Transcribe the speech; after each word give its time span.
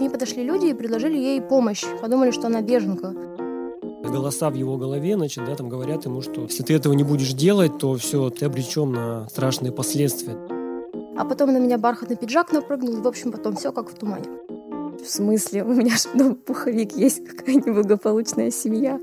К 0.00 0.02
ней 0.02 0.08
подошли 0.08 0.42
люди 0.42 0.68
и 0.68 0.72
предложили 0.72 1.18
ей 1.18 1.42
помощь. 1.42 1.84
Подумали, 2.00 2.30
что 2.30 2.46
она 2.46 2.62
беженка. 2.62 3.14
Голоса 4.02 4.48
в 4.48 4.54
его 4.54 4.78
голове, 4.78 5.14
значит, 5.14 5.44
да, 5.44 5.54
там 5.54 5.68
говорят 5.68 6.06
ему, 6.06 6.22
что 6.22 6.40
если 6.44 6.62
ты 6.62 6.72
этого 6.72 6.94
не 6.94 7.04
будешь 7.04 7.34
делать, 7.34 7.76
то 7.76 7.96
все, 7.96 8.30
ты 8.30 8.46
обречен 8.46 8.90
на 8.92 9.28
страшные 9.28 9.72
последствия. 9.72 10.38
А 11.18 11.26
потом 11.26 11.52
на 11.52 11.58
меня 11.58 11.76
бархатный 11.76 12.16
пиджак 12.16 12.50
напрыгнул, 12.50 12.96
и, 12.96 13.00
в 13.02 13.06
общем, 13.06 13.30
потом 13.30 13.56
все 13.56 13.72
как 13.72 13.90
в 13.90 13.94
тумане. 13.94 14.24
В 15.04 15.06
смысле? 15.06 15.64
У 15.64 15.74
меня 15.74 15.94
же 15.96 16.34
пуховик 16.46 16.96
есть, 16.96 17.22
какая 17.22 17.56
неблагополучная 17.56 18.50
семья. 18.50 18.98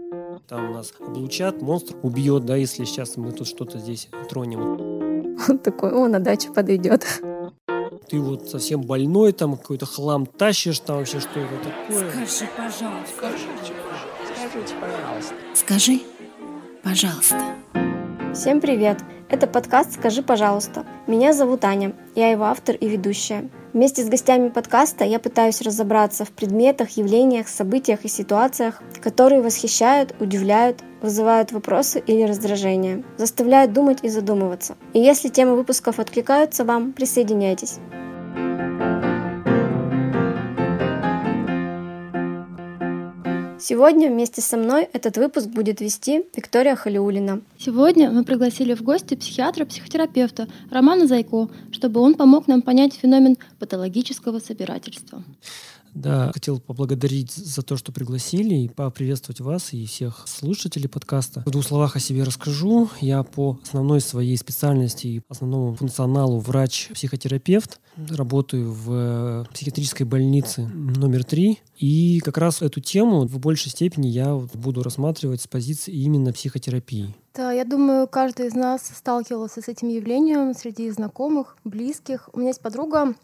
Там 0.48 0.71
у 0.71 0.73
нас 0.73 0.95
облучат, 1.00 1.61
монстр 1.61 1.95
убьет, 2.02 2.45
да, 2.45 2.55
если 2.55 2.86
сейчас 2.86 3.18
мы 3.18 3.34
тут 3.34 3.45
что-то 3.45 3.77
здесь 3.77 4.09
тронем. 4.32 5.38
Он 5.48 5.59
такой, 5.59 5.91
о, 5.91 6.07
на 6.07 6.20
дачу 6.20 6.52
подойдет. 6.52 7.05
Ты 8.10 8.21
вот 8.21 8.50
совсем 8.50 8.84
больной, 8.84 9.34
там 9.34 9.58
какой-то 9.58 9.86
хлам 9.86 10.26
тащишь, 10.26 10.80
там 10.80 11.00
вообще 11.00 11.20
что 11.20 11.42
это 11.42 11.56
такое. 11.57 12.10
Скажи, 12.25 12.50
пожалуйста. 12.56 13.14
Скажите, 13.18 13.74
скажите, 14.33 14.74
пожалуйста. 14.80 15.36
Скажи, 15.54 16.00
пожалуйста. 16.83 17.56
Всем 18.33 18.61
привет! 18.61 19.00
Это 19.28 19.46
подкаст 19.46 19.96
«Скажи, 19.96 20.24
пожалуйста». 20.24 20.86
Меня 21.06 21.33
зовут 21.33 21.66
Аня, 21.66 21.93
я 22.16 22.30
его 22.30 22.46
автор 22.46 22.78
и 22.78 22.88
ведущая. 22.88 23.50
Вместе 23.78 24.04
с 24.04 24.10
гостями 24.10 24.50
подкаста 24.50 25.06
я 25.06 25.20
пытаюсь 25.20 25.62
разобраться 25.62 26.26
в 26.26 26.32
предметах, 26.32 26.98
явлениях, 26.98 27.48
событиях 27.48 28.06
и 28.06 28.08
ситуациях, 28.08 28.82
которые 29.04 29.44
восхищают, 29.44 30.16
удивляют, 30.20 30.80
вызывают 31.04 31.52
вопросы 31.52 32.00
или 32.08 32.23
раздражение, 32.23 33.03
заставляют 33.17 33.73
думать 33.73 34.00
и 34.02 34.09
задумываться. 34.09 34.78
И 34.94 35.00
если 35.00 35.30
темы 35.30 35.56
выпусков 35.56 36.00
откликаются 36.00 36.66
вам, 36.66 36.92
присоединяйтесь. 36.92 37.78
Сегодня 43.59 44.09
вместе 44.09 44.41
со 44.41 44.55
мной 44.55 44.88
этот 44.94 45.17
выпуск 45.17 45.47
будет 45.47 45.81
вести 45.81 46.25
Виктория 46.36 46.75
Халиулина. 46.75 47.41
Сегодня 47.58 48.11
мы 48.11 48.23
пригласили 48.23 48.75
в 48.75 48.83
гости 48.83 49.16
психиатра-психотерапевта 49.16 50.47
Романа 50.69 51.08
Зайко, 51.08 51.50
чтобы 51.72 52.00
он 52.02 52.13
помог 52.13 52.47
нам 52.47 52.61
понять 52.61 52.94
феномен 52.94 53.35
патологического 53.58 54.39
собирательства. 54.39 55.23
Да, 55.98 56.31
хотел 56.31 56.59
поблагодарить 56.59 57.31
за 57.31 57.64
то, 57.64 57.76
что 57.76 57.92
пригласили, 57.92 58.53
и 58.53 58.70
поприветствовать 58.70 59.40
вас 59.40 59.73
и 59.73 59.86
всех 59.86 60.26
слушателей 60.28 60.88
подкаста. 60.88 61.42
В 61.45 61.50
двух 61.50 61.66
словах 61.66 61.95
о 61.95 62.00
себе 62.00 62.23
расскажу. 62.23 62.90
Я 63.02 63.23
по 63.23 63.59
основной 63.64 64.00
своей 64.00 64.38
специальности 64.38 65.08
и 65.08 65.22
основному 65.28 65.75
функционалу 65.75 66.40
врач-психотерапевт. 66.40 67.80
Работаю 68.09 68.72
в 68.72 69.48
психиатрической 69.52 70.06
больнице 70.06 70.68
номер 70.68 71.23
три. 71.23 71.59
И 71.78 72.20
как 72.20 72.38
раз 72.38 72.62
эту 72.62 72.80
тему 72.80 73.25
в 73.25 73.40
большей 73.40 73.72
степени 73.72 74.08
я 74.08 74.36
буду 74.36 74.84
рассматривать 74.84 75.42
с 75.42 75.48
позиции 75.48 75.92
именно 75.92 76.31
психотерапии. 76.31 77.16
Да, 77.34 77.52
я 77.52 77.66
думаю, 77.66 78.08
каждый 78.08 78.48
из 78.48 78.53
нас 78.53 78.81
сталкивался 78.95 79.64
с 79.64 79.68
этим 79.68 79.90
явлением 79.90 80.53
среди 80.53 80.90
знакомых, 80.92 81.58
близких. 81.64 82.30
У 82.34 82.40
меня 82.40 82.50
есть 82.50 82.62
подруга, 82.62 83.16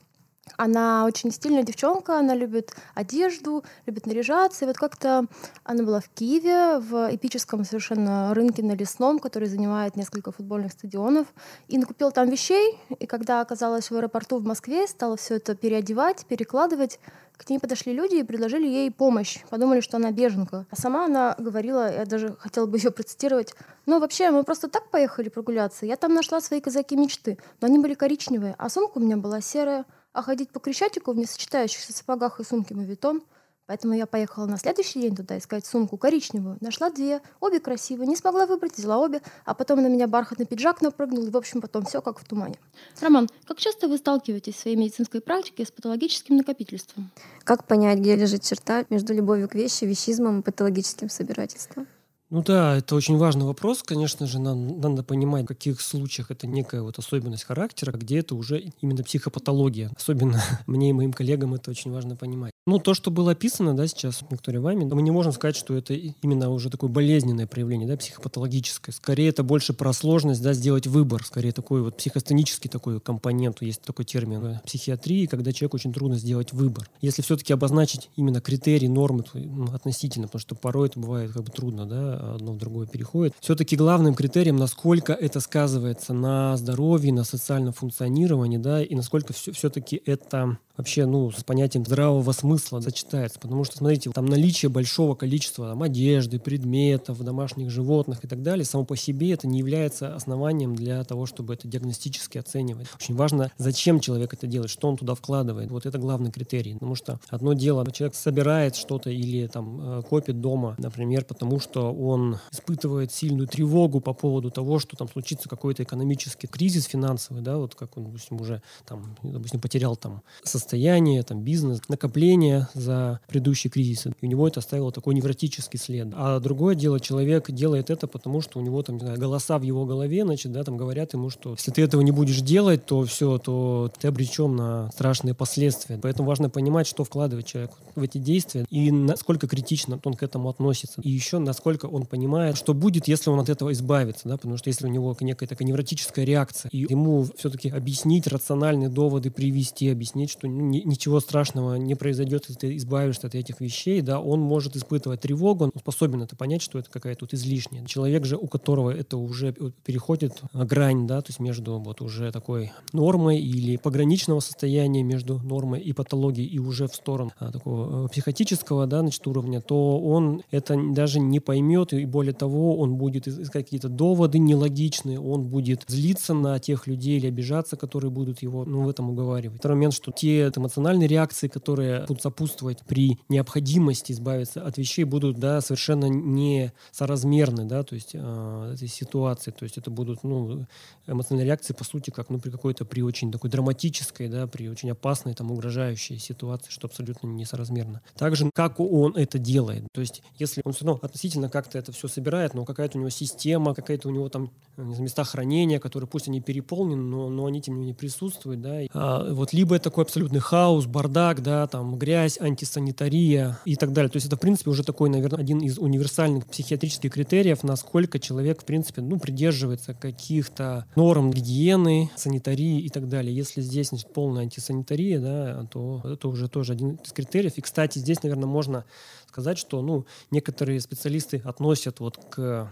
она 0.58 1.06
очень 1.06 1.32
стильная 1.32 1.64
девчонка, 1.64 2.20
она 2.20 2.36
любит 2.36 2.76
одежду, 2.96 3.64
любит 3.86 4.06
наряжаться. 4.06 4.66
И 4.66 4.68
вот 4.68 4.78
как-то 4.78 5.26
она 5.64 5.84
была 5.84 6.00
в 6.00 6.10
Киеве, 6.10 6.80
в 6.80 7.14
эпическом 7.14 7.64
совершенно 7.64 8.34
рынке 8.34 8.64
на 8.64 8.74
Лесном, 8.74 9.20
который 9.20 9.48
занимает 9.48 9.96
несколько 9.96 10.32
футбольных 10.32 10.72
стадионов, 10.72 11.28
и 11.68 11.78
накупила 11.78 12.12
там 12.12 12.30
вещей. 12.30 12.80
И 13.00 13.06
когда 13.06 13.42
оказалась 13.42 13.90
в 13.90 13.96
аэропорту 13.96 14.38
в 14.38 14.44
Москве, 14.44 14.88
стала 14.88 15.18
все 15.18 15.36
это 15.36 15.56
переодевать, 15.56 16.26
перекладывать, 16.28 17.00
к 17.38 17.50
ней 17.50 17.60
подошли 17.60 17.94
люди 17.94 18.16
и 18.16 18.24
предложили 18.24 18.68
ей 18.68 18.92
помощь. 18.92 19.40
Подумали, 19.50 19.82
что 19.82 19.98
она 19.98 20.12
беженка. 20.12 20.66
А 20.70 20.76
сама 20.76 21.06
она 21.06 21.36
говорила, 21.38 21.92
я 21.92 22.06
даже 22.06 22.36
хотела 22.40 22.68
бы 22.68 22.78
ее 22.78 22.92
процитировать, 22.92 23.54
ну 23.86 24.00
вообще, 24.00 24.32
мы 24.32 24.44
просто 24.44 24.70
так 24.70 24.90
поехали 24.90 25.30
прогуляться. 25.30 25.86
Я 25.86 25.98
там 25.98 26.14
нашла 26.14 26.40
свои 26.42 26.62
казаки 26.62 26.96
мечты, 26.96 27.38
но 27.60 27.68
они 27.68 27.80
были 27.80 27.96
коричневые, 27.96 28.56
а 28.58 28.70
сумка 28.70 28.98
у 28.98 29.02
меня 29.02 29.18
была 29.18 29.42
серая 29.42 29.86
а 30.14 30.22
ходить 30.22 30.52
по 30.52 30.60
Крещатику 30.60 31.12
в 31.12 31.18
несочетающихся 31.18 31.92
сапогах 31.92 32.40
и 32.40 32.44
сумке 32.44 32.76
мавитон. 32.76 33.24
Поэтому 33.66 33.94
я 33.94 34.06
поехала 34.06 34.46
на 34.46 34.58
следующий 34.58 35.00
день 35.00 35.16
туда 35.16 35.38
искать 35.38 35.66
сумку 35.66 35.96
коричневую. 35.96 36.58
Нашла 36.60 36.90
две, 36.90 37.22
обе 37.40 37.62
красивые, 37.62 38.08
не 38.08 38.18
смогла 38.18 38.46
выбрать, 38.46 38.78
взяла 38.78 39.00
обе, 39.00 39.22
а 39.46 39.54
потом 39.54 39.82
на 39.82 39.88
меня 39.88 40.06
бархатный 40.06 40.46
пиджак 40.46 40.82
напрыгнул, 40.82 41.26
и, 41.26 41.30
в 41.30 41.38
общем, 41.38 41.62
потом 41.62 41.86
все 41.86 42.02
как 42.02 42.20
в 42.20 42.26
тумане. 42.26 42.56
Роман, 43.00 43.30
как 43.46 43.60
часто 43.60 43.88
вы 43.88 43.98
сталкиваетесь 43.98 44.56
в 44.56 44.60
своей 44.60 44.76
медицинской 44.76 45.22
практике 45.22 45.66
с 45.66 45.72
патологическим 45.72 46.36
накопительством? 46.36 47.10
Как 47.46 47.66
понять, 47.66 48.00
где 48.00 48.18
лежит 48.18 48.44
черта 48.44 48.84
между 48.90 49.14
любовью 49.14 49.48
к 49.48 49.56
вещи, 49.56 49.86
вещизмом 49.86 50.42
и 50.42 50.44
патологическим 50.44 51.10
собирательством? 51.10 51.88
Ну 52.30 52.42
да, 52.42 52.78
это 52.78 52.96
очень 52.96 53.18
важный 53.18 53.46
вопрос. 53.46 53.84
Конечно 53.84 54.26
же, 54.26 54.40
нам 54.40 54.80
надо 54.80 55.04
понимать, 55.04 55.44
в 55.44 55.48
каких 55.48 55.82
случаях 55.82 56.32
это 56.32 56.48
некая 56.48 56.82
вот 56.82 56.98
особенность 56.98 57.44
характера, 57.44 57.92
где 57.92 58.20
это 58.20 58.36
уже 58.36 58.72
именно 58.82 59.04
психопатология. 59.04 59.92
Особенно 59.96 60.42
мне 60.68 60.90
и 60.90 60.94
моим 60.94 61.14
коллегам 61.14 61.54
это 61.54 61.70
очень 61.70 61.92
важно 61.92 62.16
понимать. 62.16 62.54
Ну, 62.66 62.80
то, 62.80 62.94
что 62.94 63.12
было 63.12 63.32
описано, 63.32 63.76
да, 63.76 63.88
сейчас 63.88 64.22
Виктория 64.30 64.62
вами, 64.62 64.86
мы 64.86 65.02
не 65.02 65.12
можем 65.12 65.34
сказать, 65.34 65.58
что 65.58 65.76
это 65.76 65.94
именно 65.94 66.50
уже 66.50 66.70
такое 66.70 66.90
болезненное 66.90 67.46
проявление, 67.46 67.88
да, 67.88 67.98
психопатологическое. 67.98 68.96
Скорее, 68.96 69.30
это 69.30 69.44
больше 69.44 69.74
про 69.74 69.92
сложность, 69.92 70.42
да, 70.42 70.54
сделать 70.54 70.88
выбор. 70.88 71.26
Скорее, 71.26 71.52
такой 71.52 71.82
вот 71.82 71.98
психостенический 71.98 72.70
такой 72.70 73.02
компонент. 73.02 73.62
Есть 73.62 73.82
такой 73.82 74.06
термин 74.06 74.40
в 74.40 74.62
психиатрии, 74.66 75.26
когда 75.26 75.52
человеку 75.52 75.76
очень 75.76 75.92
трудно 75.92 76.16
сделать 76.16 76.54
выбор. 76.54 76.90
Если 77.02 77.22
все-таки 77.22 77.52
обозначить 77.52 78.10
именно 78.16 78.40
критерии, 78.40 78.88
нормы 78.88 79.26
ну, 79.34 79.66
относительно, 79.74 80.28
потому 80.28 80.40
что 80.40 80.56
порой 80.56 80.88
это 80.88 81.00
бывает 81.02 81.34
как 81.34 81.44
бы 81.44 81.52
трудно, 81.52 81.86
да, 81.86 82.23
одно 82.32 82.54
в 82.54 82.58
другое 82.58 82.88
переходит. 82.88 83.34
Все-таки 83.40 83.76
главным 83.76 84.16
критерием, 84.16 84.58
насколько 84.58 85.14
это 85.14 85.40
сказывается 85.40 86.14
на 86.14 86.58
здоровье, 86.58 87.14
на 87.14 87.24
социальном 87.24 87.74
функционировании, 87.74 88.58
да, 88.58 88.84
и 88.84 88.96
насколько 88.96 89.34
все, 89.34 89.52
все-таки 89.52 90.02
это 90.06 90.58
вообще, 90.78 91.06
ну, 91.06 91.32
с 91.32 91.44
понятием 91.44 91.86
здравого 91.86 92.32
смысла 92.32 92.82
зачитается. 92.82 93.40
Потому 93.40 93.64
что, 93.64 93.78
смотрите, 93.78 94.10
там 94.12 94.26
наличие 94.26 94.70
большого 94.70 95.16
количества 95.16 95.70
там, 95.70 95.84
одежды, 95.84 96.40
предметов, 96.40 97.24
домашних 97.24 97.70
животных 97.70 98.24
и 98.24 98.28
так 98.28 98.42
далее, 98.42 98.66
само 98.66 98.84
по 98.84 98.96
себе 98.96 99.34
это 99.34 99.48
не 99.48 99.60
является 99.60 100.16
основанием 100.16 100.76
для 100.76 101.04
того, 101.04 101.26
чтобы 101.26 101.54
это 101.54 101.68
диагностически 101.68 102.38
оценивать. 102.38 102.88
Очень 103.00 103.16
важно, 103.16 103.52
зачем 103.58 104.00
человек 104.00 104.34
это 104.34 104.48
делает, 104.48 104.72
что 104.72 104.90
он 104.90 104.98
туда 104.98 105.16
вкладывает. 105.16 105.70
Вот 105.70 105.86
это 105.86 105.98
главный 105.98 106.32
критерий. 106.32 106.74
Потому 106.74 106.96
что 106.96 107.20
одно 107.30 107.54
дело, 107.54 107.86
человек 107.92 108.16
собирает 108.16 108.76
что-то 108.76 109.10
или 109.10 109.48
там 109.48 110.00
э, 110.00 110.02
копит 110.02 110.42
дома, 110.42 110.76
например, 110.80 111.26
потому 111.26 111.60
что 111.60 111.92
он 112.08 112.38
испытывает 112.52 113.12
сильную 113.12 113.48
тревогу 113.48 114.00
по 114.00 114.14
поводу 114.14 114.52
того, 114.52 114.80
что 114.80 114.96
там 114.96 115.08
случится 115.08 115.50
какой-то 115.50 115.84
экономический 115.84 116.48
кризис 116.48 116.86
финансовый, 116.86 117.42
да, 117.42 117.58
вот 117.58 117.76
как 117.76 117.98
он, 117.98 118.06
допустим, 118.06 118.42
уже 118.42 118.62
там, 118.86 119.16
допустим, 119.24 119.60
потерял 119.60 119.96
там 119.96 120.22
со 120.44 120.60
состояние, 120.60 121.24
там, 121.24 121.42
бизнес, 121.42 121.82
накопление 121.88 122.68
за 122.74 123.20
предыдущий 123.28 123.70
кризис. 123.70 124.06
И 124.06 124.26
у 124.26 124.26
него 124.26 124.48
это 124.48 124.60
оставило 124.60 124.92
такой 124.92 125.14
невротический 125.16 125.80
след. 125.80 126.10
А 126.14 126.40
другое 126.40 126.76
дело, 126.76 127.00
человек 127.00 127.52
делает 127.52 127.90
это, 127.90 128.08
потому 128.08 128.42
что 128.42 128.60
у 128.60 128.62
него 128.62 128.82
там, 128.84 128.96
не 128.96 129.02
знаю, 129.02 129.20
голоса 129.20 129.58
в 129.58 129.64
его 129.64 129.86
голове, 129.86 130.24
значит, 130.24 130.52
да, 130.52 130.64
там 130.64 130.78
говорят 130.78 131.14
ему, 131.14 131.30
что 131.30 131.52
если 131.52 131.72
ты 131.72 131.82
этого 131.82 132.02
не 132.02 132.12
будешь 132.12 132.42
делать, 132.42 132.86
то 132.86 133.04
все, 133.04 133.38
то 133.38 133.92
ты 134.00 134.08
обречен 134.08 134.56
на 134.56 134.92
страшные 134.92 135.34
последствия. 135.34 136.00
Поэтому 136.02 136.28
важно 136.28 136.50
понимать, 136.50 136.88
что 136.88 137.04
вкладывает 137.04 137.46
человек 137.46 137.72
в 137.96 138.02
эти 138.02 138.18
действия 138.18 138.66
и 138.70 138.92
насколько 138.92 139.48
критично 139.48 140.00
он 140.04 140.14
к 140.14 140.24
этому 140.24 140.50
относится. 140.50 141.02
И 141.02 141.10
еще 141.10 141.40
насколько 141.40 141.86
он 141.94 142.06
понимает, 142.06 142.58
что 142.58 142.74
будет, 142.74 143.08
если 143.08 143.30
он 143.30 143.40
от 143.40 143.50
этого 143.50 143.72
избавится, 143.72 144.28
да, 144.28 144.38
потому 144.38 144.58
что 144.58 144.70
если 144.70 144.86
у 144.86 144.90
него 144.90 145.16
некая 145.22 145.48
такая 145.48 145.68
невротическая 145.68 146.26
реакция, 146.26 146.70
и 146.72 146.80
ему 146.90 147.26
все-таки 147.38 147.70
объяснить 147.70 148.28
рациональные 148.28 148.90
доводы, 148.90 149.32
привести, 149.32 149.90
объяснить, 149.90 150.32
что 150.32 150.48
ничего 150.48 151.20
страшного 151.20 151.76
не 151.76 151.96
произойдет, 151.96 152.46
если 152.48 152.60
ты 152.60 152.78
избавишься 152.78 153.28
от 153.28 153.36
этих 153.36 153.62
вещей, 153.62 154.02
да, 154.02 154.20
он 154.20 154.40
может 154.40 154.76
испытывать 154.76 155.22
тревогу, 155.22 155.66
он 155.66 155.72
способен 155.78 156.24
это 156.24 156.36
понять, 156.36 156.62
что 156.62 156.80
это 156.80 156.90
какая-то 156.90 157.24
тут 157.24 157.34
излишняя. 157.34 157.86
Человек 157.86 158.26
же, 158.26 158.38
у 158.38 158.48
которого 158.48 158.90
это 158.90 159.18
уже 159.18 159.54
переходит 159.86 160.42
грань, 160.54 161.08
да, 161.08 161.22
то 161.22 161.30
есть 161.30 161.40
между 161.40 161.80
вот 161.80 162.02
уже 162.02 162.32
такой 162.32 162.72
нормой 162.92 163.40
или 163.40 163.78
пограничного 163.78 164.40
состояния 164.40 165.04
между 165.04 165.40
нормой 165.40 165.80
и 165.80 165.94
патологией 165.94 166.48
и 166.48 166.60
уже 166.60 166.88
в 166.88 166.96
сторону 166.96 167.32
а, 167.40 167.52
такого 167.52 168.06
э, 168.06 168.10
психотического, 168.10 168.88
да, 168.88 169.00
значит, 169.02 169.26
уровня, 169.28 169.62
то 169.62 170.00
он 170.00 170.42
это 170.52 170.78
даже 170.92 171.20
не 171.20 171.40
поймет 171.40 171.83
пойдет, 171.86 171.94
и 171.94 172.06
более 172.06 172.34
того, 172.34 172.78
он 172.78 172.96
будет 172.96 173.28
искать 173.28 173.66
какие-то 173.66 173.90
доводы 173.90 174.40
нелогичные, 174.40 175.20
он 175.20 175.44
будет 175.44 175.84
злиться 175.88 176.34
на 176.34 176.60
тех 176.60 176.88
людей 176.88 177.18
или 177.18 177.28
обижаться, 177.28 177.76
которые 177.76 178.12
будут 178.12 178.42
его 178.42 178.66
ну, 178.66 178.84
в 178.84 178.90
этом 178.90 179.10
уговаривать. 179.10 179.60
Второй 179.60 179.76
момент, 179.76 179.94
что 179.94 180.12
те 180.12 180.52
эмоциональные 180.56 181.08
реакции, 181.08 181.48
которые 181.48 182.06
будут 182.08 182.22
сопутствовать 182.22 182.80
при 182.88 183.20
необходимости 183.30 184.12
избавиться 184.12 184.66
от 184.66 184.78
вещей, 184.78 185.04
будут 185.04 185.38
да, 185.40 185.62
совершенно 185.62 186.06
не 186.06 186.72
соразмерны 186.92 187.66
да, 187.66 187.84
то 187.84 187.96
есть, 187.96 188.12
э, 188.14 188.72
этой 188.74 188.88
ситуации. 188.88 189.52
То 189.52 189.64
есть 189.64 189.78
это 189.78 189.90
будут 189.90 190.24
ну, 190.24 190.66
эмоциональные 191.08 191.48
реакции, 191.48 191.74
по 191.74 191.84
сути, 191.84 192.10
как 192.10 192.30
ну, 192.30 192.40
при 192.40 192.50
какой-то, 192.50 192.86
при 192.86 193.02
очень 193.02 193.32
такой 193.32 193.50
драматической, 193.50 194.28
да, 194.28 194.48
при 194.48 194.70
очень 194.70 194.92
опасной, 194.92 195.34
там, 195.34 195.52
угрожающей 195.52 196.18
ситуации, 196.18 196.72
что 196.72 196.88
абсолютно 196.88 197.28
несоразмерно. 197.28 198.02
Также, 198.16 198.50
как 198.54 198.80
он 198.80 199.16
это 199.16 199.38
делает. 199.40 199.88
То 199.94 200.02
есть, 200.02 200.24
если 200.38 200.62
он 200.66 200.74
все 200.74 200.86
равно 200.86 201.00
относительно 201.02 201.50
как-то 201.50 201.73
это 201.80 201.92
все 201.92 202.08
собирает, 202.08 202.54
но 202.54 202.66
какая-то 202.66 202.98
у 202.98 203.02
него 203.02 203.10
система, 203.10 203.74
какая-то 203.74 204.10
у 204.10 204.12
него 204.12 204.30
там 204.30 204.52
места 204.78 205.24
хранения, 205.24 205.80
которые 205.80 206.08
пусть 206.08 206.28
они 206.28 206.42
переполнены, 206.42 207.02
но, 207.02 207.30
но 207.30 207.46
они 207.46 207.62
тем 207.62 207.76
не 207.76 207.82
менее 207.82 207.96
присутствуют, 207.96 208.62
да. 208.62 208.80
А, 208.94 209.34
вот 209.34 209.54
либо 209.54 209.76
это 209.76 209.86
такой 209.86 210.04
абсолютный 210.04 210.40
хаос, 210.40 210.86
бардак, 210.86 211.42
да, 211.44 211.68
там 211.68 211.98
грязь, 211.98 212.40
антисанитария 212.40 213.60
и 213.66 213.76
так 213.76 213.94
далее. 213.94 214.10
То 214.10 214.18
есть 214.18 214.28
это, 214.28 214.36
в 214.36 214.40
принципе, 214.40 214.70
уже 214.70 214.84
такой, 214.84 215.10
наверное, 215.10 215.40
один 215.40 215.60
из 215.60 215.78
универсальных 215.78 216.48
психиатрических 216.48 217.12
критериев, 217.12 217.64
насколько 217.64 218.20
человек, 218.20 218.62
в 218.62 218.66
принципе, 218.66 219.02
ну, 219.02 219.20
придерживается 219.20 219.94
каких-то 219.94 220.86
норм 220.96 221.32
гигиены, 221.32 222.10
санитарии 222.16 222.80
и 222.82 222.90
так 222.90 223.08
далее. 223.08 223.36
Если 223.36 223.62
здесь 223.62 223.90
значит, 223.90 224.12
полная 224.14 224.44
антисанитария, 224.44 225.20
да, 225.20 225.68
то 225.72 226.02
это 226.04 226.28
уже 226.28 226.48
тоже 226.48 226.74
один 226.74 226.96
из 226.96 227.12
критериев. 227.12 227.58
И, 227.58 227.62
кстати, 227.62 228.00
здесь, 228.00 228.24
наверное, 228.24 228.48
можно 228.48 228.86
сказать, 229.34 229.58
что 229.58 229.82
ну, 229.82 230.06
некоторые 230.30 230.80
специалисты 230.80 231.42
относят 231.44 232.00
вот 232.00 232.18
к 232.30 232.72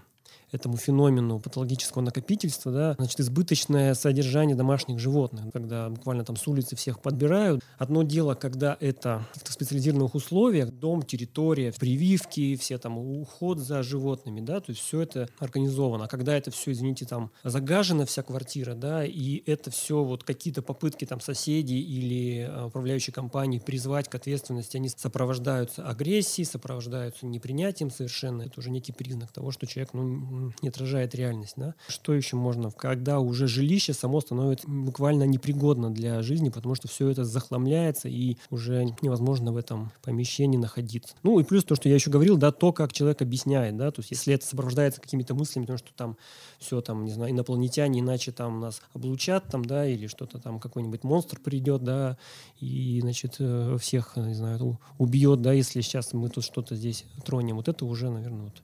этому 0.51 0.77
феномену 0.77 1.39
патологического 1.39 2.01
накопительства, 2.01 2.71
да, 2.71 2.93
значит, 2.97 3.19
избыточное 3.19 3.93
содержание 3.93 4.55
домашних 4.55 4.99
животных, 4.99 5.45
когда 5.53 5.89
буквально 5.89 6.25
там 6.25 6.35
с 6.35 6.47
улицы 6.47 6.75
всех 6.75 7.01
подбирают. 7.01 7.61
Одно 7.77 8.03
дело, 8.03 8.35
когда 8.35 8.77
это 8.79 9.25
в 9.43 9.51
специализированных 9.51 10.15
условиях, 10.15 10.71
дом, 10.71 11.03
территория, 11.03 11.71
прививки, 11.71 12.55
все 12.55 12.77
там 12.77 12.97
уход 12.97 13.59
за 13.59 13.83
животными, 13.83 14.41
да, 14.41 14.59
то 14.59 14.71
есть 14.71 14.81
все 14.81 15.01
это 15.01 15.29
организовано. 15.39 16.05
А 16.05 16.07
когда 16.07 16.35
это 16.35 16.51
все, 16.51 16.71
извините, 16.71 17.05
там 17.05 17.31
загажена 17.43 18.05
вся 18.05 18.23
квартира, 18.23 18.73
да, 18.73 19.05
и 19.05 19.43
это 19.45 19.71
все 19.71 20.03
вот 20.03 20.23
какие-то 20.23 20.61
попытки 20.61 21.05
там 21.05 21.21
соседей 21.21 21.81
или 21.81 22.47
а, 22.49 22.67
управляющей 22.67 23.13
компании 23.13 23.59
призвать 23.59 24.09
к 24.09 24.15
ответственности, 24.15 24.77
они 24.77 24.89
сопровождаются 24.89 25.87
агрессией, 25.87 26.45
сопровождаются 26.45 27.25
непринятием 27.25 27.91
совершенно. 27.91 28.43
Это 28.43 28.59
уже 28.59 28.69
некий 28.69 28.91
признак 28.91 29.31
того, 29.31 29.51
что 29.51 29.67
человек, 29.67 29.93
ну, 29.93 30.40
не 30.61 30.69
отражает 30.69 31.15
реальность. 31.15 31.53
Да? 31.57 31.75
Что 31.87 32.13
еще 32.13 32.35
можно? 32.35 32.71
Когда 32.71 33.19
уже 33.19 33.47
жилище 33.47 33.93
само 33.93 34.21
становится 34.21 34.67
буквально 34.67 35.23
непригодно 35.23 35.89
для 35.89 36.21
жизни, 36.21 36.49
потому 36.49 36.75
что 36.75 36.87
все 36.87 37.09
это 37.09 37.23
захламляется 37.25 38.07
и 38.09 38.37
уже 38.49 38.85
невозможно 39.01 39.51
в 39.51 39.57
этом 39.57 39.91
помещении 40.01 40.57
находиться. 40.57 41.15
Ну 41.23 41.39
и 41.39 41.43
плюс 41.43 41.63
то, 41.63 41.75
что 41.75 41.89
я 41.89 41.95
еще 41.95 42.09
говорил, 42.09 42.37
да, 42.37 42.51
то, 42.51 42.71
как 42.73 42.93
человек 42.93 43.21
объясняет, 43.21 43.77
да, 43.77 43.91
то 43.91 43.99
есть 43.99 44.11
если 44.11 44.33
это 44.33 44.45
сопровождается 44.45 45.01
какими-то 45.01 45.33
мыслями, 45.35 45.65
потому 45.65 45.79
что 45.79 45.93
там 45.95 46.17
все 46.59 46.81
там, 46.81 47.05
не 47.05 47.11
знаю, 47.11 47.31
инопланетяне 47.31 47.99
иначе 47.99 48.31
там 48.31 48.59
нас 48.59 48.81
облучат 48.93 49.45
там, 49.47 49.65
да, 49.65 49.85
или 49.85 50.07
что-то 50.07 50.39
там, 50.39 50.59
какой-нибудь 50.59 51.03
монстр 51.03 51.39
придет, 51.39 51.83
да, 51.83 52.17
и, 52.59 52.99
значит, 53.01 53.35
э, 53.39 53.77
всех, 53.79 54.15
не 54.15 54.33
знаю, 54.33 54.79
убьет, 54.97 55.41
да, 55.41 55.53
если 55.53 55.81
сейчас 55.81 56.13
мы 56.13 56.29
тут 56.29 56.43
что-то 56.43 56.75
здесь 56.75 57.05
тронем. 57.25 57.55
Вот 57.55 57.67
это 57.67 57.85
уже, 57.85 58.09
наверное, 58.09 58.45
вот 58.45 58.61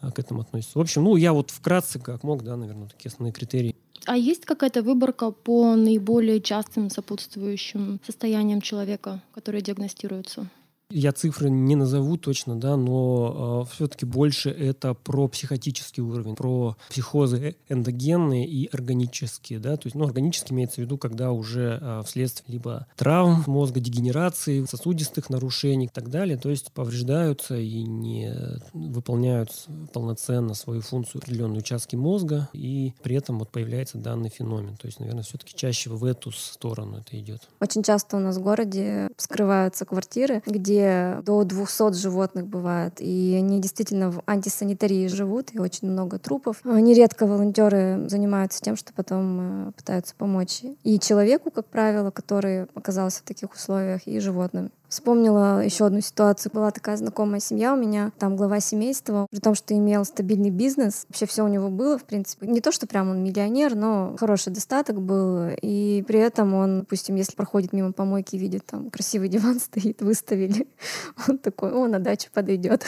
к 0.00 0.18
этому 0.18 0.40
относится. 0.40 0.78
В 0.78 0.82
общем, 0.82 1.04
ну, 1.04 1.16
я 1.16 1.32
вот 1.32 1.50
вкратце, 1.50 1.98
как 1.98 2.22
мог, 2.22 2.42
да, 2.42 2.56
наверное, 2.56 2.88
такие 2.88 3.10
основные 3.10 3.32
критерии. 3.32 3.76
А 4.06 4.16
есть 4.16 4.46
какая-то 4.46 4.82
выборка 4.82 5.30
по 5.30 5.74
наиболее 5.76 6.40
частым 6.40 6.90
сопутствующим 6.90 8.00
состояниям 8.06 8.60
человека, 8.60 9.22
которые 9.34 9.62
диагностируются? 9.62 10.48
Я 10.90 11.12
цифры 11.12 11.50
не 11.50 11.76
назову 11.76 12.16
точно, 12.16 12.58
да, 12.58 12.76
но 12.76 13.64
э, 13.64 13.74
все-таки 13.74 14.06
больше 14.06 14.50
это 14.50 14.94
про 14.94 15.28
психотический 15.28 16.02
уровень, 16.02 16.34
про 16.34 16.76
психозы 16.88 17.56
э, 17.68 17.72
эндогенные 17.72 18.46
и 18.46 18.68
органические, 18.72 19.60
да, 19.60 19.76
то 19.76 19.86
есть, 19.86 19.94
ну, 19.94 20.04
органически 20.04 20.52
имеется 20.52 20.76
в 20.76 20.78
виду, 20.78 20.98
когда 20.98 21.30
уже 21.30 21.78
э, 21.80 22.02
вследствие 22.04 22.54
либо 22.54 22.86
травм 22.96 23.44
мозга, 23.46 23.78
дегенерации, 23.78 24.64
сосудистых 24.64 25.30
нарушений 25.30 25.86
и 25.86 25.88
так 25.88 26.10
далее, 26.10 26.36
то 26.36 26.50
есть 26.50 26.72
повреждаются 26.72 27.56
и 27.56 27.82
не 27.84 28.34
выполняют 28.72 29.50
полноценно 29.92 30.54
свою 30.54 30.80
функцию 30.80 31.22
определенные 31.22 31.60
участки 31.60 31.94
мозга, 31.94 32.48
и 32.52 32.94
при 33.02 33.14
этом 33.14 33.38
вот 33.38 33.50
появляется 33.50 33.98
данный 33.98 34.28
феномен. 34.28 34.76
То 34.76 34.86
есть, 34.86 34.98
наверное, 34.98 35.22
все-таки 35.22 35.54
чаще 35.54 35.90
в 35.90 36.04
эту 36.04 36.32
сторону 36.32 36.98
это 36.98 37.18
идет. 37.18 37.42
Очень 37.60 37.82
часто 37.84 38.16
у 38.16 38.20
нас 38.20 38.38
в 38.38 38.42
городе 38.42 39.08
скрываются 39.16 39.84
квартиры, 39.84 40.42
где 40.46 40.79
до 41.24 41.44
200 41.44 41.94
животных 41.94 42.46
бывает. 42.46 43.00
И 43.00 43.34
они 43.38 43.60
действительно 43.60 44.10
в 44.10 44.22
антисанитарии 44.26 45.06
живут, 45.08 45.54
и 45.54 45.58
очень 45.58 45.88
много 45.88 46.18
трупов. 46.18 46.64
Нередко 46.64 47.26
волонтеры 47.26 48.08
занимаются 48.08 48.60
тем, 48.60 48.76
что 48.76 48.92
потом 48.92 49.68
э, 49.68 49.72
пытаются 49.72 50.14
помочь 50.16 50.62
и 50.82 50.98
человеку, 50.98 51.50
как 51.50 51.66
правило, 51.66 52.10
который 52.10 52.64
оказался 52.74 53.20
в 53.20 53.24
таких 53.24 53.52
условиях, 53.52 54.06
и 54.06 54.18
животным. 54.20 54.70
Вспомнила 54.90 55.64
еще 55.64 55.86
одну 55.86 56.00
ситуацию. 56.00 56.50
Была 56.52 56.72
такая 56.72 56.96
знакомая 56.96 57.38
семья 57.38 57.74
у 57.74 57.76
меня, 57.76 58.10
там 58.18 58.34
глава 58.34 58.58
семейства, 58.58 59.28
при 59.30 59.38
том, 59.38 59.54
что 59.54 59.72
имел 59.72 60.04
стабильный 60.04 60.50
бизнес, 60.50 61.06
вообще 61.08 61.26
все 61.26 61.44
у 61.44 61.48
него 61.48 61.68
было, 61.68 61.96
в 61.96 62.02
принципе. 62.02 62.48
Не 62.48 62.60
то, 62.60 62.72
что 62.72 62.88
прям 62.88 63.08
он 63.08 63.22
миллионер, 63.22 63.76
но 63.76 64.16
хороший 64.18 64.52
достаток 64.52 65.00
был. 65.00 65.50
И 65.62 66.04
при 66.08 66.18
этом 66.18 66.54
он, 66.54 66.80
допустим, 66.80 67.14
если 67.14 67.36
проходит 67.36 67.72
мимо 67.72 67.92
помойки 67.92 68.34
и 68.34 68.38
видит, 68.38 68.66
там 68.66 68.90
красивый 68.90 69.28
диван 69.28 69.60
стоит, 69.60 70.02
выставили, 70.02 70.66
он 71.28 71.38
такой, 71.38 71.70
о, 71.70 71.86
на 71.86 72.00
дачу 72.00 72.28
подойдет. 72.34 72.84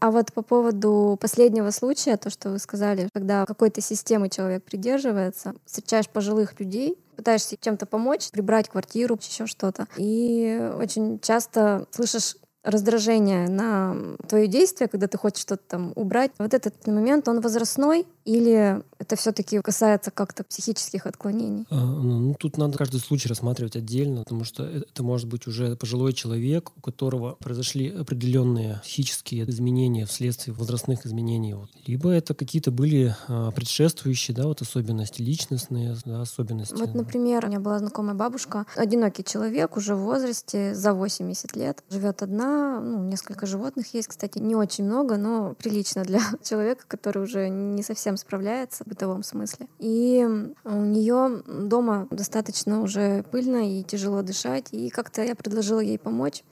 А 0.00 0.10
вот 0.10 0.32
по 0.34 0.42
поводу 0.42 1.18
последнего 1.20 1.70
случая, 1.70 2.18
то, 2.18 2.28
что 2.28 2.50
вы 2.50 2.58
сказали, 2.58 3.08
когда 3.12 3.46
какой-то 3.46 3.80
системы 3.80 4.28
человек 4.28 4.64
придерживается, 4.64 5.54
встречаешь 5.64 6.08
пожилых 6.08 6.60
людей, 6.60 6.96
пытаешься 7.20 7.58
чем-то 7.60 7.84
помочь, 7.84 8.30
прибрать 8.30 8.70
квартиру, 8.70 9.18
еще 9.20 9.44
что-то. 9.46 9.86
И 9.98 10.58
очень 10.74 11.20
часто 11.20 11.86
слышишь 11.90 12.36
раздражение 12.62 13.48
на 13.48 13.96
твое 14.28 14.46
действие, 14.46 14.88
когда 14.88 15.06
ты 15.06 15.16
хочешь 15.18 15.42
что-то 15.42 15.62
там 15.66 15.92
убрать. 15.96 16.30
Вот 16.38 16.54
этот 16.54 16.86
момент, 16.86 17.28
он 17.28 17.40
возрастной, 17.40 18.06
или 18.24 18.82
это 18.98 19.16
все-таки 19.16 19.60
касается 19.60 20.10
как-то 20.10 20.44
психических 20.44 21.06
отклонений? 21.06 21.66
А, 21.70 21.74
ну, 21.74 22.18
ну, 22.18 22.34
тут 22.38 22.58
надо 22.58 22.76
каждый 22.76 23.00
случай 23.00 23.28
рассматривать 23.28 23.76
отдельно, 23.76 24.24
потому 24.24 24.44
что 24.44 24.64
это 24.64 25.02
может 25.02 25.26
быть 25.26 25.46
уже 25.46 25.74
пожилой 25.76 26.12
человек, 26.12 26.70
у 26.76 26.80
которого 26.80 27.36
произошли 27.40 27.88
определенные 27.88 28.80
психические 28.82 29.48
изменения 29.48 30.04
вследствие 30.04 30.54
возрастных 30.54 31.06
изменений. 31.06 31.54
Вот. 31.54 31.70
Либо 31.86 32.10
это 32.10 32.34
какие-то 32.34 32.70
были 32.70 33.16
а, 33.28 33.50
предшествующие 33.52 34.36
да, 34.36 34.46
вот 34.46 34.60
особенности, 34.60 35.22
личностные 35.22 35.96
да, 36.04 36.20
особенности. 36.20 36.74
Вот, 36.74 36.94
например, 36.94 37.46
у 37.46 37.48
меня 37.48 37.60
была 37.60 37.78
знакомая 37.78 38.14
бабушка, 38.14 38.66
одинокий 38.76 39.24
человек 39.24 39.76
уже 39.76 39.94
в 39.94 40.00
возрасте, 40.00 40.74
за 40.74 40.92
80 40.92 41.56
лет, 41.56 41.82
живет 41.88 42.22
одна, 42.22 42.49
ну, 42.80 43.04
несколько 43.04 43.46
животных 43.46 43.94
есть, 43.94 44.08
кстати, 44.08 44.38
не 44.38 44.54
очень 44.54 44.84
много, 44.84 45.16
но 45.16 45.54
прилично 45.54 46.02
для 46.02 46.20
человека, 46.42 46.84
который 46.88 47.22
уже 47.22 47.48
не 47.48 47.82
совсем 47.82 48.16
справляется 48.16 48.84
в 48.84 48.88
бытовом 48.88 49.22
смысле. 49.22 49.66
И 49.78 50.26
у 50.64 50.80
нее 50.84 51.42
дома 51.46 52.08
достаточно 52.10 52.82
уже 52.82 53.22
пыльно 53.24 53.68
и 53.78 53.82
тяжело 53.82 54.22
дышать. 54.22 54.68
И 54.72 54.90
как-то 54.90 55.22
я 55.22 55.34
предложила 55.34 55.80
ей 55.80 55.98
помочь 55.98 56.42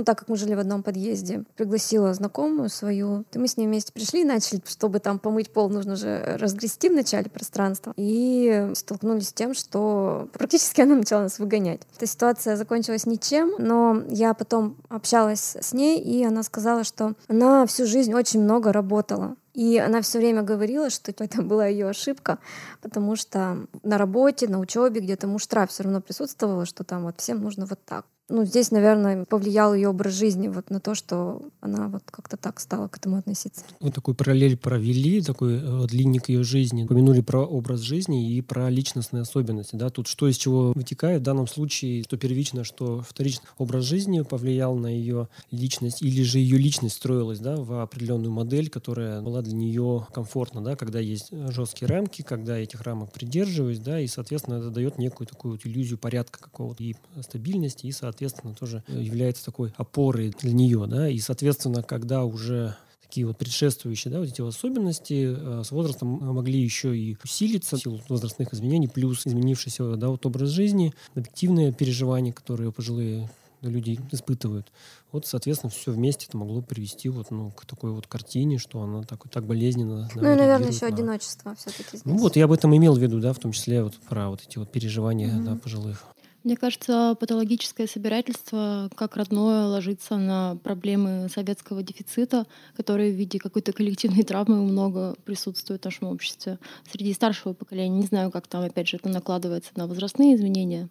ну, 0.00 0.04
так 0.04 0.18
как 0.18 0.28
мы 0.28 0.36
жили 0.36 0.54
в 0.54 0.58
одном 0.58 0.82
подъезде, 0.82 1.44
пригласила 1.56 2.14
знакомую 2.14 2.70
свою. 2.70 3.24
И 3.32 3.38
мы 3.38 3.48
с 3.48 3.58
ней 3.58 3.66
вместе 3.66 3.92
пришли 3.92 4.22
и 4.22 4.24
начали, 4.24 4.62
чтобы 4.66 4.98
там 4.98 5.18
помыть 5.18 5.52
пол, 5.52 5.68
нужно 5.68 5.94
же 5.94 6.38
разгрести 6.40 6.88
вначале 6.88 7.28
пространство. 7.28 7.92
И 7.98 8.70
столкнулись 8.74 9.28
с 9.28 9.32
тем, 9.34 9.52
что 9.52 10.30
практически 10.32 10.80
она 10.80 10.94
начала 10.94 11.24
нас 11.24 11.38
выгонять. 11.38 11.82
Эта 11.96 12.06
ситуация 12.06 12.56
закончилась 12.56 13.04
ничем, 13.04 13.52
но 13.58 14.02
я 14.08 14.32
потом 14.32 14.76
общалась 14.88 15.56
с 15.60 15.74
ней, 15.74 16.00
и 16.00 16.24
она 16.24 16.42
сказала, 16.44 16.82
что 16.82 17.12
она 17.28 17.66
всю 17.66 17.84
жизнь 17.84 18.14
очень 18.14 18.40
много 18.40 18.72
работала. 18.72 19.36
И 19.52 19.76
она 19.76 20.00
все 20.00 20.18
время 20.18 20.40
говорила, 20.40 20.88
что 20.88 21.12
это 21.18 21.42
была 21.42 21.66
ее 21.66 21.90
ошибка, 21.90 22.38
потому 22.80 23.16
что 23.16 23.66
на 23.82 23.98
работе, 23.98 24.48
на 24.48 24.60
учебе 24.60 25.02
где-то 25.02 25.26
муштра 25.26 25.66
все 25.66 25.82
равно 25.82 26.00
присутствовала, 26.00 26.64
что 26.64 26.84
там 26.84 27.02
вот 27.02 27.20
всем 27.20 27.42
нужно 27.42 27.66
вот 27.66 27.80
так. 27.84 28.06
Ну, 28.30 28.44
здесь, 28.44 28.70
наверное, 28.70 29.24
повлиял 29.24 29.74
ее 29.74 29.88
образ 29.88 30.14
жизни 30.14 30.48
вот 30.48 30.70
на 30.70 30.80
то, 30.80 30.94
что 30.94 31.42
она 31.60 31.88
вот 31.88 32.02
как-то 32.06 32.36
так 32.36 32.60
стала 32.60 32.88
к 32.88 32.96
этому 32.96 33.16
относиться. 33.16 33.62
Вот 33.80 33.94
такой 33.94 34.14
параллель 34.14 34.56
провели, 34.56 35.20
такой 35.20 35.60
э, 35.60 35.86
длинник 35.86 36.28
ее 36.28 36.44
жизни. 36.44 36.84
Упомянули 36.84 37.20
про 37.20 37.44
образ 37.44 37.80
жизни 37.80 38.32
и 38.32 38.40
про 38.40 38.70
личностные 38.70 39.22
особенности. 39.22 39.76
Да? 39.76 39.90
Тут 39.90 40.06
что 40.06 40.28
из 40.28 40.36
чего 40.36 40.72
вытекает 40.74 41.20
в 41.22 41.24
данном 41.24 41.48
случае, 41.48 42.04
что 42.04 42.16
первично, 42.16 42.64
что 42.64 43.00
вторично. 43.00 43.44
Образ 43.58 43.84
жизни 43.84 44.22
повлиял 44.22 44.76
на 44.76 44.86
ее 44.86 45.28
личность 45.50 46.02
или 46.02 46.22
же 46.22 46.38
ее 46.38 46.56
личность 46.56 46.96
строилась 46.96 47.40
да, 47.40 47.56
в 47.56 47.82
определенную 47.82 48.30
модель, 48.30 48.70
которая 48.70 49.20
была 49.20 49.42
для 49.42 49.54
нее 49.54 50.06
комфортна, 50.12 50.62
да, 50.62 50.76
когда 50.76 51.00
есть 51.00 51.30
жесткие 51.32 51.88
рамки, 51.88 52.22
когда 52.22 52.56
этих 52.56 52.82
рамок 52.82 53.12
придерживаюсь, 53.12 53.78
да, 53.80 54.00
и, 54.00 54.06
соответственно, 54.06 54.56
это 54.56 54.70
дает 54.70 54.98
некую 54.98 55.26
такую 55.26 55.52
вот 55.52 55.66
иллюзию 55.66 55.98
порядка 55.98 56.40
какого-то 56.40 56.82
и 56.82 56.94
стабильности, 57.22 57.86
и, 57.86 57.92
соответственно, 57.92 58.19
тоже 58.58 58.82
является 58.88 59.44
такой 59.44 59.72
опорой 59.76 60.34
для 60.40 60.52
нее, 60.52 60.86
да, 60.86 61.08
и, 61.08 61.18
соответственно, 61.18 61.82
когда 61.82 62.24
уже 62.24 62.76
такие 63.02 63.26
вот 63.26 63.38
предшествующие, 63.38 64.12
да, 64.12 64.20
вот 64.20 64.28
эти 64.28 64.40
особенности 64.40 65.34
э, 65.36 65.62
с 65.64 65.72
возрастом 65.72 66.08
могли 66.08 66.60
еще 66.60 66.96
и 66.96 67.16
усилиться 67.24 67.76
в 67.76 67.80
силу 67.80 68.00
возрастных 68.08 68.54
изменений, 68.54 68.86
плюс 68.86 69.26
изменившийся, 69.26 69.96
да, 69.96 70.10
вот 70.10 70.24
образ 70.26 70.50
жизни, 70.50 70.94
объективные 71.16 71.72
переживания, 71.72 72.32
которые 72.32 72.70
пожилые 72.70 73.28
люди 73.62 73.98
испытывают. 74.12 74.68
Вот, 75.12 75.26
соответственно, 75.26 75.70
все 75.70 75.90
вместе 75.90 76.26
это 76.28 76.36
могло 76.36 76.62
привести 76.62 77.08
вот, 77.08 77.30
ну, 77.30 77.50
к 77.50 77.66
такой 77.66 77.90
вот 77.90 78.06
картине, 78.06 78.58
что 78.58 78.80
она 78.80 79.02
так, 79.02 79.28
так 79.28 79.44
болезненно. 79.44 80.08
Ну 80.14 80.32
и, 80.32 80.36
наверное, 80.36 80.68
еще 80.68 80.86
на... 80.86 80.94
одиночество 80.94 81.54
все-таки 81.56 81.96
здесь. 81.96 82.04
Ну 82.04 82.16
вот, 82.16 82.36
я 82.36 82.44
об 82.44 82.52
этом 82.52 82.76
имел 82.76 82.94
в 82.94 82.98
виду, 82.98 83.20
да, 83.20 83.32
в 83.32 83.38
том 83.38 83.52
числе 83.52 83.82
вот 83.82 83.94
про 84.08 84.30
вот 84.30 84.42
эти 84.46 84.58
вот 84.58 84.70
переживания 84.70 85.28
mm-hmm. 85.28 85.44
да, 85.44 85.56
пожилых. 85.56 86.04
Мне 86.42 86.56
кажется, 86.56 87.16
патологическое 87.20 87.86
собирательство 87.86 88.88
как 88.94 89.16
родное 89.16 89.66
ложится 89.66 90.16
на 90.16 90.56
проблемы 90.64 91.28
советского 91.28 91.82
дефицита, 91.82 92.46
которые 92.76 93.12
в 93.12 93.14
виде 93.14 93.38
какой-то 93.38 93.72
коллективной 93.72 94.22
травмы 94.24 94.62
много 94.62 95.16
присутствуют 95.24 95.82
в 95.82 95.84
нашем 95.84 96.08
обществе. 96.08 96.58
Среди 96.90 97.12
старшего 97.12 97.52
поколения 97.52 98.00
не 98.00 98.06
знаю, 98.06 98.30
как 98.30 98.46
там, 98.46 98.62
опять 98.62 98.88
же, 98.88 98.96
это 98.96 99.10
накладывается 99.10 99.72
на 99.76 99.86
возрастные 99.86 100.34
изменения, 100.34 100.88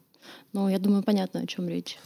но 0.54 0.70
я 0.70 0.78
думаю, 0.78 1.02
понятно, 1.02 1.40
о 1.40 1.48
чем 1.48 1.68
речь. 1.68 1.98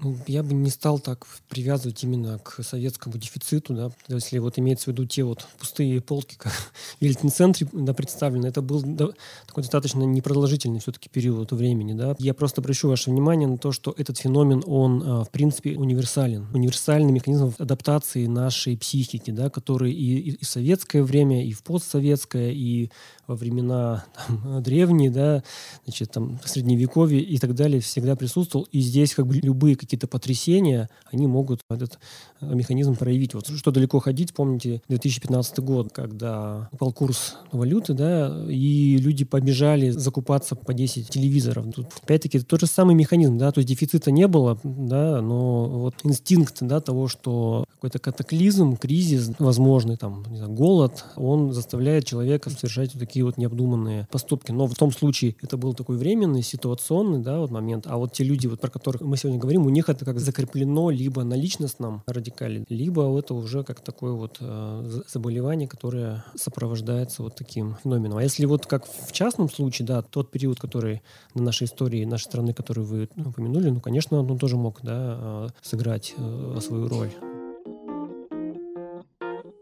Ну, 0.00 0.16
я 0.26 0.42
бы 0.42 0.54
не 0.54 0.70
стал 0.70 0.98
так 0.98 1.26
привязывать 1.48 2.02
именно 2.02 2.38
к 2.38 2.62
советскому 2.62 3.16
дефициту, 3.16 3.74
да, 3.74 3.90
если 4.08 4.38
вот 4.38 4.58
имеется 4.58 4.86
в 4.86 4.88
виду 4.88 5.06
те 5.06 5.22
вот 5.22 5.46
пустые 5.58 6.00
полки, 6.00 6.34
как 6.36 6.52
в 7.00 7.02
Ельцин-центре 7.02 7.68
да, 7.72 7.94
представлены, 7.94 8.46
это 8.46 8.60
был 8.60 8.82
да, 8.82 9.08
такой 9.46 9.62
достаточно 9.62 10.02
непродолжительный 10.02 10.80
все-таки 10.80 11.08
период 11.08 11.52
времени, 11.52 11.92
да. 11.92 12.16
Я 12.18 12.34
просто 12.34 12.60
обращу 12.60 12.88
ваше 12.88 13.10
внимание 13.10 13.48
на 13.48 13.56
то, 13.56 13.72
что 13.72 13.94
этот 13.96 14.18
феномен, 14.18 14.62
он, 14.66 15.02
а, 15.04 15.24
в 15.24 15.30
принципе, 15.30 15.76
универсален. 15.76 16.46
Универсальный 16.52 17.12
механизм 17.12 17.54
адаптации 17.58 18.26
нашей 18.26 18.76
психики, 18.76 19.30
да, 19.30 19.48
который 19.48 19.92
и, 19.92 20.30
и 20.30 20.44
в 20.44 20.48
советское 20.48 21.02
время, 21.02 21.46
и 21.46 21.52
в 21.52 21.62
постсоветское, 21.62 22.50
и 22.50 22.90
во 23.26 23.36
времена 23.36 24.04
там, 24.16 24.62
древние, 24.62 25.10
да, 25.10 25.42
значит, 25.84 26.10
там, 26.10 26.38
средневековье 26.44 27.20
и 27.20 27.38
так 27.38 27.54
далее 27.54 27.80
всегда 27.80 28.16
присутствовал. 28.16 28.66
И 28.72 28.80
здесь 28.80 29.14
как 29.14 29.26
бы 29.26 29.34
любые 29.34 29.76
какие-то 29.84 30.06
потрясения, 30.06 30.88
они 31.10 31.26
могут 31.26 31.60
этот 31.70 31.98
э, 32.40 32.54
механизм 32.54 32.96
проявить. 32.96 33.34
Вот 33.34 33.48
что 33.48 33.70
далеко 33.70 34.00
ходить, 34.00 34.34
помните 34.34 34.82
2015 34.88 35.58
год, 35.60 35.92
когда 35.92 36.68
упал 36.72 36.92
курс 36.92 37.36
валюты, 37.52 37.94
да, 37.94 38.44
и 38.48 38.96
люди 38.98 39.24
побежали 39.24 39.90
закупаться 39.90 40.54
по 40.56 40.74
10 40.74 41.08
телевизоров. 41.08 41.66
Тут, 41.74 41.86
опять-таки, 42.02 42.40
тот 42.40 42.60
же 42.60 42.66
самый 42.66 42.94
механизм, 42.94 43.38
да, 43.38 43.52
то 43.52 43.58
есть 43.58 43.68
дефицита 43.68 44.10
не 44.10 44.28
было, 44.28 44.58
да, 44.62 45.20
но 45.20 45.64
вот 45.66 45.94
инстинкт, 46.04 46.58
да, 46.60 46.80
того, 46.80 47.08
что 47.08 47.64
какой-то 47.74 47.98
катаклизм, 47.98 48.76
кризис, 48.76 49.32
возможный 49.38 49.96
там, 49.96 50.24
знаю, 50.30 50.52
голод, 50.52 51.04
он 51.16 51.52
заставляет 51.52 52.04
человека 52.04 52.50
совершать 52.50 52.94
вот 52.94 53.00
такие 53.00 53.24
вот 53.24 53.36
необдуманные 53.36 54.08
поступки. 54.10 54.52
Но 54.52 54.66
в 54.66 54.74
том 54.74 54.92
случае 54.92 55.36
это 55.42 55.56
был 55.56 55.74
такой 55.74 55.96
временный, 55.96 56.42
ситуационный, 56.42 57.18
да, 57.18 57.38
вот 57.38 57.50
момент. 57.50 57.86
А 57.86 57.96
вот 57.96 58.12
те 58.12 58.24
люди, 58.24 58.46
вот 58.46 58.60
про 58.60 58.70
которых 58.70 59.02
мы 59.02 59.16
сегодня 59.16 59.38
говорим, 59.38 59.66
у 59.66 59.70
них 59.74 59.88
это 59.88 60.04
как 60.04 60.18
закреплено 60.18 60.90
либо 60.90 61.24
на 61.24 61.34
личностном 61.34 62.02
радикале, 62.06 62.64
либо 62.68 63.18
это 63.18 63.34
уже 63.34 63.62
как 63.64 63.80
такое 63.80 64.12
вот 64.12 64.38
э, 64.40 65.02
заболевание, 65.06 65.68
которое 65.68 66.24
сопровождается 66.34 67.22
вот 67.22 67.34
таким 67.34 67.76
феноменом. 67.82 68.18
А 68.18 68.22
если 68.22 68.46
вот 68.46 68.66
как 68.66 68.86
в 68.86 69.12
частном 69.12 69.50
случае, 69.50 69.86
да, 69.86 70.02
тот 70.02 70.30
период, 70.30 70.58
который 70.58 71.02
на 71.34 71.42
нашей 71.42 71.64
истории, 71.64 72.04
нашей 72.04 72.24
страны, 72.24 72.54
который 72.54 72.84
вы 72.84 73.08
ну, 73.16 73.30
упомянули, 73.30 73.70
ну, 73.70 73.80
конечно, 73.80 74.18
он 74.18 74.38
тоже 74.38 74.56
мог, 74.56 74.80
да, 74.82 75.18
э, 75.20 75.48
сыграть 75.62 76.14
э, 76.16 76.58
свою 76.60 76.88
роль. 76.88 77.10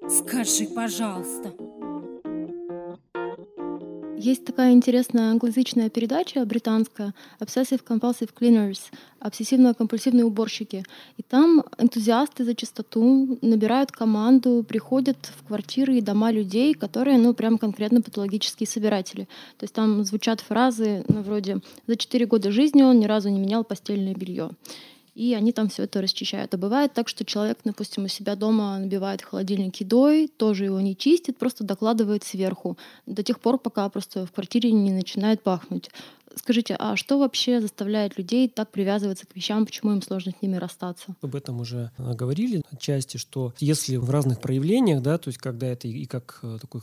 Скажи, 0.08 0.66
пожалуйста. 0.66 1.71
Есть 4.22 4.44
такая 4.44 4.70
интересная 4.70 5.32
англоязычная 5.32 5.90
передача 5.90 6.44
британская 6.44 7.12
Obsessive 7.40 7.80
Compulsive 7.84 8.30
Cleaners, 8.32 8.78
обсессивно-компульсивные 9.18 10.22
уборщики. 10.22 10.84
И 11.16 11.24
там 11.24 11.64
энтузиасты 11.76 12.44
за 12.44 12.54
чистоту 12.54 13.36
набирают 13.42 13.90
команду, 13.90 14.64
приходят 14.68 15.16
в 15.36 15.48
квартиры 15.48 15.96
и 15.96 16.00
дома 16.00 16.30
людей, 16.30 16.72
которые, 16.74 17.18
ну, 17.18 17.34
прям 17.34 17.58
конкретно 17.58 18.00
патологические 18.00 18.68
собиратели. 18.68 19.24
То 19.58 19.64
есть 19.64 19.74
там 19.74 20.04
звучат 20.04 20.40
фразы, 20.40 21.04
ну, 21.08 21.22
вроде 21.22 21.58
«За 21.88 21.96
четыре 21.96 22.26
года 22.26 22.52
жизни 22.52 22.84
он 22.84 23.00
ни 23.00 23.06
разу 23.06 23.28
не 23.28 23.40
менял 23.40 23.64
постельное 23.64 24.14
белье» 24.14 24.50
и 25.14 25.34
они 25.34 25.52
там 25.52 25.68
все 25.68 25.84
это 25.84 26.00
расчищают. 26.00 26.54
А 26.54 26.58
бывает 26.58 26.92
так, 26.94 27.08
что 27.08 27.24
человек, 27.24 27.58
допустим, 27.64 28.04
у 28.04 28.08
себя 28.08 28.34
дома 28.34 28.78
набивает 28.78 29.22
холодильник 29.22 29.76
едой, 29.76 30.28
тоже 30.28 30.64
его 30.64 30.80
не 30.80 30.96
чистит, 30.96 31.38
просто 31.38 31.64
докладывает 31.64 32.24
сверху 32.24 32.78
до 33.06 33.22
тех 33.22 33.40
пор, 33.40 33.58
пока 33.58 33.88
просто 33.88 34.26
в 34.26 34.32
квартире 34.32 34.72
не 34.72 34.92
начинает 34.92 35.42
пахнуть. 35.42 35.90
Скажите, 36.34 36.76
а 36.78 36.96
что 36.96 37.18
вообще 37.18 37.60
заставляет 37.60 38.16
людей 38.16 38.48
так 38.48 38.70
привязываться 38.70 39.26
к 39.26 39.36
вещам, 39.36 39.66
почему 39.66 39.92
им 39.92 40.00
сложно 40.00 40.32
с 40.32 40.42
ними 40.42 40.56
расстаться? 40.56 41.14
Об 41.20 41.34
этом 41.34 41.60
уже 41.60 41.90
говорили 41.98 42.62
отчасти, 42.70 43.18
что 43.18 43.52
если 43.58 43.96
в 43.96 44.08
разных 44.08 44.40
проявлениях, 44.40 45.02
да, 45.02 45.18
то 45.18 45.28
есть 45.28 45.38
когда 45.38 45.66
это 45.66 45.88
и 45.88 46.06
как 46.06 46.38
э, 46.42 46.58
такой 46.58 46.80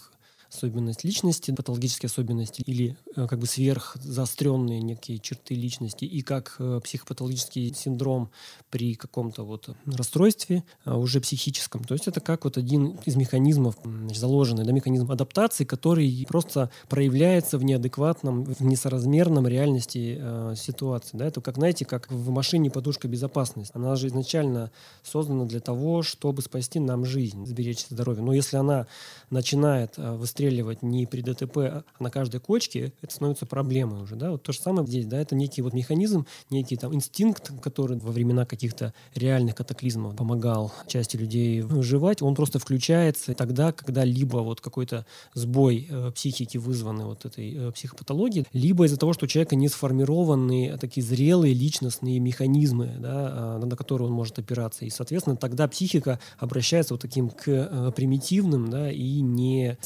особенность 0.52 1.04
личности, 1.04 1.52
патологические 1.52 2.08
особенности 2.08 2.62
или 2.66 2.98
э, 3.16 3.28
как 3.28 3.40
бы 3.40 3.48
сверхзаостренные 3.48 4.82
некие 4.82 5.20
черты 5.20 5.56
личности 5.56 6.06
и 6.06 6.22
как 6.22 6.56
э, 6.60 6.80
психопатологический 6.84 7.74
синдром 7.74 8.30
при 8.70 8.96
каком-то 8.96 9.44
вот 9.44 9.70
расстройстве 9.86 10.64
а, 10.86 10.98
уже 10.98 11.22
психическом. 11.22 11.84
То 11.84 11.94
есть 11.94 12.08
это 12.08 12.20
как 12.20 12.44
вот 12.46 12.58
один 12.58 13.00
из 13.06 13.16
механизмов, 13.16 13.76
заложенный, 14.14 14.66
да, 14.66 14.72
механизм 14.72 15.12
адаптации, 15.12 15.64
который 15.64 16.26
просто 16.28 16.70
проявляется 16.88 17.58
в 17.58 17.64
неадекватном, 17.64 18.44
в 18.44 18.62
несоразмерном 18.62 19.48
реальности 19.48 20.18
э, 20.20 20.54
ситуации. 20.56 21.18
Да? 21.18 21.28
Это 21.28 21.42
как, 21.42 21.56
знаете, 21.56 21.86
как 21.86 22.12
в 22.12 22.30
машине 22.30 22.70
подушка 22.70 23.08
безопасности. 23.08 23.72
Она 23.76 23.96
же 23.96 24.08
изначально 24.08 24.72
создана 25.04 25.46
для 25.46 25.60
того, 25.60 26.04
чтобы 26.04 26.42
спасти 26.42 26.80
нам 26.80 27.06
жизнь, 27.06 27.46
сберечь 27.46 27.86
здоровье. 27.90 28.24
Но 28.24 28.34
если 28.34 28.58
она 28.58 28.88
начинает 29.30 29.94
э, 29.98 30.16
выстреливать 30.40 30.82
не 30.82 31.06
при 31.06 31.22
ДТП, 31.22 31.58
а 31.58 31.84
на 32.00 32.10
каждой 32.10 32.40
кочке, 32.40 32.94
это 33.02 33.14
становится 33.14 33.46
проблемой 33.46 34.02
уже. 34.02 34.16
Да? 34.16 34.32
Вот 34.32 34.44
то 34.44 34.54
же 34.54 34.60
самое 34.60 34.88
здесь. 34.88 35.06
Да? 35.06 35.20
Это 35.20 35.36
некий 35.36 35.62
вот 35.62 35.74
механизм, 35.74 36.26
некий 36.50 36.78
там 36.78 36.94
инстинкт, 36.94 37.52
который 37.62 37.98
во 37.98 38.12
времена 38.12 38.46
каких-то 38.46 38.94
реальных 39.16 39.56
катаклизмов 39.56 40.16
помогал 40.16 40.72
части 40.88 41.18
людей 41.18 41.62
выживать, 41.62 42.22
он 42.22 42.36
просто 42.36 42.60
включается 42.60 43.34
тогда, 43.34 43.72
когда 43.72 44.06
либо 44.06 44.38
вот 44.38 44.62
какой-то 44.62 45.06
сбой 45.34 45.88
э, 45.90 46.12
психики 46.16 46.58
вызванный 46.58 47.06
вот 47.06 47.26
этой 47.26 47.54
э, 47.56 47.72
психопатологией, 47.72 48.46
либо 48.54 48.86
из-за 48.86 48.98
того, 48.98 49.14
что 49.14 49.26
у 49.26 49.28
человека 49.28 49.56
не 49.56 49.68
сформированы 49.68 50.78
такие 50.80 51.06
зрелые 51.06 51.54
личностные 51.54 52.20
механизмы, 52.20 52.96
да, 53.00 53.58
э, 53.62 53.66
на 53.66 53.76
которые 53.76 54.08
он 54.08 54.14
может 54.14 54.40
опираться. 54.40 54.86
И, 54.86 54.90
соответственно, 54.90 55.36
тогда 55.36 55.68
психика 55.68 56.20
обращается 56.38 56.94
вот 56.94 57.02
таким 57.02 57.30
к 57.30 57.44
э, 57.48 57.92
примитивным 57.96 58.70
да, 58.70 58.92
и 58.92 59.22
не 59.22 59.78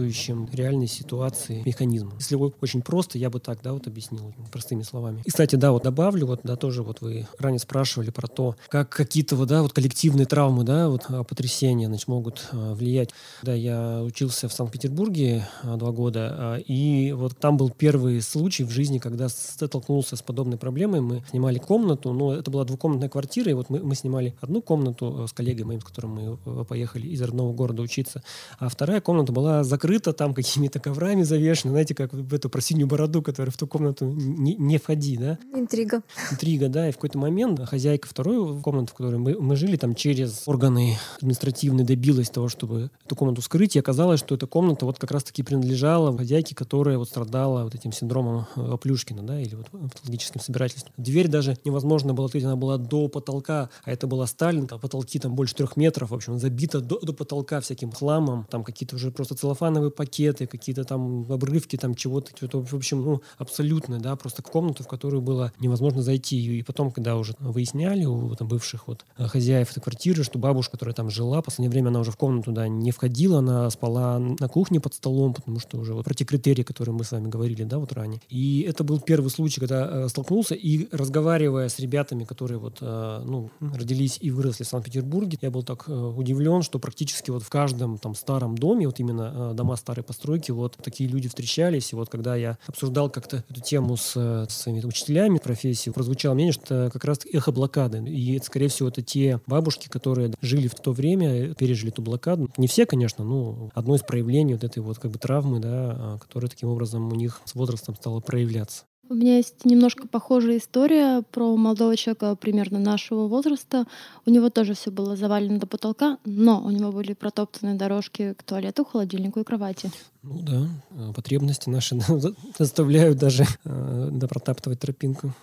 соответствующим 0.00 0.48
реальной 0.52 0.86
ситуации 0.86 1.62
механизмам. 1.64 2.14
Если 2.18 2.36
очень 2.36 2.82
просто, 2.82 3.18
я 3.18 3.30
бы 3.30 3.40
так 3.40 3.60
да, 3.62 3.72
вот 3.72 3.86
объяснил 3.86 4.32
простыми 4.50 4.82
словами. 4.82 5.22
И, 5.24 5.30
кстати, 5.30 5.56
да, 5.56 5.72
вот 5.72 5.82
добавлю, 5.82 6.26
вот 6.26 6.40
да, 6.42 6.56
тоже 6.56 6.82
вот 6.82 7.00
вы 7.00 7.26
ранее 7.38 7.58
спрашивали 7.58 8.10
про 8.10 8.26
то, 8.26 8.56
как 8.68 8.88
какие-то 8.88 9.36
вот, 9.36 9.48
да, 9.48 9.62
вот 9.62 9.72
коллективные 9.72 10.26
травмы, 10.26 10.64
да, 10.64 10.88
вот 10.88 11.06
а, 11.08 11.24
потрясения, 11.24 11.86
значит, 11.86 12.08
могут 12.08 12.48
а, 12.52 12.74
влиять. 12.74 13.10
Да, 13.42 13.54
я 13.54 14.02
учился 14.02 14.48
в 14.48 14.52
Санкт-Петербурге 14.52 15.46
а, 15.62 15.76
два 15.76 15.92
года, 15.92 16.62
и 16.66 17.12
вот 17.12 17.38
там 17.38 17.56
был 17.56 17.70
первый 17.70 18.20
случай 18.22 18.64
в 18.64 18.70
жизни, 18.70 18.98
когда 18.98 19.28
столкнулся 19.28 20.16
с 20.16 20.22
подобной 20.22 20.58
проблемой. 20.58 21.00
Мы 21.00 21.22
снимали 21.30 21.58
комнату, 21.58 22.12
но 22.12 22.34
это 22.34 22.50
была 22.50 22.64
двухкомнатная 22.64 23.08
квартира, 23.08 23.50
и 23.50 23.54
вот 23.54 23.70
мы, 23.70 23.80
мы 23.80 23.94
снимали 23.94 24.34
одну 24.40 24.62
комнату 24.62 25.26
с 25.28 25.32
коллегой 25.32 25.64
моим, 25.64 25.80
с 25.80 25.84
которым 25.84 26.38
мы 26.44 26.64
поехали 26.64 27.08
из 27.08 27.20
родного 27.20 27.52
города 27.52 27.82
учиться, 27.82 28.22
а 28.58 28.68
вторая 28.68 29.00
комната 29.00 29.32
была 29.32 29.64
закрыта 29.64 29.89
закрыто, 29.90 30.12
там 30.12 30.34
какими-то 30.34 30.78
коврами 30.78 31.22
завешено, 31.22 31.72
знаете, 31.72 31.94
как 31.94 32.12
в 32.12 32.32
эту 32.32 32.48
про 32.48 32.60
синюю 32.60 32.86
бороду, 32.86 33.22
которая 33.22 33.50
в 33.50 33.56
ту 33.56 33.66
комнату 33.66 34.04
не, 34.04 34.54
не 34.54 34.78
входи, 34.78 35.16
да? 35.16 35.38
Интрига. 35.52 36.02
Интрига, 36.30 36.68
да, 36.68 36.88
и 36.88 36.92
в 36.92 36.94
какой-то 36.94 37.18
момент 37.18 37.60
хозяйка 37.68 38.06
второй 38.08 38.60
комнаты, 38.62 38.92
в 38.92 38.94
которой 38.94 39.16
мы, 39.18 39.36
мы 39.40 39.56
жили, 39.56 39.76
там 39.76 39.94
через 39.94 40.46
органы 40.46 40.96
административные 41.16 41.84
добилась 41.84 42.30
того, 42.30 42.48
чтобы 42.48 42.90
эту 43.04 43.16
комнату 43.16 43.42
скрыть, 43.42 43.74
и 43.74 43.80
оказалось, 43.80 44.20
что 44.20 44.34
эта 44.34 44.46
комната 44.46 44.86
вот 44.86 44.98
как 44.98 45.10
раз-таки 45.10 45.42
принадлежала 45.42 46.16
хозяйке, 46.16 46.54
которая 46.54 46.96
вот 46.96 47.08
страдала 47.08 47.64
вот 47.64 47.74
этим 47.74 47.92
синдромом 47.92 48.46
Оплюшкина, 48.54 49.22
да, 49.22 49.40
или 49.40 49.56
вот 49.56 49.70
патологическим 49.70 50.40
собирательством. 50.40 50.92
Дверь 50.98 51.28
даже 51.28 51.56
невозможно 51.64 52.14
было 52.14 52.26
открыть, 52.26 52.44
она 52.44 52.56
была 52.56 52.78
до 52.78 53.08
потолка, 53.08 53.70
а 53.84 53.90
это 53.90 54.06
была 54.06 54.26
Сталин, 54.26 54.68
а 54.70 54.78
потолки 54.78 55.18
там 55.18 55.34
больше 55.34 55.56
трех 55.56 55.76
метров, 55.76 56.10
в 56.10 56.14
общем, 56.14 56.38
забита 56.38 56.80
до, 56.80 57.00
до 57.00 57.12
потолка 57.12 57.60
всяким 57.60 57.90
хламом, 57.90 58.46
там 58.50 58.62
какие-то 58.62 58.96
уже 58.96 59.10
просто 59.10 59.34
целлофановые 59.80 59.90
пакеты, 59.90 60.46
какие-то 60.46 60.84
там 60.84 61.26
обрывки 61.30 61.76
там 61.76 61.94
чего-то, 61.94 62.32
чего-то, 62.38 62.62
в 62.62 62.74
общем, 62.74 63.02
ну, 63.02 63.22
абсолютно, 63.38 63.98
да, 63.98 64.16
просто 64.16 64.42
комнату, 64.42 64.82
в 64.82 64.88
которую 64.88 65.22
было 65.22 65.52
невозможно 65.60 66.02
зайти. 66.02 66.58
И 66.58 66.62
потом, 66.62 66.90
когда 66.90 67.16
уже 67.16 67.34
выясняли 67.38 68.04
у 68.04 68.34
там, 68.34 68.48
бывших 68.48 68.88
вот 68.88 69.04
хозяев 69.16 69.70
этой 69.70 69.80
квартиры, 69.80 70.24
что 70.24 70.38
бабушка, 70.38 70.72
которая 70.72 70.94
там 70.94 71.10
жила, 71.10 71.40
в 71.40 71.44
последнее 71.44 71.70
время 71.70 71.88
она 71.88 72.00
уже 72.00 72.10
в 72.10 72.16
комнату, 72.16 72.52
да, 72.52 72.68
не 72.68 72.90
входила, 72.90 73.38
она 73.38 73.70
спала 73.70 74.18
на 74.18 74.48
кухне 74.48 74.80
под 74.80 74.94
столом, 74.94 75.34
потому 75.34 75.60
что 75.60 75.78
уже 75.78 75.94
вот 75.94 76.04
про 76.04 76.14
те 76.14 76.24
критерии, 76.24 76.62
которые 76.62 76.94
мы 76.94 77.04
с 77.04 77.12
вами 77.12 77.28
говорили, 77.28 77.64
да, 77.64 77.78
вот 77.78 77.92
ранее. 77.92 78.20
И 78.28 78.66
это 78.68 78.84
был 78.84 79.00
первый 79.00 79.30
случай, 79.30 79.60
когда 79.60 79.88
э, 79.90 80.08
столкнулся, 80.08 80.54
и 80.54 80.88
разговаривая 80.92 81.68
с 81.68 81.78
ребятами, 81.78 82.24
которые 82.24 82.58
вот, 82.58 82.78
э, 82.80 83.22
ну, 83.24 83.50
родились 83.60 84.18
и 84.20 84.30
выросли 84.30 84.64
в 84.64 84.68
Санкт-Петербурге, 84.68 85.38
я 85.40 85.50
был 85.50 85.62
так 85.62 85.84
э, 85.88 85.92
удивлен, 85.92 86.62
что 86.62 86.78
практически 86.78 87.30
вот 87.30 87.42
в 87.42 87.48
каждом 87.48 87.98
там 87.98 88.14
старом 88.14 88.56
доме, 88.56 88.86
вот 88.86 89.00
именно 89.00 89.32
э, 89.52 89.54
дома 89.54 89.69
старой 89.76 90.02
постройки, 90.02 90.50
вот 90.50 90.76
такие 90.82 91.08
люди 91.08 91.28
встречались. 91.28 91.92
И 91.92 91.96
вот 91.96 92.08
когда 92.08 92.36
я 92.36 92.58
обсуждал 92.66 93.10
как-то 93.10 93.44
эту 93.48 93.60
тему 93.60 93.96
с, 93.96 94.12
с 94.12 94.52
своими 94.52 94.84
учителями 94.84 95.38
профессии, 95.38 95.90
прозвучало 95.90 96.34
мнение, 96.34 96.52
что 96.52 96.90
как 96.92 97.04
раз 97.04 97.20
эхо 97.32 97.52
блокады. 97.52 97.98
И, 98.08 98.38
скорее 98.40 98.68
всего, 98.68 98.88
это 98.88 99.02
те 99.02 99.40
бабушки, 99.46 99.88
которые 99.88 100.32
жили 100.40 100.68
в 100.68 100.74
то 100.74 100.92
время, 100.92 101.54
пережили 101.54 101.92
эту 101.92 102.02
блокаду. 102.02 102.50
Не 102.56 102.66
все, 102.66 102.86
конечно, 102.86 103.24
но 103.24 103.70
одно 103.74 103.94
из 103.94 104.02
проявлений 104.02 104.54
вот 104.54 104.64
этой 104.64 104.80
вот 104.80 104.98
как 104.98 105.10
бы 105.10 105.18
травмы, 105.18 105.60
да, 105.60 105.68
а, 105.70 106.18
которая 106.18 106.50
таким 106.50 106.68
образом 106.68 107.12
у 107.12 107.14
них 107.14 107.40
с 107.44 107.54
возрастом 107.54 107.96
стала 107.96 108.20
проявляться. 108.20 108.84
У 109.10 109.14
меня 109.14 109.38
есть 109.38 109.64
немножко 109.64 110.06
похожая 110.06 110.58
история 110.58 111.22
про 111.32 111.56
молодого 111.56 111.96
человека 111.96 112.36
примерно 112.36 112.78
нашего 112.78 113.26
возраста. 113.26 113.86
У 114.24 114.30
него 114.30 114.50
тоже 114.50 114.74
все 114.74 114.92
было 114.92 115.16
завалено 115.16 115.58
до 115.58 115.66
потолка, 115.66 116.18
но 116.24 116.62
у 116.62 116.70
него 116.70 116.92
были 116.92 117.14
протоптаны 117.14 117.74
дорожки 117.74 118.34
к 118.34 118.44
туалету, 118.44 118.84
холодильнику 118.84 119.40
и 119.40 119.44
кровати. 119.44 119.90
Ну 120.22 120.38
да, 120.42 120.68
э, 120.92 121.12
потребности 121.12 121.68
наши 121.68 121.98
заставляют 122.58 123.18
даже 123.18 123.46
э, 123.64 124.26
протаптывать 124.28 124.78
тропинку. 124.78 125.34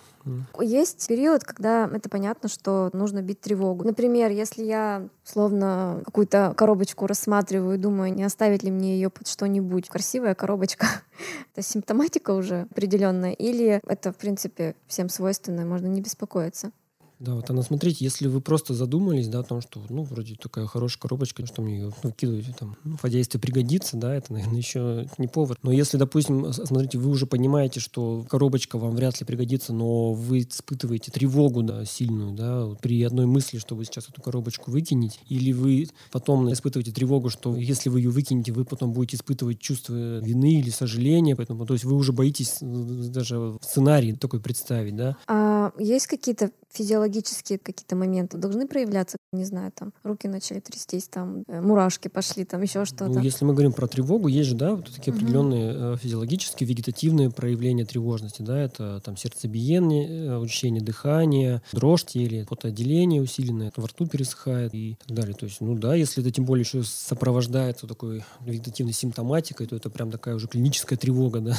Есть 0.60 1.06
период, 1.08 1.44
когда 1.44 1.88
это 1.92 2.08
понятно, 2.08 2.48
что 2.48 2.90
нужно 2.92 3.22
бить 3.22 3.40
тревогу. 3.40 3.84
Например, 3.84 4.30
если 4.30 4.64
я 4.64 5.08
словно 5.24 6.02
какую-то 6.04 6.54
коробочку 6.56 7.06
рассматриваю 7.06 7.74
и 7.76 7.78
думаю, 7.78 8.14
не 8.14 8.24
оставить 8.24 8.62
ли 8.62 8.70
мне 8.70 8.94
ее 8.94 9.10
под 9.10 9.28
что-нибудь. 9.28 9.88
Красивая 9.88 10.34
коробочка. 10.34 10.86
это 11.52 11.66
симптоматика 11.66 12.32
уже 12.32 12.62
определенная 12.70 13.32
или 13.32 13.80
это, 13.86 14.12
в 14.12 14.16
принципе, 14.16 14.74
всем 14.86 15.08
свойственно, 15.08 15.64
можно 15.64 15.86
не 15.86 16.00
беспокоиться? 16.00 16.72
Да, 17.20 17.34
вот 17.34 17.50
она, 17.50 17.62
смотрите, 17.62 18.04
если 18.04 18.28
вы 18.28 18.40
просто 18.40 18.74
задумались, 18.74 19.26
да, 19.26 19.40
о 19.40 19.42
том, 19.42 19.60
что, 19.60 19.82
ну, 19.88 20.04
вроде 20.04 20.36
такая 20.36 20.66
хорошая 20.66 21.00
коробочка, 21.00 21.44
что 21.46 21.62
мне 21.62 21.78
ее 21.78 21.92
ну, 22.04 22.10
вкидываете 22.10 22.54
там, 22.56 22.76
ну, 22.84 22.96
хозяйстве 22.96 23.40
пригодится, 23.40 23.96
да, 23.96 24.14
это, 24.14 24.32
наверное, 24.32 24.56
еще 24.56 25.08
не 25.18 25.26
повод. 25.26 25.58
Но 25.62 25.72
если, 25.72 25.96
допустим, 25.96 26.52
смотрите, 26.52 26.98
вы 26.98 27.10
уже 27.10 27.26
понимаете, 27.26 27.80
что 27.80 28.24
коробочка 28.28 28.78
вам 28.78 28.94
вряд 28.94 29.18
ли 29.18 29.26
пригодится, 29.26 29.72
но 29.72 30.12
вы 30.12 30.40
испытываете 30.40 31.10
тревогу, 31.10 31.62
да, 31.62 31.84
сильную, 31.84 32.32
да, 32.32 32.68
при 32.80 33.02
одной 33.02 33.26
мысли, 33.26 33.58
что 33.58 33.74
вы 33.74 33.84
сейчас 33.84 34.08
эту 34.08 34.22
коробочку 34.22 34.70
выкинете, 34.70 35.18
или 35.28 35.52
вы 35.52 35.88
потом 36.12 36.52
испытываете 36.52 36.92
тревогу, 36.92 37.30
что 37.30 37.56
если 37.56 37.88
вы 37.88 38.00
ее 38.00 38.10
выкинете, 38.10 38.52
вы 38.52 38.64
потом 38.64 38.92
будете 38.92 39.16
испытывать 39.16 39.58
чувство 39.58 40.20
вины 40.20 40.60
или 40.60 40.70
сожаления, 40.70 41.34
поэтому, 41.34 41.66
то 41.66 41.74
есть 41.74 41.84
вы 41.84 41.96
уже 41.96 42.12
боитесь 42.12 42.58
э, 42.60 42.64
даже 43.08 43.58
сценарий 43.60 44.12
такой 44.12 44.40
представить, 44.40 44.94
да. 44.94 45.16
А 45.26 45.72
есть 45.78 46.06
какие-то 46.06 46.52
физиологические 46.72 47.07
какие-то 47.08 47.96
моменты 47.96 48.38
должны 48.38 48.66
проявляться, 48.66 49.16
не 49.32 49.44
знаю, 49.44 49.72
там 49.74 49.92
руки 50.02 50.28
начали 50.28 50.60
трястись, 50.60 51.08
там 51.08 51.44
э, 51.48 51.60
мурашки 51.60 52.08
пошли, 52.08 52.44
там 52.44 52.62
еще 52.62 52.84
что-то. 52.84 53.08
Ну, 53.08 53.20
если 53.20 53.44
мы 53.44 53.52
говорим 53.52 53.72
про 53.72 53.86
тревогу, 53.86 54.28
есть 54.28 54.50
же, 54.50 54.54
да, 54.54 54.74
вот 54.74 54.90
такие 54.92 55.12
угу. 55.12 55.20
определенные 55.20 55.72
э, 55.74 55.96
физиологические, 56.00 56.68
вегетативные 56.68 57.30
проявления 57.30 57.84
тревожности, 57.84 58.42
да, 58.42 58.58
это 58.58 59.00
там 59.00 59.16
сердцебиение, 59.16 60.28
э, 60.28 60.38
учащение 60.38 60.82
дыхания, 60.82 61.62
дрожь 61.72 61.98
или 62.14 62.44
потоотделение 62.44 63.20
усиленное, 63.20 63.72
во 63.76 63.88
рту 63.88 64.06
пересыхает 64.06 64.74
и 64.74 64.96
так 65.06 65.16
далее. 65.16 65.34
То 65.34 65.46
есть, 65.46 65.60
ну 65.60 65.74
да, 65.74 65.94
если 65.94 66.22
это 66.22 66.30
тем 66.30 66.44
более 66.44 66.62
еще 66.62 66.82
сопровождается 66.84 67.86
такой 67.86 68.24
вегетативной 68.40 68.92
симптоматикой, 68.92 69.66
то 69.66 69.76
это 69.76 69.90
прям 69.90 70.10
такая 70.10 70.34
уже 70.34 70.46
клиническая 70.46 70.98
тревога, 70.98 71.40
да, 71.40 71.56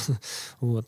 вот. 0.59 0.87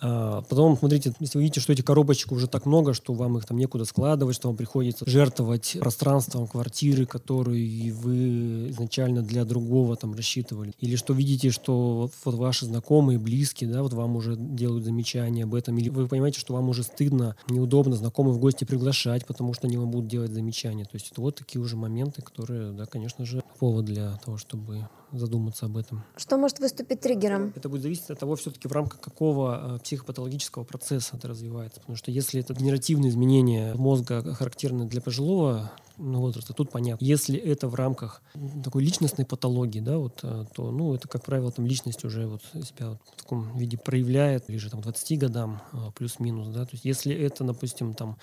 А, 0.00 0.42
потом, 0.42 0.76
смотрите, 0.76 1.12
если 1.18 1.38
вы 1.38 1.44
видите, 1.44 1.60
что 1.60 1.72
этих 1.72 1.84
коробочек 1.84 2.32
уже 2.32 2.46
так 2.46 2.66
много, 2.66 2.94
что 2.94 3.12
вам 3.14 3.36
их 3.38 3.46
там 3.46 3.56
некуда 3.56 3.84
складывать, 3.84 4.36
что 4.36 4.48
вам 4.48 4.56
приходится 4.56 5.08
жертвовать 5.08 5.76
пространством 5.80 6.46
квартиры, 6.46 7.06
которую 7.06 7.94
вы 7.96 8.70
изначально 8.70 9.22
для 9.22 9.44
другого 9.44 9.96
там 9.96 10.14
рассчитывали. 10.14 10.72
Или 10.78 10.96
что 10.96 11.14
видите, 11.14 11.50
что 11.50 12.10
вот 12.24 12.34
ваши 12.34 12.66
знакомые, 12.66 13.18
близкие, 13.18 13.70
да, 13.70 13.82
вот 13.82 13.92
вам 13.92 14.16
уже 14.16 14.36
делают 14.36 14.84
замечания 14.84 15.44
об 15.44 15.54
этом. 15.54 15.76
Или 15.78 15.88
вы 15.88 16.06
понимаете, 16.06 16.38
что 16.38 16.54
вам 16.54 16.68
уже 16.68 16.82
стыдно, 16.82 17.36
неудобно 17.48 17.96
знакомых 17.96 18.36
в 18.36 18.38
гости 18.38 18.64
приглашать, 18.64 19.26
потому 19.26 19.52
что 19.54 19.66
они 19.66 19.76
вам 19.76 19.90
будут 19.90 20.08
делать 20.08 20.30
замечания. 20.32 20.84
То 20.84 20.94
есть 20.94 21.10
это 21.10 21.20
вот 21.20 21.36
такие 21.36 21.60
уже 21.60 21.76
моменты, 21.76 22.22
которые, 22.22 22.72
да, 22.72 22.86
конечно 22.86 23.24
же, 23.24 23.42
повод 23.58 23.86
для 23.86 24.16
того, 24.24 24.36
чтобы 24.36 24.88
задуматься 25.12 25.66
об 25.66 25.76
этом. 25.76 26.04
Что 26.16 26.36
может 26.36 26.58
выступить 26.58 27.00
триггером? 27.00 27.52
Это 27.56 27.68
будет 27.68 27.82
зависеть 27.82 28.10
от 28.10 28.18
того, 28.18 28.36
все-таки 28.36 28.68
в 28.68 28.72
рамках 28.72 29.00
какого 29.00 29.76
э, 29.76 29.78
психопатологического 29.80 30.64
процесса 30.64 31.16
это 31.16 31.28
развивается. 31.28 31.80
Потому 31.80 31.96
что 31.96 32.10
если 32.10 32.40
это 32.40 32.54
генеративные 32.54 33.10
изменения 33.10 33.74
мозга 33.74 34.34
характерны 34.34 34.86
для 34.86 35.00
пожилого 35.00 35.70
ну, 35.98 36.20
возраста, 36.20 36.54
тут 36.54 36.70
понятно. 36.70 37.04
Если 37.04 37.36
это 37.36 37.68
в 37.68 37.74
рамках 37.74 38.22
такой 38.62 38.84
личностной 38.84 39.26
патологии, 39.26 39.80
да, 39.80 39.98
вот, 39.98 40.20
э, 40.22 40.44
то, 40.54 40.70
ну, 40.70 40.94
это, 40.94 41.08
как 41.08 41.24
правило, 41.24 41.50
там 41.50 41.66
личность 41.66 42.04
уже 42.04 42.26
вот 42.26 42.42
себя 42.64 42.90
вот 42.90 43.00
в 43.14 43.22
таком 43.22 43.56
виде 43.58 43.76
проявляет, 43.76 44.46
ближе 44.46 44.70
там 44.70 44.80
20 44.80 45.18
годам, 45.18 45.60
э, 45.72 45.76
плюс-минус, 45.96 46.48
да, 46.48 46.64
то 46.64 46.70
есть 46.72 46.84
если 46.84 47.14
это, 47.14 47.44
допустим, 47.44 47.94
там 47.94 48.16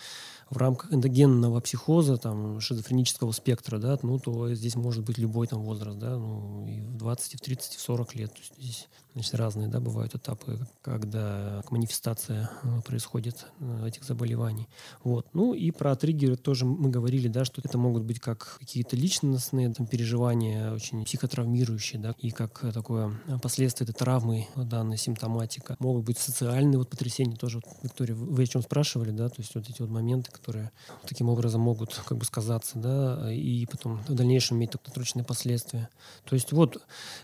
в 0.49 0.57
рамках 0.57 0.93
эндогенного 0.93 1.59
психоза, 1.59 2.17
там, 2.17 2.59
шизофренического 2.59 3.31
спектра, 3.31 3.79
да, 3.79 3.97
ну, 4.03 4.19
то 4.19 4.53
здесь 4.53 4.75
может 4.75 5.03
быть 5.03 5.17
любой 5.17 5.47
там 5.47 5.61
возраст, 5.63 5.97
да, 5.97 6.17
ну, 6.17 6.65
и 6.67 6.81
в 6.81 6.97
20, 6.97 7.33
и 7.33 7.37
в 7.37 7.41
30, 7.41 7.75
и 7.75 7.77
в 7.77 7.81
40 7.81 8.15
лет. 8.15 8.33
То 8.33 8.39
есть 8.39 8.53
здесь, 8.57 8.87
значит, 9.15 9.33
разные, 9.35 9.69
да, 9.69 9.79
бывают 9.79 10.13
этапы, 10.13 10.59
когда 10.81 11.63
манифестация 11.69 12.49
э, 12.63 12.81
происходит 12.85 13.47
э, 13.59 13.87
этих 13.87 14.03
заболеваний. 14.03 14.67
Вот. 15.03 15.25
Ну, 15.33 15.53
и 15.53 15.71
про 15.71 15.95
триггеры 15.95 16.35
тоже 16.35 16.65
мы 16.65 16.89
говорили, 16.89 17.29
да, 17.29 17.45
что 17.45 17.61
это 17.63 17.77
могут 17.77 18.03
быть 18.03 18.19
как 18.19 18.57
какие-то 18.59 18.97
личностные 18.97 19.73
там, 19.73 19.87
переживания, 19.87 20.73
очень 20.73 21.05
психотравмирующие, 21.05 22.01
да, 22.01 22.13
и 22.19 22.31
как 22.31 22.59
такое 22.73 23.13
последствие 23.41 23.89
этой 23.89 23.97
травмы, 23.97 24.47
данной 24.55 24.97
симптоматика. 24.97 25.77
Могут 25.79 26.03
быть 26.03 26.17
социальные 26.17 26.77
вот 26.77 26.89
потрясения, 26.89 27.37
тоже, 27.37 27.61
вот, 27.63 27.73
Виктория, 27.83 28.15
вы 28.15 28.43
о 28.43 28.47
чем 28.47 28.61
спрашивали, 28.61 29.11
да, 29.11 29.29
то 29.29 29.35
есть 29.37 29.55
вот 29.55 29.69
эти 29.69 29.81
вот 29.81 29.89
моменты, 29.89 30.29
которые 30.31 30.71
таким 31.07 31.29
образом 31.29 31.61
могут 31.61 31.93
как 32.05 32.17
бы 32.17 32.25
сказаться, 32.25 32.77
да, 32.77 33.31
и 33.31 33.65
потом 33.65 34.03
в 34.07 34.13
дальнейшем 34.13 34.57
иметь 34.57 34.71
долгосрочные 34.71 35.23
последствия. 35.23 35.87
То 36.25 36.35
есть 36.35 36.51
вот 36.51 36.81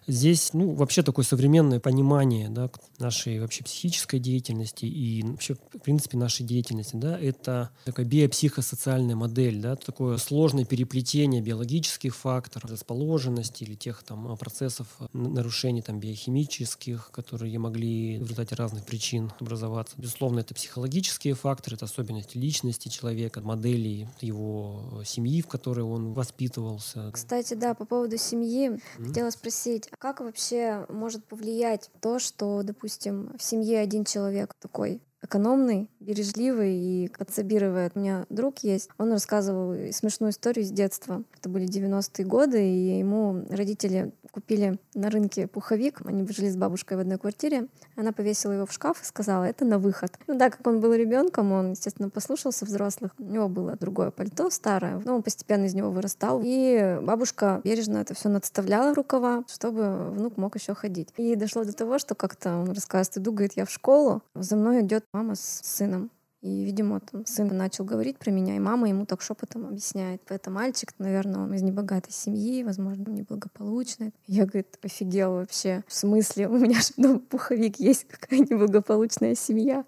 здесь, 0.08 0.54
ну, 0.54 0.74
вообще 0.74 1.04
такое 1.04 1.26
современное 1.26 1.81
понимание, 1.82 2.50
да, 2.50 2.70
нашей 3.00 3.40
вообще 3.40 3.64
психической 3.64 4.20
деятельности 4.20 4.86
и 4.86 5.24
вообще, 5.24 5.56
в 5.56 5.80
принципе, 5.80 6.18
нашей 6.18 6.46
деятельности, 6.46 6.96
да, 6.96 7.20
это 7.20 7.70
такая 7.86 8.06
биопсихосоциальная 8.06 9.16
модель, 9.16 9.60
да, 9.60 9.76
такое 9.76 10.18
сложное 10.18 10.66
переплетение 10.66 11.42
биологических 11.42 12.16
факторов, 12.16 12.70
расположенности 12.70 13.64
или 13.64 13.76
тех 13.76 14.04
там 14.04 14.38
процессов 14.38 14.88
нарушений 15.14 15.82
там 15.82 16.00
биохимических, 16.00 17.10
которые 17.12 17.58
могли 17.60 18.18
в 18.18 18.22
результате 18.22 18.56
разных 18.56 18.86
причин 18.86 19.32
образоваться. 19.40 19.96
Безусловно, 19.98 20.40
это 20.40 20.54
психологические 20.54 21.34
факторы, 21.34 21.76
это 21.76 21.86
особенности 21.86 22.38
личности 22.38 22.90
человека, 22.90 23.42
моделей 23.42 24.08
его 24.22 25.02
семьи, 25.06 25.42
в 25.42 25.48
которой 25.48 25.82
он 25.82 26.14
воспитывался. 26.14 27.12
Кстати, 27.12 27.54
да, 27.54 27.74
по 27.74 27.86
поводу 27.86 28.18
семьи 28.18 28.70
mm-hmm. 28.70 29.08
хотела 29.08 29.30
спросить, 29.30 29.88
а 29.92 29.98
как 29.98 30.20
вообще 30.20 30.86
может 30.90 31.26
повлиять 31.26 31.71
то, 31.78 32.20
что, 32.20 32.64
допустим, 32.64 33.32
в 33.38 33.44
семье 33.44 33.80
один 33.80 34.06
человек 34.06 34.54
такой 34.60 35.02
экономный, 35.24 35.90
бережливый 36.00 36.76
и 36.76 37.08
подсобировает. 37.18 37.94
У 37.96 38.00
меня 38.00 38.26
друг 38.30 38.60
есть, 38.60 38.90
он 38.98 39.12
рассказывал 39.12 39.76
смешную 39.92 40.32
историю 40.32 40.66
с 40.66 40.72
детства. 40.72 41.24
Это 41.38 41.48
были 41.48 41.68
90-е 41.68 42.26
годы, 42.26 42.64
и 42.64 42.98
ему 43.00 43.46
родители 43.50 44.14
купили 44.32 44.80
на 44.94 45.10
рынке 45.10 45.48
пуховик. 45.48 46.02
Они 46.06 46.28
жили 46.32 46.50
с 46.50 46.56
бабушкой 46.56 46.98
в 46.98 47.02
одной 47.02 47.18
квартире. 47.18 47.68
Она 47.96 48.12
повесила 48.12 48.54
его 48.54 48.66
в 48.66 48.72
шкаф 48.74 49.02
и 49.02 49.06
сказала, 49.06 49.44
это 49.44 49.66
на 49.66 49.78
выход. 49.78 50.18
Ну 50.28 50.38
да, 50.38 50.50
как 50.50 50.66
он 50.66 50.80
был 50.80 50.94
ребенком, 50.94 51.52
он, 51.52 51.72
естественно, 51.72 52.10
послушался 52.10 52.66
взрослых. 52.66 53.12
У 53.20 53.24
него 53.24 53.48
было 53.48 53.76
другое 53.76 54.12
пальто 54.12 54.50
старое, 54.50 55.02
но 55.04 55.16
он 55.16 55.24
постепенно 55.24 55.66
из 55.66 55.74
него 55.74 55.92
вырастал. 55.92 56.42
И 56.44 57.00
бабушка 57.02 57.62
бережно 57.64 57.98
это 57.98 58.14
все 58.14 58.30
надставляла 58.30 58.94
рукава, 58.94 59.44
чтобы 59.48 60.12
внук 60.12 60.38
мог 60.38 60.56
еще 60.56 60.74
ходить. 60.74 61.10
И 61.18 61.36
дошло 61.36 61.64
до 61.64 61.74
того, 61.74 62.00
что 62.00 62.16
как-то 62.16 62.58
он 62.58 62.72
рассказывает, 62.72 63.18
иду, 63.18 63.32
говорит, 63.32 63.54
я 63.56 63.66
в 63.66 63.72
школу, 63.72 64.22
за 64.36 64.56
мной 64.56 64.82
идет 64.82 65.06
мама 65.14 65.36
с 65.36 65.62
сыном. 65.64 66.10
И, 66.42 66.64
видимо, 66.64 67.00
там 67.00 67.24
сын 67.28 67.48
начал 67.56 67.86
говорить 67.86 68.18
про 68.18 68.32
меня, 68.32 68.56
и 68.56 68.60
мама 68.60 68.90
ему 68.90 69.06
так 69.06 69.22
шепотом 69.22 69.68
объясняет. 69.68 70.24
Это 70.30 70.50
мальчик, 70.50 70.92
наверное, 70.98 71.42
он 71.42 71.54
из 71.54 71.62
небогатой 71.62 72.12
семьи, 72.12 72.64
возможно, 72.64 73.10
неблагополучный. 73.10 74.12
Я, 74.26 74.46
говорит, 74.46 74.80
офигел 74.82 75.34
вообще. 75.34 75.84
В 75.88 75.94
смысле? 75.94 76.48
У 76.48 76.58
меня 76.58 76.82
же 76.82 76.94
дома 76.98 77.20
пуховик 77.20 77.80
есть, 77.80 78.08
какая 78.08 78.40
неблагополучная 78.40 79.36
семья. 79.36 79.86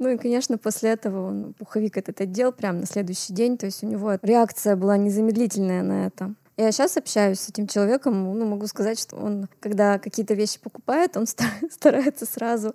Ну 0.00 0.08
и, 0.08 0.16
конечно, 0.16 0.58
после 0.58 0.90
этого 0.90 1.28
он 1.28 1.54
пуховик 1.54 1.96
этот 1.96 2.20
отдел 2.20 2.50
прямо 2.50 2.80
на 2.80 2.86
следующий 2.86 3.32
день. 3.32 3.56
То 3.56 3.66
есть 3.66 3.84
у 3.84 3.86
него 3.86 4.18
реакция 4.20 4.74
была 4.74 4.96
незамедлительная 4.96 5.84
на 5.84 6.06
это. 6.06 6.34
Я 6.56 6.70
сейчас 6.70 6.96
общаюсь 6.96 7.40
с 7.40 7.48
этим 7.48 7.66
человеком, 7.66 8.32
ну, 8.38 8.46
могу 8.46 8.66
сказать, 8.68 8.98
что 9.00 9.16
он, 9.16 9.48
когда 9.58 9.98
какие-то 9.98 10.34
вещи 10.34 10.60
покупает, 10.60 11.16
он 11.16 11.26
старается 11.70 12.26
сразу 12.26 12.74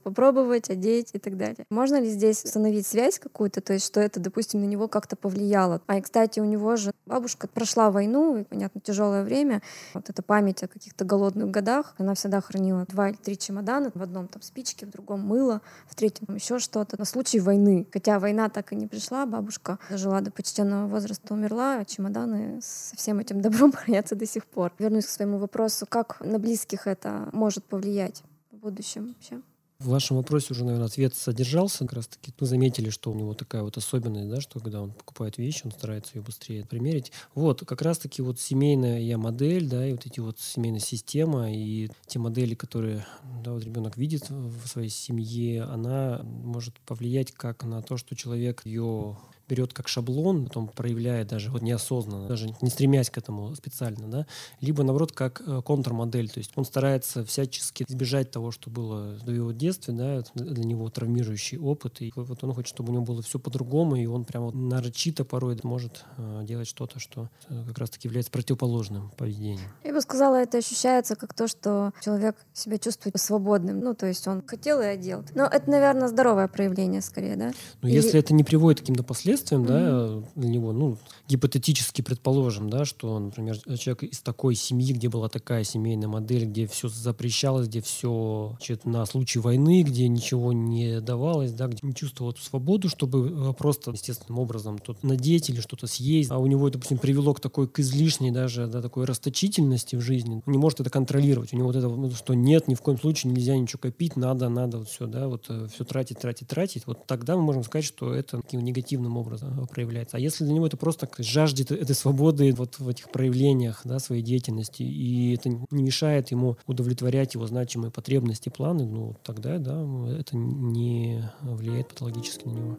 попробовать, 0.00 0.70
одеть 0.70 1.10
и 1.12 1.18
так 1.18 1.36
далее. 1.36 1.66
Можно 1.70 2.00
ли 2.00 2.08
здесь 2.08 2.44
установить 2.44 2.86
связь 2.86 3.18
какую-то, 3.18 3.60
то 3.60 3.72
есть 3.72 3.86
что 3.86 4.00
это, 4.00 4.20
допустим, 4.20 4.60
на 4.60 4.66
него 4.66 4.88
как-то 4.88 5.16
повлияло? 5.16 5.80
А, 5.86 6.00
кстати, 6.00 6.40
у 6.40 6.44
него 6.44 6.76
же 6.76 6.92
бабушка 7.06 7.48
прошла 7.48 7.90
войну, 7.90 8.38
и, 8.38 8.44
понятно, 8.44 8.80
тяжелое 8.80 9.24
время. 9.24 9.62
Вот 9.94 10.08
эта 10.08 10.22
память 10.22 10.62
о 10.62 10.68
каких-то 10.68 11.04
голодных 11.04 11.50
годах, 11.50 11.94
она 11.98 12.14
всегда 12.14 12.40
хранила 12.40 12.86
два 12.88 13.10
или 13.10 13.16
три 13.16 13.36
чемодана. 13.36 13.90
В 13.94 14.02
одном 14.02 14.28
там 14.28 14.42
спички, 14.42 14.84
в 14.84 14.90
другом 14.90 15.20
мыло, 15.26 15.60
в 15.86 15.94
третьем 15.94 16.34
еще 16.34 16.58
что-то 16.58 16.98
на 16.98 17.04
случай 17.04 17.40
войны. 17.40 17.86
Хотя 17.92 18.18
война 18.18 18.48
так 18.48 18.72
и 18.72 18.76
не 18.76 18.86
пришла, 18.86 19.26
бабушка 19.26 19.78
жила 19.90 20.20
до 20.20 20.30
почтенного 20.30 20.86
возраста, 20.86 21.34
умерла, 21.34 21.78
а 21.78 21.84
чемоданы 21.84 22.60
со 22.62 22.96
всем 22.96 23.18
этим 23.18 23.40
добром 23.42 23.72
хранятся 23.72 24.14
до 24.14 24.26
сих 24.26 24.46
пор. 24.46 24.72
Вернусь 24.78 25.06
к 25.06 25.10
своему 25.10 25.38
вопросу, 25.38 25.86
как 25.88 26.20
на 26.20 26.38
близких 26.38 26.86
это 26.86 27.28
может 27.32 27.64
повлиять 27.64 28.22
в 28.50 28.56
будущем 28.56 29.08
вообще? 29.08 29.40
В 29.80 29.88
вашем 29.88 30.18
вопросе 30.18 30.48
уже, 30.50 30.62
наверное, 30.66 30.88
ответ 30.88 31.14
содержался. 31.14 31.78
Как 31.86 31.94
раз 31.94 32.06
таки 32.06 32.34
вы 32.38 32.46
заметили, 32.46 32.90
что 32.90 33.10
у 33.10 33.14
него 33.14 33.32
такая 33.32 33.62
вот 33.62 33.78
особенность, 33.78 34.28
да, 34.28 34.38
что 34.42 34.60
когда 34.60 34.82
он 34.82 34.92
покупает 34.92 35.38
вещи, 35.38 35.62
он 35.64 35.72
старается 35.72 36.18
ее 36.18 36.22
быстрее 36.22 36.66
примерить. 36.66 37.12
Вот, 37.34 37.64
как 37.64 37.80
раз 37.80 37.96
таки 37.96 38.20
вот 38.20 38.38
семейная 38.38 39.00
я 39.00 39.16
модель, 39.16 39.66
да, 39.66 39.86
и 39.86 39.92
вот 39.92 40.04
эти 40.04 40.20
вот 40.20 40.38
семейная 40.38 40.80
система, 40.80 41.50
и 41.50 41.88
те 42.06 42.18
модели, 42.18 42.54
которые 42.54 43.06
да, 43.42 43.52
вот 43.52 43.64
ребенок 43.64 43.96
видит 43.96 44.28
в 44.28 44.66
своей 44.66 44.90
семье, 44.90 45.62
она 45.62 46.20
может 46.24 46.78
повлиять 46.80 47.32
как 47.32 47.64
на 47.64 47.80
то, 47.80 47.96
что 47.96 48.14
человек 48.14 48.66
ее 48.66 49.16
берет 49.50 49.72
как 49.72 49.88
шаблон, 49.88 50.46
потом 50.46 50.68
проявляет 50.68 51.28
даже 51.28 51.50
вот 51.50 51.62
неосознанно, 51.62 52.28
даже 52.28 52.54
не 52.62 52.70
стремясь 52.70 53.10
к 53.10 53.18
этому 53.18 53.54
специально, 53.56 54.06
да, 54.08 54.26
либо 54.60 54.82
наоборот 54.82 55.12
как 55.12 55.42
э, 55.44 55.60
контрмодель, 55.62 56.30
то 56.30 56.38
есть 56.38 56.52
он 56.54 56.64
старается 56.64 57.24
всячески 57.24 57.84
избежать 57.88 58.30
того, 58.30 58.52
что 58.52 58.70
было 58.70 59.18
в 59.22 59.30
его 59.30 59.52
детстве, 59.52 59.92
да, 59.92 60.22
для 60.34 60.64
него 60.64 60.88
травмирующий 60.88 61.58
опыт, 61.58 62.00
и 62.00 62.12
вот 62.14 62.42
он 62.44 62.54
хочет, 62.54 62.68
чтобы 62.68 62.90
у 62.90 62.92
него 62.94 63.04
было 63.04 63.22
все 63.22 63.38
по-другому, 63.38 63.96
и 63.96 64.06
он 64.06 64.24
прямо 64.24 64.52
нарочито 64.52 65.24
порой 65.24 65.58
может 65.64 66.04
э, 66.16 66.42
делать 66.44 66.68
что-то, 66.68 67.00
что 67.00 67.28
э, 67.48 67.64
как 67.66 67.78
раз-таки 67.78 68.06
является 68.06 68.30
противоположным 68.30 69.10
поведением. 69.16 69.68
Я 69.82 69.92
бы 69.92 70.00
сказала, 70.00 70.36
это 70.36 70.58
ощущается 70.58 71.16
как 71.16 71.34
то, 71.34 71.48
что 71.48 71.92
человек 72.02 72.36
себя 72.52 72.78
чувствует 72.78 73.18
свободным, 73.20 73.80
ну, 73.80 73.94
то 73.94 74.06
есть 74.06 74.26
он 74.28 74.42
хотел 74.46 74.80
и 74.80 74.84
одел. 74.84 75.24
Но 75.34 75.44
это, 75.44 75.68
наверное, 75.68 76.08
здоровое 76.08 76.46
проявление 76.46 77.02
скорее, 77.02 77.36
да? 77.36 77.52
Но 77.82 77.88
Или... 77.88 77.96
если 77.96 78.20
это 78.20 78.32
не 78.32 78.44
приводит 78.44 78.78
к 78.78 78.82
каким-то 78.82 79.02
последствиям, 79.02 79.39
последствиям, 79.40 79.62
mm-hmm. 79.62 80.22
да, 80.22 80.40
для 80.40 80.48
него, 80.48 80.72
ну, 80.72 80.98
гипотетически 81.28 82.02
предположим, 82.02 82.70
да, 82.70 82.84
что, 82.84 83.18
например, 83.18 83.56
человек 83.78 84.04
из 84.04 84.20
такой 84.20 84.54
семьи, 84.54 84.92
где 84.92 85.08
была 85.08 85.28
такая 85.28 85.64
семейная 85.64 86.08
модель, 86.08 86.46
где 86.46 86.66
все 86.66 86.88
запрещалось, 86.88 87.68
где 87.68 87.80
все 87.80 88.56
значит, 88.56 88.84
на 88.84 89.04
случай 89.06 89.38
войны, 89.38 89.82
где 89.82 90.08
ничего 90.08 90.52
не 90.52 91.00
давалось, 91.00 91.52
да, 91.52 91.68
где 91.68 91.78
не 91.82 91.94
чувствовал 91.94 92.32
эту 92.32 92.42
свободу, 92.42 92.88
чтобы 92.88 93.50
э, 93.50 93.52
просто 93.54 93.90
естественным 93.90 94.40
образом 94.40 94.78
тут 94.78 95.02
надеть 95.02 95.50
или 95.50 95.60
что-то 95.60 95.86
съесть, 95.86 96.30
а 96.30 96.38
у 96.38 96.46
него, 96.46 96.68
допустим, 96.70 96.98
привело 96.98 97.34
к 97.34 97.40
такой, 97.40 97.68
к 97.68 97.78
излишней 97.78 98.30
даже, 98.30 98.66
да, 98.66 98.82
такой 98.82 99.04
расточительности 99.04 99.96
в 99.96 100.00
жизни, 100.00 100.42
он 100.44 100.52
не 100.52 100.58
может 100.58 100.80
это 100.80 100.90
контролировать, 100.90 101.52
у 101.52 101.56
него 101.56 101.68
вот 101.68 101.76
это, 101.76 101.88
ну, 101.88 102.10
что 102.10 102.34
нет, 102.34 102.68
ни 102.68 102.74
в 102.74 102.80
коем 102.80 102.98
случае 102.98 103.32
нельзя 103.32 103.56
ничего 103.56 103.78
копить, 103.80 104.16
надо, 104.16 104.48
надо 104.48 104.78
вот 104.78 104.88
все, 104.88 105.06
да, 105.06 105.28
вот 105.28 105.46
э, 105.48 105.68
все 105.72 105.84
тратить, 105.84 106.18
тратить, 106.18 106.48
тратить, 106.48 106.86
вот 106.86 107.06
тогда 107.06 107.36
мы 107.36 107.42
можем 107.42 107.64
сказать, 107.64 107.84
что 107.84 108.12
это 108.14 108.42
таким 108.42 108.60
негативным 108.60 109.16
образом 109.16 109.29
образом 109.30 109.66
проявляется. 109.68 110.16
А 110.16 110.20
если 110.20 110.44
для 110.44 110.54
него 110.54 110.66
это 110.66 110.76
просто 110.76 111.08
жаждет 111.18 111.70
этой 111.70 111.94
свободы 111.94 112.52
вот 112.52 112.78
в 112.78 112.88
этих 112.88 113.10
проявлениях 113.10 113.82
да, 113.84 113.98
своей 113.98 114.22
деятельности, 114.22 114.82
и 114.82 115.34
это 115.34 115.48
не 115.48 115.82
мешает 115.82 116.30
ему 116.30 116.56
удовлетворять 116.66 117.34
его 117.34 117.46
значимые 117.46 117.90
потребности, 117.90 118.48
планы, 118.48 118.86
ну 118.86 119.16
тогда 119.24 119.58
да, 119.58 119.82
это 120.18 120.36
не 120.36 121.30
влияет 121.42 121.88
патологически 121.88 122.46
на 122.46 122.50
него. 122.50 122.78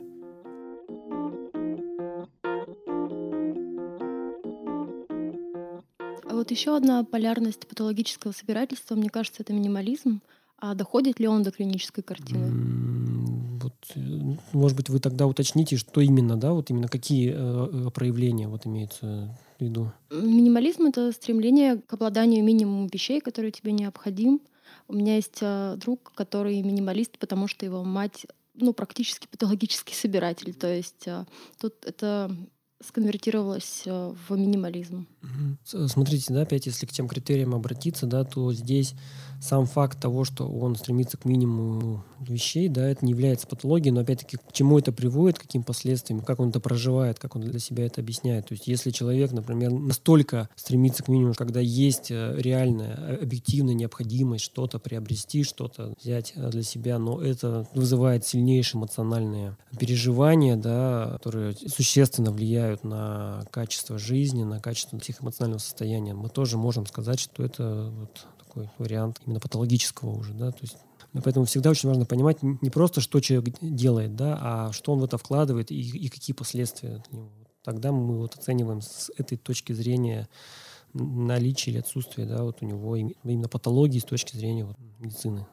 А 6.29 6.33
вот 6.33 6.51
еще 6.51 6.75
одна 6.75 7.03
полярность 7.03 7.67
патологического 7.67 8.31
собирательства, 8.31 8.95
мне 8.95 9.09
кажется, 9.09 9.43
это 9.43 9.53
минимализм. 9.53 10.21
А 10.57 10.75
доходит 10.75 11.19
ли 11.19 11.27
он 11.27 11.41
до 11.41 11.51
клинической 11.51 12.03
картины? 12.03 12.45
Э, 12.45 12.80
может 14.53 14.77
быть, 14.77 14.89
вы 14.89 14.99
тогда 14.99 15.27
уточните, 15.27 15.77
что 15.77 16.01
именно, 16.01 16.37
да, 16.37 16.53
вот 16.53 16.69
именно 16.69 16.87
какие 16.87 17.31
э, 17.31 17.87
э 17.87 17.89
проявления 17.91 18.47
вот 18.47 18.65
имеются 18.65 19.35
в 19.57 19.63
виду? 19.63 19.91
Минимализм— 20.11 20.83
это 20.87 21.11
стремление 21.11 21.77
к 21.77 21.93
обладанию 21.93 22.43
минимумом 22.43 22.87
вещей, 22.87 23.21
которые 23.21 23.51
тебе 23.51 23.71
необходим. 23.71 24.41
У 24.87 24.93
меня 24.93 25.15
есть 25.15 25.39
э, 25.41 25.75
друг, 25.77 26.11
который 26.15 26.61
минималист, 26.61 27.17
потому 27.17 27.47
что 27.47 27.65
его 27.65 27.83
мать 27.83 28.25
ну, 28.55 28.73
практически 28.73 29.27
патологический 29.27 29.95
собиратель. 29.95 30.53
То 30.53 30.67
есть 30.67 31.07
э, 31.07 31.25
тут 31.59 31.73
это 31.85 32.31
сконвертировалось 32.83 33.83
э, 33.85 34.13
в 34.27 34.37
минимализм. 34.37 35.07
Смотрите, 35.65 36.33
да, 36.33 36.41
опять 36.41 36.65
если 36.65 36.85
к 36.85 36.91
тем 36.91 37.07
критериям 37.07 37.53
обратиться, 37.53 38.05
да, 38.07 38.23
то 38.23 38.51
здесь 38.53 38.95
сам 39.41 39.65
факт 39.65 39.99
того, 39.99 40.23
что 40.23 40.47
он 40.47 40.75
стремится 40.75 41.17
к 41.17 41.25
минимуму 41.25 42.03
вещей, 42.19 42.69
да, 42.69 42.87
это 42.87 43.03
не 43.03 43.11
является 43.11 43.47
патологией, 43.47 43.91
но 43.91 44.01
опять-таки 44.01 44.37
к 44.37 44.53
чему 44.53 44.77
это 44.77 44.91
приводит, 44.91 45.39
каким 45.39 45.63
последствиям, 45.63 46.21
как 46.21 46.39
он 46.39 46.49
это 46.49 46.59
проживает, 46.59 47.17
как 47.17 47.35
он 47.35 47.41
для 47.41 47.59
себя 47.59 47.87
это 47.87 48.01
объясняет. 48.01 48.47
То 48.47 48.53
есть 48.53 48.67
если 48.67 48.91
человек, 48.91 49.31
например, 49.31 49.71
настолько 49.71 50.47
стремится 50.55 51.03
к 51.03 51.07
минимуму, 51.07 51.33
когда 51.33 51.59
есть 51.59 52.11
э, 52.11 52.35
реальная, 52.37 52.95
э, 52.95 53.23
объективная 53.23 53.73
необходимость 53.73 54.45
что-то 54.45 54.77
приобрести, 54.77 55.43
что-то 55.43 55.95
взять 55.99 56.33
э, 56.35 56.49
для 56.51 56.63
себя, 56.63 56.99
но 56.99 57.19
это 57.19 57.67
вызывает 57.73 58.25
сильнейшие 58.25 58.79
эмоциональные 58.79 59.57
переживания, 59.79 60.55
да, 60.55 61.09
которые 61.13 61.55
существенно 61.55 62.31
влияют 62.31 62.83
на 62.83 63.43
качество 63.49 63.97
жизни, 63.97 64.43
на 64.43 64.59
качество 64.59 64.97
психоэмоционального 65.11 65.59
состояния, 65.59 66.13
мы 66.13 66.29
тоже 66.29 66.57
можем 66.57 66.85
сказать, 66.85 67.19
что 67.19 67.43
это 67.43 67.91
вот 67.95 68.27
такой 68.39 68.69
вариант 68.77 69.21
именно 69.25 69.39
патологического 69.39 70.11
уже, 70.11 70.33
да, 70.33 70.51
то 70.51 70.59
есть 70.61 70.77
Поэтому 71.13 71.45
всегда 71.45 71.71
очень 71.71 71.89
важно 71.89 72.05
понимать 72.05 72.41
не 72.41 72.69
просто, 72.69 73.01
что 73.01 73.19
человек 73.19 73.55
делает, 73.59 74.15
да, 74.15 74.37
а 74.41 74.71
что 74.71 74.93
он 74.93 74.99
в 74.99 75.03
это 75.03 75.17
вкладывает 75.17 75.69
и, 75.69 75.81
и 75.81 76.07
какие 76.07 76.33
последствия 76.33 76.95
от 76.95 77.11
него. 77.11 77.31
Тогда 77.63 77.91
мы 77.91 78.17
вот 78.17 78.35
оцениваем 78.35 78.81
с 78.81 79.11
этой 79.17 79.37
точки 79.37 79.73
зрения 79.73 80.29
наличие 80.93 81.73
или 81.73 81.79
отсутствие 81.81 82.27
да, 82.27 82.43
вот 82.43 82.61
у 82.61 82.65
него 82.65 82.95
именно 82.95 83.49
патологии 83.49 83.99
с 83.99 84.05
точки 84.05 84.37
зрения 84.37 84.65
вот, 84.65 84.77
медицины. 84.99 85.45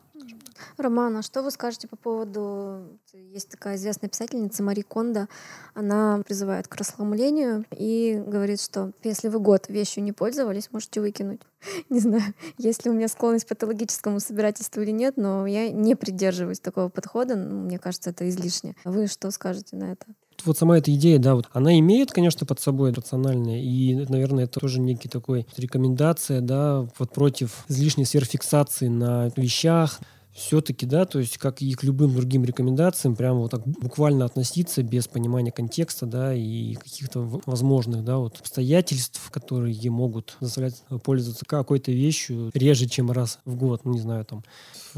Роман, 0.79 1.17
а 1.17 1.23
что 1.23 1.43
вы 1.43 1.51
скажете 1.51 1.89
по 1.89 1.97
поводу... 1.97 2.99
Есть 3.13 3.51
такая 3.51 3.77
известная 3.77 4.09
писательница 4.09 4.63
Мари 4.63 4.83
Кондо. 4.83 5.29
Она 5.75 6.23
призывает 6.27 6.69
к 6.69 6.77
расхламлению 6.77 7.65
и 7.77 8.23
говорит, 8.27 8.61
что 8.61 8.93
если 9.03 9.29
вы 9.29 9.41
год 9.41 9.69
вещью 9.69 10.03
не 10.03 10.13
пользовались, 10.13 10.71
можете 10.73 11.01
выкинуть. 11.01 11.41
Не 11.91 12.01
знаю, 12.01 12.35
есть 12.57 12.85
ли 12.85 12.91
у 12.91 12.95
меня 12.95 13.09
склонность 13.09 13.45
к 13.45 13.49
патологическому 13.49 14.21
собирательству 14.21 14.81
или 14.81 14.93
нет, 14.93 15.17
но 15.17 15.47
я 15.47 15.71
не 15.71 15.97
придерживаюсь 15.97 16.61
такого 16.61 16.89
подхода. 16.89 17.35
Ну, 17.35 17.65
мне 17.65 17.79
кажется, 17.79 18.11
это 18.11 18.29
излишне. 18.29 18.77
Вы 18.85 19.09
что 19.09 19.31
скажете 19.33 19.77
на 19.77 19.93
это? 19.93 20.07
вот 20.45 20.57
сама 20.57 20.79
эта 20.79 20.95
идея, 20.95 21.19
да, 21.19 21.35
вот 21.35 21.49
она 21.53 21.79
имеет, 21.79 22.13
конечно, 22.13 22.47
под 22.47 22.61
собой 22.61 22.93
рациональное, 22.93 23.61
и, 23.61 23.95
наверное, 24.09 24.45
это 24.45 24.61
тоже 24.61 24.81
некий 24.81 25.09
такой 25.09 25.47
рекомендация, 25.57 26.41
да, 26.41 26.87
вот 26.99 27.11
против 27.11 27.65
излишней 27.69 28.05
сверхфиксации 28.05 28.89
на 28.89 29.31
вещах, 29.37 30.01
все-таки, 30.39 30.87
да, 30.87 31.05
то 31.05 31.19
есть 31.19 31.37
как 31.37 31.61
и 31.61 31.73
к 31.75 31.83
любым 31.83 32.15
другим 32.15 32.45
рекомендациям, 32.45 33.17
прямо 33.17 33.41
вот 33.41 33.51
так 33.51 33.67
буквально 33.67 34.25
относиться 34.25 34.83
без 34.83 35.09
понимания 35.09 35.51
контекста, 35.51 36.07
да, 36.07 36.35
и 36.35 36.75
каких-то 36.75 37.21
возможных, 37.47 38.05
да, 38.05 38.19
вот 38.19 38.39
обстоятельств, 38.39 39.31
которые 39.31 39.75
могут 39.91 40.37
заставлять 40.41 40.83
пользоваться 41.03 41.45
какой-то 41.45 41.91
вещью 41.91 42.51
реже, 42.55 42.87
чем 42.87 43.11
раз 43.11 43.41
в 43.45 43.57
год, 43.57 43.85
ну, 43.85 43.93
не 43.93 44.01
знаю, 44.01 44.25
там, 44.25 44.45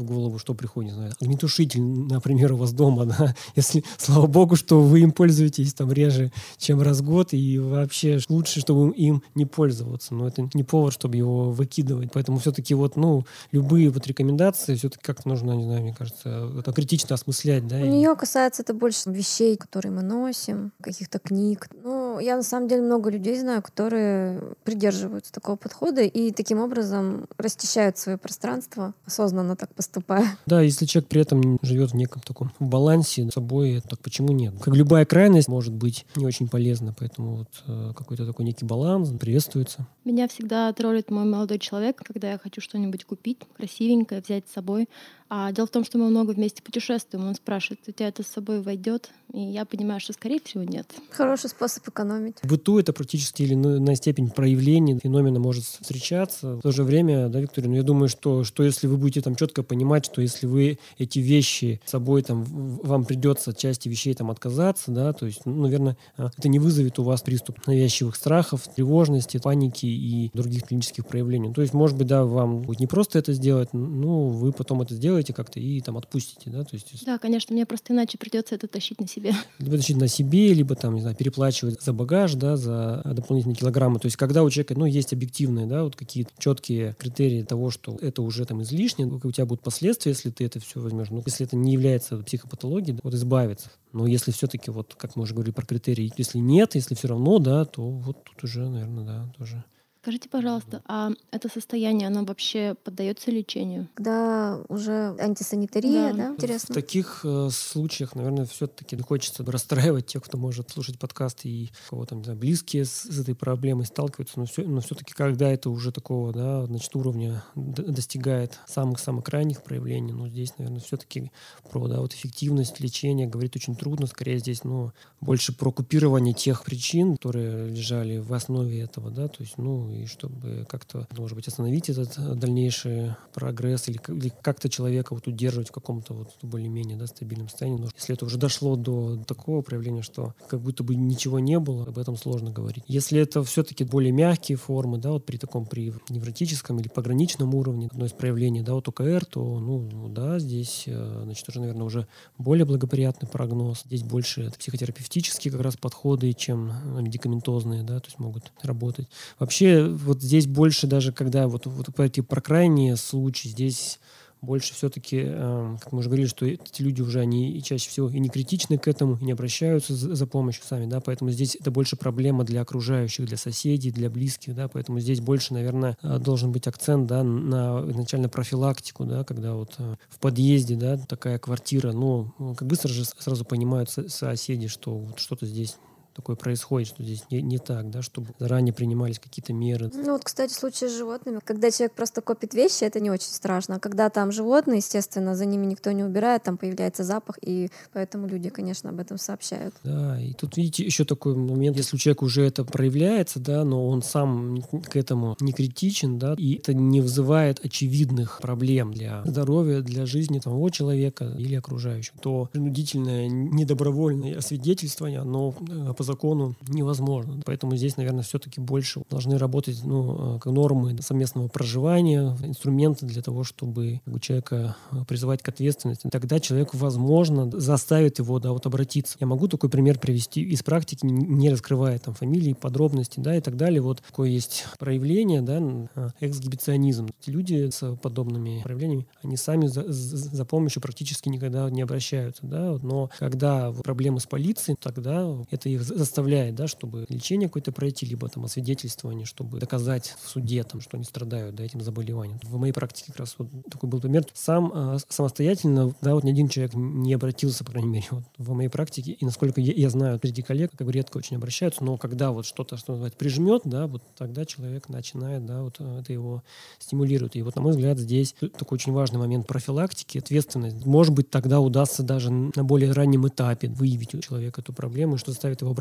в 0.01 0.05
голову 0.05 0.39
что 0.39 0.53
приходит, 0.53 0.91
не 0.91 0.95
знаю, 0.95 1.13
огнетушитель, 1.21 1.81
например, 1.81 2.53
у 2.53 2.57
вас 2.57 2.73
дома, 2.73 3.05
да, 3.05 3.35
если, 3.55 3.83
слава 3.97 4.27
богу, 4.27 4.55
что 4.55 4.81
вы 4.81 5.01
им 5.01 5.11
пользуетесь 5.11 5.73
там 5.73 5.91
реже, 5.91 6.31
чем 6.57 6.81
раз 6.81 6.99
в 6.99 7.05
год, 7.05 7.33
и 7.33 7.59
вообще 7.59 8.19
лучше, 8.29 8.59
чтобы 8.59 8.93
им 8.93 9.23
не 9.35 9.45
пользоваться, 9.45 10.13
но 10.13 10.27
это 10.27 10.49
не 10.53 10.63
повод, 10.63 10.93
чтобы 10.93 11.17
его 11.17 11.51
выкидывать, 11.51 12.11
поэтому 12.13 12.39
все-таки 12.39 12.73
вот, 12.73 12.95
ну, 12.95 13.25
любые 13.51 13.89
вот 13.89 14.07
рекомендации 14.07 14.75
все-таки 14.75 15.03
как-то 15.03 15.29
нужно, 15.29 15.53
не 15.53 15.63
знаю, 15.63 15.81
мне 15.81 15.93
кажется, 15.93 16.51
это 16.59 16.73
критично 16.73 17.15
осмыслять, 17.15 17.67
да. 17.67 17.77
У 17.77 17.85
и... 17.85 17.89
нее 17.89 18.15
касается 18.15 18.63
это 18.63 18.73
больше 18.73 19.09
вещей, 19.09 19.55
которые 19.57 19.91
мы 19.91 20.01
носим, 20.01 20.71
каких-то 20.81 21.19
книг. 21.19 21.67
Ну, 21.83 22.19
я 22.19 22.35
на 22.35 22.43
самом 22.43 22.67
деле 22.67 22.81
много 22.81 23.09
людей 23.09 23.39
знаю, 23.39 23.61
которые 23.61 24.41
придерживаются 24.63 25.31
такого 25.31 25.55
подхода 25.55 26.01
и 26.01 26.31
таким 26.31 26.59
образом 26.59 27.27
расчищают 27.37 27.97
свое 27.97 28.17
пространство, 28.17 28.93
осознанно 29.05 29.55
так 29.55 29.73
поступая. 29.91 30.37
Да, 30.45 30.61
если 30.61 30.85
человек 30.85 31.09
при 31.09 31.21
этом 31.21 31.59
живет 31.61 31.91
в 31.91 31.95
неком 31.95 32.21
таком 32.21 32.51
балансе 32.59 33.29
с 33.29 33.33
собой, 33.33 33.81
так 33.87 33.99
почему 33.99 34.31
нет? 34.31 34.53
Как 34.61 34.75
любая 34.75 35.05
крайность 35.05 35.47
может 35.47 35.73
быть 35.73 36.05
не 36.15 36.25
очень 36.25 36.47
полезна, 36.47 36.95
поэтому 36.97 37.37
вот 37.37 37.49
э, 37.67 37.93
какой-то 37.95 38.25
такой 38.25 38.45
некий 38.45 38.65
баланс 38.65 39.09
приветствуется. 39.19 39.85
Меня 40.05 40.27
всегда 40.27 40.71
троллит 40.73 41.11
мой 41.11 41.25
молодой 41.25 41.59
человек, 41.59 42.01
когда 42.03 42.31
я 42.31 42.37
хочу 42.37 42.61
что-нибудь 42.61 43.05
купить 43.05 43.39
красивенькое, 43.57 44.21
взять 44.21 44.47
с 44.49 44.53
собой. 44.53 44.87
А 45.33 45.53
дело 45.53 45.65
в 45.65 45.69
том, 45.69 45.85
что 45.85 45.97
мы 45.97 46.09
много 46.09 46.31
вместе 46.31 46.61
путешествуем. 46.61 47.25
Он 47.25 47.35
спрашивает, 47.35 47.79
у 47.87 47.91
тебя 47.93 48.09
это 48.09 48.21
с 48.21 48.27
собой 48.27 48.61
войдет? 48.61 49.11
И 49.31 49.39
я 49.39 49.63
понимаю, 49.63 50.01
что, 50.01 50.11
скорее 50.11 50.41
всего, 50.43 50.63
нет. 50.63 50.85
Хороший 51.09 51.49
способ 51.49 51.87
экономить. 51.87 52.35
В 52.43 52.49
быту 52.49 52.79
это 52.79 52.91
практически 52.91 53.43
или 53.43 53.53
на 53.53 53.95
степень 53.95 54.29
проявления 54.29 54.99
феномена 54.99 55.39
может 55.39 55.63
встречаться. 55.63 56.55
В 56.57 56.61
то 56.61 56.71
же 56.71 56.83
время, 56.83 57.29
да, 57.29 57.39
Виктория, 57.39 57.69
ну 57.69 57.77
я 57.77 57.83
думаю, 57.83 58.09
что, 58.09 58.43
что 58.43 58.63
если 58.63 58.87
вы 58.87 58.97
будете 58.97 59.21
там 59.21 59.37
четко 59.37 59.63
понимать, 59.71 60.05
что 60.05 60.21
если 60.21 60.47
вы 60.47 60.77
эти 60.97 61.19
вещи 61.19 61.79
с 61.85 61.91
собой 61.91 62.23
там, 62.23 62.43
вам 62.43 63.05
придется 63.05 63.51
от 63.51 63.57
части 63.57 63.87
вещей 63.87 64.13
там 64.13 64.29
отказаться, 64.31 64.91
да, 64.91 65.13
то 65.13 65.25
есть, 65.25 65.45
ну, 65.45 65.63
наверное, 65.63 65.95
а, 66.17 66.29
это 66.37 66.49
не 66.49 66.59
вызовет 66.59 66.99
у 66.99 67.03
вас 67.03 67.21
приступ 67.21 67.65
навязчивых 67.67 68.15
страхов, 68.15 68.67
тревожности, 68.75 69.37
паники 69.37 69.85
и 69.85 70.29
других 70.33 70.63
клинических 70.63 71.05
проявлений. 71.05 71.53
То 71.53 71.61
есть, 71.61 71.73
может 71.73 71.97
быть, 71.97 72.07
да, 72.07 72.25
вам 72.25 72.63
будет 72.63 72.81
не 72.81 72.87
просто 72.87 73.17
это 73.17 73.31
сделать, 73.31 73.69
ну, 73.71 74.27
вы 74.27 74.51
потом 74.51 74.81
это 74.81 74.93
сделаете, 74.93 75.21
сделаете 75.21 75.33
как-то 75.33 75.59
и 75.59 75.81
там 75.81 75.97
отпустите, 75.97 76.49
да? 76.49 76.63
То 76.63 76.73
есть, 76.73 77.05
да, 77.05 77.17
конечно, 77.17 77.53
мне 77.53 77.65
просто 77.65 77.93
иначе 77.93 78.17
придется 78.17 78.55
это 78.55 78.67
тащить 78.67 78.99
на 78.99 79.07
себе. 79.07 79.33
Либо 79.59 79.77
тащить 79.77 79.97
на 79.97 80.07
себе, 80.07 80.53
либо 80.53 80.75
там, 80.75 80.95
не 80.95 81.01
знаю, 81.01 81.15
переплачивать 81.15 81.81
за 81.81 81.93
багаж, 81.93 82.33
да, 82.33 82.57
за 82.57 83.01
дополнительные 83.05 83.55
килограммы. 83.55 83.99
То 83.99 84.07
есть 84.07 84.17
когда 84.17 84.43
у 84.43 84.49
человека, 84.49 84.75
ну, 84.75 84.85
есть 84.85 85.13
объективные, 85.13 85.65
да, 85.65 85.83
вот 85.83 85.95
какие-то 85.95 86.31
четкие 86.37 86.95
критерии 86.97 87.43
того, 87.43 87.71
что 87.71 87.97
это 88.01 88.21
уже 88.21 88.45
там 88.45 88.61
излишне, 88.61 89.05
у 89.05 89.31
тебя 89.31 89.45
будут 89.45 89.60
последствия, 89.61 90.11
если 90.11 90.29
ты 90.29 90.45
это 90.45 90.59
все 90.59 90.79
возьмешь. 90.79 91.09
Ну, 91.09 91.21
если 91.25 91.45
это 91.45 91.55
не 91.55 91.73
является 91.73 92.17
психопатологией, 92.17 92.95
да, 92.95 93.01
вот 93.03 93.13
избавиться. 93.13 93.71
Но 93.93 94.07
если 94.07 94.31
все-таки, 94.31 94.71
вот 94.71 94.95
как 94.95 95.15
мы 95.15 95.23
уже 95.23 95.33
говорили 95.33 95.53
про 95.53 95.65
критерии, 95.65 96.11
если 96.17 96.39
нет, 96.39 96.75
если 96.75 96.95
все 96.95 97.07
равно, 97.07 97.39
да, 97.39 97.65
то 97.65 97.89
вот 97.89 98.23
тут 98.23 98.43
уже, 98.43 98.67
наверное, 98.67 99.05
да, 99.05 99.33
тоже 99.37 99.63
Скажите, 100.01 100.29
пожалуйста, 100.29 100.81
а 100.87 101.11
это 101.29 101.47
состояние, 101.47 102.07
оно 102.07 102.25
вообще 102.25 102.75
поддается 102.83 103.29
лечению? 103.29 103.87
Когда 103.93 104.59
уже 104.67 105.15
антисанитария, 105.19 106.11
да? 106.11 106.17
да? 106.17 106.27
Интересно. 106.29 106.73
В 106.73 106.75
таких 106.75 107.21
э, 107.23 107.49
случаях, 107.51 108.15
наверное, 108.15 108.47
все-таки 108.47 108.97
хочется 108.97 109.45
расстраивать 109.45 110.07
тех, 110.07 110.23
кто 110.23 110.39
может 110.39 110.71
слушать 110.71 110.97
подкасты 110.97 111.49
и 111.49 111.71
кого 111.87 112.07
там, 112.07 112.17
не 112.17 112.23
знаю, 112.23 112.39
близкие 112.39 112.85
с, 112.85 113.03
с 113.03 113.19
этой 113.19 113.35
проблемой 113.35 113.85
сталкиваются, 113.85 114.39
но, 114.39 114.47
все, 114.47 114.63
но 114.63 114.81
все-таки, 114.81 115.13
когда 115.13 115.51
это 115.51 115.69
уже 115.69 115.91
такого, 115.91 116.33
да, 116.33 116.65
значит, 116.65 116.95
уровня 116.95 117.43
достигает 117.53 118.59
самых-самых 118.65 119.23
крайних 119.23 119.61
проявлений, 119.61 120.13
ну, 120.13 120.27
здесь, 120.27 120.57
наверное, 120.57 120.81
все-таки 120.81 121.31
про, 121.69 121.87
да, 121.87 122.01
вот 122.01 122.15
эффективность 122.15 122.79
лечения 122.79 123.27
говорить 123.27 123.55
очень 123.55 123.75
трудно, 123.75 124.07
скорее 124.07 124.39
здесь, 124.39 124.63
ну, 124.63 124.93
больше 125.19 125.55
про 125.55 125.71
купирование 125.71 126.33
тех 126.33 126.63
причин, 126.63 127.17
которые 127.17 127.69
лежали 127.69 128.17
в 128.17 128.33
основе 128.33 128.81
этого, 128.81 129.11
да, 129.11 129.27
то 129.27 129.43
есть, 129.43 129.59
ну, 129.59 129.90
и 129.91 130.05
чтобы 130.05 130.65
как-то, 130.69 131.07
может 131.17 131.35
быть, 131.35 131.47
остановить 131.47 131.89
этот 131.89 132.17
э, 132.17 132.35
дальнейший 132.35 133.15
прогресс 133.33 133.87
или, 133.87 133.99
или 134.07 134.31
как-то 134.41 134.69
человека 134.69 135.13
вот 135.13 135.27
удерживать 135.27 135.69
в 135.69 135.71
каком-то 135.71 136.13
вот 136.13 136.29
более-менее 136.41 136.97
да, 136.97 137.07
стабильном 137.07 137.49
состоянии. 137.49 137.79
Но 137.79 137.89
если 137.95 138.15
это 138.15 138.25
уже 138.25 138.37
дошло 138.37 138.75
до 138.75 139.17
такого 139.27 139.61
проявления, 139.61 140.01
что 140.01 140.33
как 140.47 140.61
будто 140.61 140.83
бы 140.83 140.95
ничего 140.95 141.39
не 141.39 141.59
было, 141.59 141.85
об 141.85 141.97
этом 141.97 142.17
сложно 142.17 142.51
говорить. 142.51 142.83
Если 142.87 143.19
это 143.19 143.43
все-таки 143.43 143.83
более 143.83 144.11
мягкие 144.11 144.57
формы, 144.57 144.97
да, 144.97 145.11
вот 145.11 145.25
при 145.25 145.37
таком, 145.37 145.65
при 145.65 145.93
невротическом 146.09 146.79
или 146.79 146.87
пограничном 146.87 147.53
уровне, 147.55 147.87
одно 147.91 148.05
из 148.05 148.13
проявлений, 148.13 148.61
да, 148.61 148.73
вот 148.73 148.87
ОКР, 148.87 149.25
то, 149.25 149.59
ну, 149.59 150.09
да, 150.09 150.39
здесь, 150.39 150.83
э, 150.87 151.21
значит, 151.23 151.47
уже, 151.49 151.59
наверное, 151.59 151.85
уже 151.85 152.07
более 152.37 152.65
благоприятный 152.65 153.27
прогноз. 153.27 153.83
Здесь 153.85 154.03
больше 154.03 154.43
это 154.43 154.57
психотерапевтические 154.57 155.51
как 155.51 155.61
раз 155.61 155.77
подходы, 155.77 156.33
чем 156.33 156.71
э, 156.71 157.01
медикаментозные, 157.01 157.83
да, 157.83 157.99
то 157.99 158.07
есть 158.07 158.19
могут 158.19 158.51
работать. 158.61 159.07
Вообще 159.39 159.80
вот 159.89 160.21
здесь 160.21 160.47
больше 160.47 160.87
даже, 160.87 161.11
когда 161.11 161.47
вот, 161.47 161.65
вот 161.65 161.99
эти 161.99 162.21
про 162.21 162.41
крайние 162.41 162.95
случаи, 162.95 163.47
здесь 163.47 163.99
больше 164.41 164.73
все-таки, 164.73 165.23
э, 165.23 165.77
как 165.79 165.91
мы 165.91 165.99
уже 165.99 166.09
говорили, 166.09 166.27
что 166.27 166.45
эти 166.45 166.81
люди 166.81 167.01
уже, 167.01 167.19
они 167.19 167.61
чаще 167.61 167.89
всего 167.89 168.09
и 168.09 168.19
не 168.19 168.29
критичны 168.29 168.77
к 168.77 168.87
этому, 168.87 169.17
и 169.17 169.23
не 169.23 169.33
обращаются 169.33 169.93
за, 169.93 170.15
за 170.15 170.27
помощью 170.27 170.63
сами, 170.65 170.87
да, 170.87 170.99
поэтому 170.99 171.29
здесь 171.29 171.55
это 171.59 171.69
больше 171.69 171.95
проблема 171.95 172.43
для 172.43 172.61
окружающих, 172.61 173.25
для 173.25 173.37
соседей, 173.37 173.91
для 173.91 174.09
близких, 174.09 174.55
да, 174.55 174.67
поэтому 174.67 174.99
здесь 174.99 175.19
больше, 175.19 175.53
наверное, 175.53 175.95
э, 176.01 176.17
должен 176.17 176.51
быть 176.51 176.67
акцент, 176.67 177.07
да, 177.07 177.23
на 177.23 177.85
изначально 177.91 178.29
профилактику, 178.29 179.05
да, 179.05 179.23
когда 179.23 179.53
вот 179.53 179.75
э, 179.77 179.95
в 180.09 180.19
подъезде, 180.19 180.75
да, 180.75 180.97
такая 180.97 181.37
квартира, 181.37 181.91
ну, 181.91 182.33
как 182.57 182.67
быстро 182.67 182.89
же 182.89 183.05
сразу 183.05 183.45
понимают 183.45 183.89
соседи, 183.89 184.67
что 184.67 184.97
вот 184.97 185.19
что-то 185.19 185.45
здесь 185.45 185.77
такое 186.13 186.35
происходит, 186.35 186.87
что 186.87 187.03
здесь 187.03 187.23
не, 187.29 187.41
не 187.41 187.57
так, 187.57 187.89
да, 187.89 188.01
чтобы 188.01 188.33
заранее 188.39 188.73
принимались 188.73 189.19
какие-то 189.19 189.53
меры. 189.53 189.89
Ну 189.93 190.13
вот, 190.13 190.23
кстати, 190.23 190.51
в 190.51 190.55
случае 190.55 190.89
с 190.89 190.97
животными, 190.97 191.39
когда 191.43 191.71
человек 191.71 191.93
просто 191.93 192.21
копит 192.21 192.53
вещи, 192.53 192.83
это 192.83 192.99
не 192.99 193.09
очень 193.09 193.29
страшно. 193.29 193.75
А 193.75 193.79
когда 193.79 194.09
там 194.09 194.31
животные, 194.31 194.77
естественно, 194.77 195.35
за 195.35 195.45
ними 195.45 195.65
никто 195.65 195.91
не 195.91 196.03
убирает, 196.03 196.43
там 196.43 196.57
появляется 196.57 197.03
запах, 197.03 197.37
и 197.41 197.69
поэтому 197.93 198.27
люди, 198.27 198.49
конечно, 198.49 198.89
об 198.89 198.99
этом 198.99 199.17
сообщают. 199.17 199.73
Да, 199.83 200.19
и 200.21 200.33
тут, 200.33 200.57
видите, 200.57 200.83
еще 200.83 201.05
такой 201.05 201.35
момент, 201.35 201.77
если 201.77 201.95
у 201.95 201.99
человека 201.99 202.23
уже 202.23 202.43
это 202.45 202.63
проявляется, 202.63 203.39
да, 203.39 203.63
но 203.63 203.87
он 203.87 204.01
сам 204.01 204.61
к 204.61 204.95
этому 204.95 205.35
не 205.39 205.53
критичен, 205.53 206.19
да, 206.19 206.35
и 206.37 206.55
это 206.55 206.73
не 206.73 207.01
вызывает 207.01 207.63
очевидных 207.63 208.39
проблем 208.41 208.93
для 208.93 209.23
здоровья, 209.25 209.81
для 209.81 210.05
жизни 210.05 210.39
того 210.39 210.69
человека 210.69 211.33
или 211.37 211.55
окружающих, 211.55 212.13
то 212.21 212.49
принудительное 212.51 213.27
недобровольное 213.27 214.37
освидетельствование, 214.37 215.19
оно 215.19 215.53
э, 215.69 215.93
по 216.01 216.03
закону 216.03 216.55
невозможно. 216.67 217.39
Поэтому 217.45 217.75
здесь, 217.75 217.95
наверное, 217.95 218.23
все-таки 218.23 218.59
больше 218.59 219.03
должны 219.11 219.37
работать 219.37 219.81
ну, 219.83 220.39
как 220.39 220.51
нормы 220.51 220.97
совместного 220.99 221.47
проживания, 221.47 222.35
инструменты 222.41 223.05
для 223.05 223.21
того, 223.21 223.43
чтобы 223.43 224.01
человека 224.19 224.75
э, 224.91 225.03
призывать 225.07 225.43
к 225.43 225.49
ответственности. 225.49 226.09
Тогда 226.11 226.39
человек, 226.39 226.73
возможно, 226.73 227.51
заставит 227.51 228.17
его 228.17 228.39
да, 228.39 228.51
вот 228.51 228.65
обратиться. 228.65 229.15
Я 229.19 229.27
могу 229.27 229.47
такой 229.47 229.69
пример 229.69 229.99
привести 229.99 230.41
из 230.41 230.63
практики, 230.63 231.05
не 231.05 231.51
раскрывая 231.51 231.99
там 231.99 232.15
фамилии, 232.15 232.53
подробности 232.53 233.19
да, 233.19 233.35
и 233.35 233.41
так 233.41 233.55
далее. 233.55 233.79
Вот 233.79 234.01
такое 234.01 234.29
есть 234.29 234.65
проявление, 234.79 235.43
да, 235.43 235.61
э, 235.93 236.09
эксгибиционизм. 236.19 237.09
Люди 237.27 237.69
с 237.69 237.95
подобными 237.97 238.61
проявлениями, 238.63 239.05
они 239.21 239.37
сами 239.37 239.67
за, 239.67 239.83
за 239.87 240.45
помощью 240.45 240.81
практически 240.81 241.29
никогда 241.29 241.69
не 241.69 241.83
обращаются. 241.83 242.43
Да, 242.43 242.79
но 242.81 243.11
когда 243.19 243.71
проблемы 243.71 244.19
с 244.19 244.25
полицией, 244.25 244.77
тогда 244.81 245.27
это 245.51 245.69
их 245.69 245.90
заставляет, 245.95 246.55
да, 246.55 246.67
чтобы 246.67 247.05
лечение 247.09 247.49
какое-то 247.49 247.71
пройти, 247.71 248.05
либо 248.05 248.27
там 248.29 248.45
освидетельствование, 248.45 249.25
чтобы 249.25 249.59
доказать 249.59 250.15
в 250.23 250.29
суде, 250.29 250.63
там, 250.63 250.81
что 250.81 250.97
они 250.97 251.03
страдают 251.03 251.55
да, 251.55 251.63
этим 251.63 251.81
заболеванием. 251.81 252.39
В 252.43 252.57
моей 252.57 252.73
практике 252.73 253.07
как 253.07 253.17
раз 253.17 253.35
вот 253.37 253.47
такой 253.69 253.89
был 253.89 253.99
пример. 253.99 254.25
Сам 254.33 254.71
э, 254.73 254.97
самостоятельно, 255.09 255.93
да, 256.01 256.15
вот 256.15 256.23
ни 256.23 256.31
один 256.31 256.47
человек 256.47 256.73
не 256.73 257.13
обратился, 257.13 257.63
по 257.63 257.71
крайней 257.71 257.89
мере, 257.89 258.07
вот, 258.11 258.23
в 258.37 258.51
моей 258.53 258.69
практике. 258.69 259.11
И 259.13 259.25
насколько 259.25 259.61
я, 259.61 259.73
я 259.73 259.89
знаю, 259.89 260.19
среди 260.21 260.41
коллег 260.41 260.71
как 260.77 260.85
бы 260.85 260.93
редко 260.93 261.17
очень 261.17 261.37
обращаются, 261.37 261.83
но 261.83 261.97
когда 261.97 262.31
вот 262.31 262.45
что-то, 262.45 262.77
что 262.77 262.93
называется, 262.93 263.17
прижмет, 263.17 263.61
да, 263.65 263.87
вот 263.87 264.03
тогда 264.17 264.45
человек 264.45 264.89
начинает, 264.89 265.45
да, 265.45 265.61
вот 265.61 265.75
э, 265.79 265.99
это 265.99 266.13
его 266.13 266.43
стимулирует. 266.79 267.35
И 267.35 267.41
вот, 267.41 267.55
на 267.55 267.61
мой 267.61 267.71
взгляд, 267.71 267.97
здесь 267.97 268.35
такой 268.57 268.75
очень 268.75 268.93
важный 268.93 269.19
момент 269.19 269.47
профилактики, 269.47 270.17
ответственность. 270.17 270.85
Может 270.85 271.13
быть, 271.13 271.29
тогда 271.29 271.59
удастся 271.59 272.03
даже 272.03 272.31
на 272.31 272.63
более 272.63 272.91
раннем 272.91 273.27
этапе 273.27 273.69
выявить 273.69 274.15
у 274.15 274.19
человека 274.19 274.61
эту 274.61 274.73
проблему, 274.73 275.17
что 275.17 275.31
заставит 275.31 275.61
его. 275.61 275.73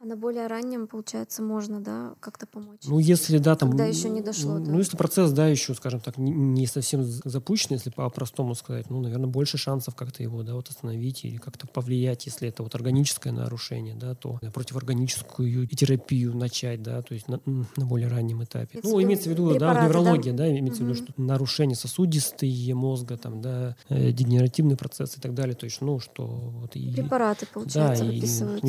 А 0.00 0.04
на 0.04 0.16
более 0.16 0.46
раннем, 0.46 0.86
получается, 0.86 1.42
можно, 1.42 1.80
да, 1.80 2.14
как-то 2.20 2.46
помочь? 2.46 2.80
Ну, 2.86 2.98
если, 2.98 3.38
да, 3.38 3.56
там... 3.56 3.70
Когда 3.70 3.86
еще 3.86 4.08
не 4.08 4.20
дошло 4.20 4.58
Ну, 4.58 4.64
до- 4.64 4.78
если 4.78 4.96
процесс, 4.96 5.32
да, 5.32 5.46
еще, 5.48 5.74
скажем 5.74 6.00
так, 6.00 6.18
не- 6.18 6.30
не 6.32 6.66
совсем 6.66 7.02
запущен, 7.04 7.68
если 7.72 7.90
по-простому 7.90 8.54
сказать, 8.54 8.90
ну, 8.90 9.00
наверное, 9.00 9.26
больше 9.28 9.58
шансов 9.58 9.94
как-то 9.94 10.22
его, 10.22 10.42
да, 10.42 10.54
вот 10.54 10.68
остановить 10.68 11.24
или 11.24 11.36
как-то 11.38 11.66
повлиять, 11.66 12.26
если 12.26 12.48
это 12.48 12.62
вот 12.62 12.74
органическое 12.74 13.32
нарушение, 13.32 13.94
да, 13.94 14.14
то 14.14 14.38
противорганическую 14.52 15.66
терапию 15.68 16.36
начать, 16.36 16.82
да, 16.82 17.02
то 17.02 17.14
есть 17.14 17.28
на, 17.28 17.40
на 17.46 17.86
более 17.86 18.08
раннем 18.08 18.42
этапе. 18.44 18.80
В 18.80 18.84
Ну, 18.84 19.02
имеется 19.02 19.28
в 19.28 19.32
виду, 19.32 19.48
да, 19.50 19.54
препараты, 19.54 19.80
да? 19.80 19.86
неврология, 19.86 20.32
да, 20.32 20.58
имеется 20.58 20.82
в 20.82 20.86
виду, 20.86 20.94
что 20.94 21.12
нарушение 21.16 21.76
сосудистые 21.76 22.74
мозга, 22.74 23.16
там, 23.16 23.40
да, 23.40 23.76
э, 23.88 24.12
дегенеративный 24.12 24.76
процесс 24.76 25.16
и 25.16 25.20
так 25.20 25.34
далее, 25.34 25.54
то 25.54 25.64
есть, 25.64 25.80
ну, 25.80 25.98
что 26.00 26.26
вот 26.26 26.76
и... 26.76 26.92
Препараты, 26.92 27.46
получается, 27.52 28.04
да, 28.04 28.10
и 28.10 28.14
выписываются. 28.16 28.66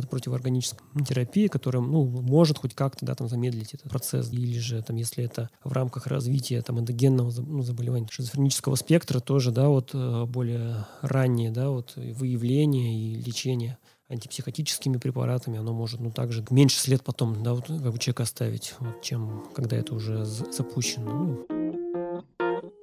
Да, 0.00 0.06
противорганическая 0.06 0.80
терапия, 1.06 1.48
которая, 1.48 1.82
ну, 1.82 2.04
может 2.04 2.58
хоть 2.58 2.74
как-то, 2.74 3.04
да, 3.06 3.14
там, 3.14 3.28
замедлить 3.28 3.74
этот 3.74 3.90
процесс. 3.90 4.32
Или 4.32 4.58
же, 4.58 4.82
там, 4.82 4.96
если 4.96 5.24
это 5.24 5.50
в 5.62 5.72
рамках 5.72 6.06
развития, 6.06 6.62
там, 6.62 6.80
эндогенного 6.80 7.32
ну, 7.40 7.62
заболевания 7.62 8.08
шизофренического 8.10 8.74
спектра, 8.76 9.20
тоже, 9.20 9.50
да, 9.50 9.68
вот 9.68 9.90
э, 9.94 10.24
более 10.26 10.86
раннее, 11.02 11.50
да, 11.50 11.70
вот 11.70 11.94
выявление 11.96 12.94
и 12.98 13.14
лечение 13.14 13.78
антипсихотическими 14.08 14.98
препаратами, 14.98 15.58
оно 15.58 15.72
может, 15.72 16.00
ну, 16.00 16.10
также 16.10 16.44
меньше 16.50 16.78
след 16.78 17.02
потом, 17.02 17.42
да, 17.42 17.54
вот, 17.54 17.66
как 17.66 17.92
бы 17.92 17.98
человека 17.98 18.24
оставить, 18.24 18.74
вот, 18.78 19.00
чем 19.00 19.44
когда 19.54 19.76
это 19.76 19.94
уже 19.94 20.24
за- 20.24 20.50
запущено. 20.52 21.10
Ну, 21.10 21.46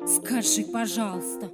Скажи, 0.08 0.64
пожалуйста. 0.64 1.52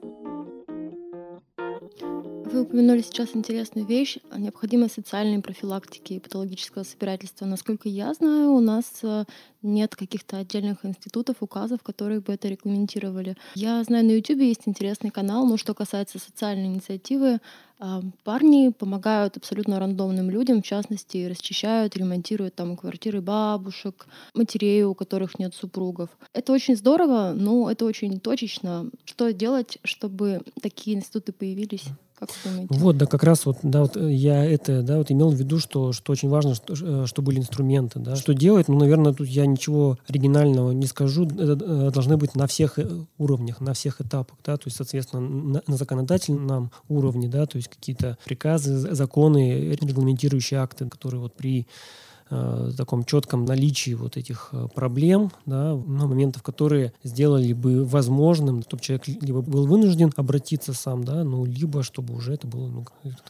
Вы 2.55 2.61
упомянули 2.61 3.01
сейчас 3.01 3.35
интересную 3.35 3.85
вещь 3.85 4.17
о 4.31 4.39
необходимой 4.39 4.89
социальной 4.89 5.41
профилактики 5.41 6.13
и 6.13 6.19
патологического 6.21 6.83
собирательства. 6.83 7.45
Насколько 7.45 7.89
я 7.89 8.13
знаю, 8.13 8.51
у 8.51 8.61
нас 8.61 8.85
э, 9.03 9.25
нет 9.61 9.93
каких-то 9.93 10.37
отдельных 10.37 10.85
институтов, 10.85 11.35
указов, 11.41 11.83
которые 11.83 12.21
бы 12.21 12.31
это 12.31 12.47
регламентировали. 12.47 13.35
Я 13.55 13.83
знаю, 13.83 14.05
на 14.05 14.11
YouTube 14.11 14.39
есть 14.39 14.61
интересный 14.67 15.09
канал, 15.09 15.45
но 15.45 15.57
что 15.57 15.73
касается 15.73 16.17
социальной 16.17 16.67
инициативы, 16.67 17.41
а, 17.77 18.01
парни 18.23 18.69
помогают 18.69 19.35
абсолютно 19.35 19.77
рандомным 19.77 20.29
людям, 20.29 20.61
в 20.61 20.65
частности, 20.65 21.27
расчищают, 21.27 21.97
ремонтируют 21.97 22.55
там 22.55 22.77
квартиры 22.77 23.19
бабушек, 23.19 24.07
матерей, 24.33 24.83
у 24.83 24.93
которых 24.93 25.39
нет 25.39 25.53
супругов. 25.53 26.09
Это 26.31 26.53
очень 26.53 26.77
здорово, 26.77 27.33
но 27.35 27.69
это 27.69 27.83
очень 27.83 28.21
точечно. 28.21 28.89
Что 29.03 29.33
делать, 29.33 29.77
чтобы 29.83 30.41
такие 30.61 30.95
институты 30.95 31.33
появились? 31.33 31.83
Как 32.17 32.29
вы 32.29 32.51
думаете? 32.51 32.73
Вот, 32.75 32.97
да, 32.97 33.05
как 33.05 33.23
раз 33.23 33.45
вот, 33.45 33.57
да, 33.61 33.81
вот 33.81 33.97
э, 33.97 34.11
я 34.13 34.45
это, 34.45 34.81
да, 34.81 34.97
вот 34.97 35.11
имел 35.11 35.29
в 35.29 35.35
виду, 35.35 35.59
что, 35.59 35.91
что 35.91 36.13
очень 36.13 36.29
важно, 36.29 36.55
что, 36.55 36.73
э, 36.73 37.05
что 37.05 37.21
были 37.21 37.39
инструменты, 37.39 37.99
да. 37.99 38.15
Что 38.15 38.33
делать? 38.33 38.69
Ну, 38.69 38.79
наверное, 38.79 39.13
тут 39.13 39.27
я 39.27 39.45
ничего 39.45 39.97
оригинального 40.07 40.71
не 40.71 40.85
скажу. 40.85 41.25
Это 41.25 41.57
э, 41.61 41.91
должны 41.91 42.15
быть 42.15 42.35
на 42.35 42.47
всех 42.47 42.79
уровнях, 43.17 43.59
на 43.59 43.73
всех 43.73 43.99
этапах, 43.99 44.37
да, 44.45 44.55
то 44.55 44.63
есть, 44.67 44.77
соответственно, 44.77 45.21
на, 45.21 45.61
на 45.67 45.77
законодательном 45.77 46.71
уровне, 46.87 47.27
да, 47.27 47.45
то 47.45 47.57
есть 47.57 47.67
какие-то 47.67 48.17
приказы, 48.23 48.77
законы, 48.95 49.75
регламентирующие 49.81 50.59
акты, 50.61 50.87
которые 50.87 51.19
вот 51.19 51.35
при 51.35 51.67
э, 52.29 52.71
таком 52.77 53.03
четком 53.03 53.45
наличии 53.45 53.93
вот 53.93 54.17
этих 54.17 54.49
э, 54.51 54.67
проблем, 54.73 55.31
да, 55.45 55.73
ну, 55.73 56.07
моментов, 56.07 56.43
которые 56.43 56.93
сделали 57.03 57.53
бы 57.53 57.85
возможным, 57.85 58.63
чтобы 58.63 58.81
человек 58.81 59.07
либо 59.07 59.41
был 59.41 59.67
вынужден 59.67 60.11
обратиться 60.15 60.73
сам, 60.73 61.03
да, 61.03 61.23
ну, 61.23 61.45
либо 61.45 61.83
чтобы 61.83 62.15
уже 62.15 62.33
это 62.33 62.47
было, 62.47 62.67
ну, 62.67 62.85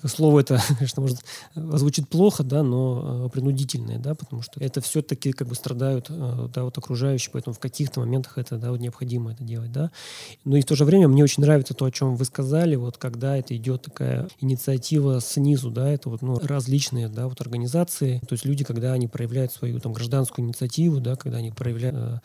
слово 0.06 0.42
это, 0.42 0.60
конечно, 0.78 1.02
может 1.02 1.20
звучит 1.56 2.10
плохо, 2.10 2.44
да, 2.44 2.64
но 2.64 3.26
э, 3.26 3.30
принудительное, 3.30 4.00
да, 4.00 4.16
потому 4.16 4.42
что 4.42 4.60
это 4.60 4.82
все-таки 4.82 5.32
как 5.32 5.48
бы 5.48 5.56
страдают, 5.56 6.08
э, 6.10 6.48
да, 6.54 6.64
вот 6.64 6.78
окружающие, 6.78 7.32
поэтому 7.32 7.54
в 7.54 7.60
каких-то 7.60 8.00
моментах 8.00 8.38
это, 8.38 8.58
да, 8.58 8.72
вот 8.72 8.80
необходимо 8.80 9.32
это 9.32 9.44
делать, 9.44 9.72
да. 9.72 9.92
Но 10.44 10.58
и 10.58 10.62
в 10.62 10.66
то 10.66 10.76
же 10.76 10.86
время 10.86 11.08
мне 11.08 11.24
очень 11.24 11.44
нравится 11.44 11.74
то, 11.74 11.86
о 11.86 11.92
чем 11.92 12.16
вы 12.16 12.26
сказали, 12.26 12.76
вот 12.76 12.98
когда 12.98 13.38
это 13.38 13.56
идет 13.56 13.84
такая 13.84 14.28
инициатива 14.40 15.20
снизу, 15.22 15.72
да, 15.72 15.90
это 15.90 16.10
вот, 16.10 16.22
ну, 16.22 16.40
различные, 16.40 17.10
да, 17.10 17.28
вот 17.28 17.42
организации, 17.42 18.20
то 18.28 18.34
есть 18.34 18.46
люди, 18.46 18.64
когда 18.64 18.85
они 18.94 19.08
проявляют 19.08 19.52
свою 19.52 19.80
там 19.80 19.94
гражданскую 19.94 20.46
инициативу, 20.46 21.00
да, 21.00 21.16
когда 21.16 21.38
они 21.38 21.52
проявляют 21.52 21.96
э, 21.98 22.20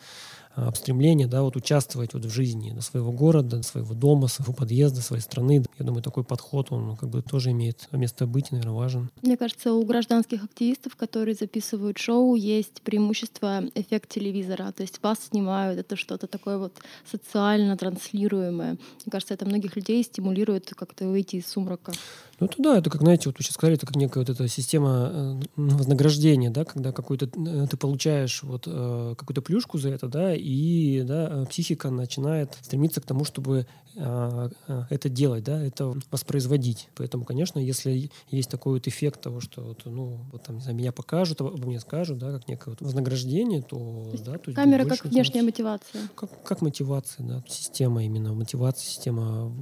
э, 0.55 0.71
стремление, 0.75 1.27
да, 1.27 1.41
вот 1.43 1.55
участвовать 1.55 2.13
вот 2.13 2.25
в 2.25 2.29
жизни 2.29 2.77
своего 2.79 3.11
города, 3.11 3.61
своего 3.63 3.93
дома, 3.93 4.27
своего 4.27 4.53
подъезда, 4.53 5.01
своей 5.01 5.21
страны. 5.21 5.63
Я 5.79 5.85
думаю, 5.85 6.03
такой 6.03 6.23
подход, 6.23 6.71
он 6.71 6.95
как 6.97 7.09
бы 7.09 7.21
тоже 7.21 7.51
имеет 7.51 7.87
место 7.91 8.27
быть, 8.27 8.51
наверное, 8.51 8.73
важен. 8.73 9.09
Мне 9.21 9.37
кажется, 9.37 9.73
у 9.73 9.83
гражданских 9.85 10.43
активистов, 10.43 10.95
которые 10.95 11.35
записывают 11.35 11.97
шоу, 11.97 12.35
есть 12.35 12.81
преимущество 12.81 13.63
эффект 13.75 14.09
телевизора. 14.09 14.71
То 14.71 14.83
есть 14.83 15.01
вас 15.01 15.19
снимают, 15.29 15.79
это 15.79 15.95
что-то 15.95 16.27
такое 16.27 16.57
вот 16.57 16.73
социально 17.09 17.77
транслируемое. 17.77 18.71
Мне 18.71 19.11
кажется, 19.11 19.33
это 19.33 19.45
многих 19.45 19.75
людей 19.75 20.03
стимулирует 20.03 20.73
как-то 20.75 21.07
выйти 21.07 21.37
из 21.37 21.47
сумрака. 21.47 21.93
Ну, 22.41 22.47
это 22.47 22.55
да, 22.57 22.77
это 22.79 22.89
как, 22.89 23.01
знаете, 23.01 23.29
вот 23.29 23.37
вы 23.37 23.43
сейчас 23.43 23.53
сказали, 23.53 23.77
это 23.77 23.85
как 23.85 23.95
некая 23.95 24.21
вот 24.21 24.29
эта 24.31 24.47
система 24.47 25.11
э, 25.13 25.41
ну, 25.57 25.77
вознаграждения, 25.77 26.49
да, 26.49 26.65
когда 26.65 26.91
какой-то 26.91 27.27
э, 27.27 27.67
ты 27.69 27.77
получаешь 27.77 28.41
вот 28.41 28.63
э, 28.65 29.13
какую-то 29.15 29.43
плюшку 29.43 29.77
за 29.77 29.89
это, 29.89 30.07
да, 30.07 30.33
и 30.35 31.03
да, 31.03 31.45
психика 31.47 31.91
начинает 31.91 32.57
стремиться 32.61 32.99
к 32.99 33.05
тому, 33.05 33.25
чтобы 33.25 33.67
э, 33.95 34.49
э, 34.67 34.83
это 34.89 35.07
делать, 35.07 35.43
да, 35.43 35.63
это 35.63 35.93
воспроизводить. 36.09 36.89
Поэтому, 36.95 37.25
конечно, 37.25 37.59
если 37.59 38.09
есть 38.31 38.49
такой 38.49 38.73
вот 38.73 38.87
эффект 38.87 39.21
того, 39.21 39.39
что 39.39 39.61
вот, 39.61 39.85
ну, 39.85 40.21
вот 40.31 40.41
там, 40.41 40.55
не 40.55 40.61
знаю, 40.63 40.75
меня 40.75 40.91
покажут, 40.91 41.41
обо 41.41 41.55
мне 41.67 41.79
скажут, 41.79 42.17
да, 42.17 42.31
как 42.31 42.47
некое 42.47 42.71
вот 42.71 42.81
вознаграждение, 42.81 43.61
то, 43.61 44.11
да, 44.25 44.39
то 44.39 44.49
есть 44.49 44.55
Камера 44.55 44.85
как 44.85 45.05
внешняя 45.05 45.43
мотивация. 45.43 46.09
Как, 46.15 46.43
как 46.43 46.61
мотивация, 46.61 47.23
да, 47.23 47.43
система 47.47 48.03
именно 48.03 48.33
мотивации, 48.33 48.87
система 48.87 49.53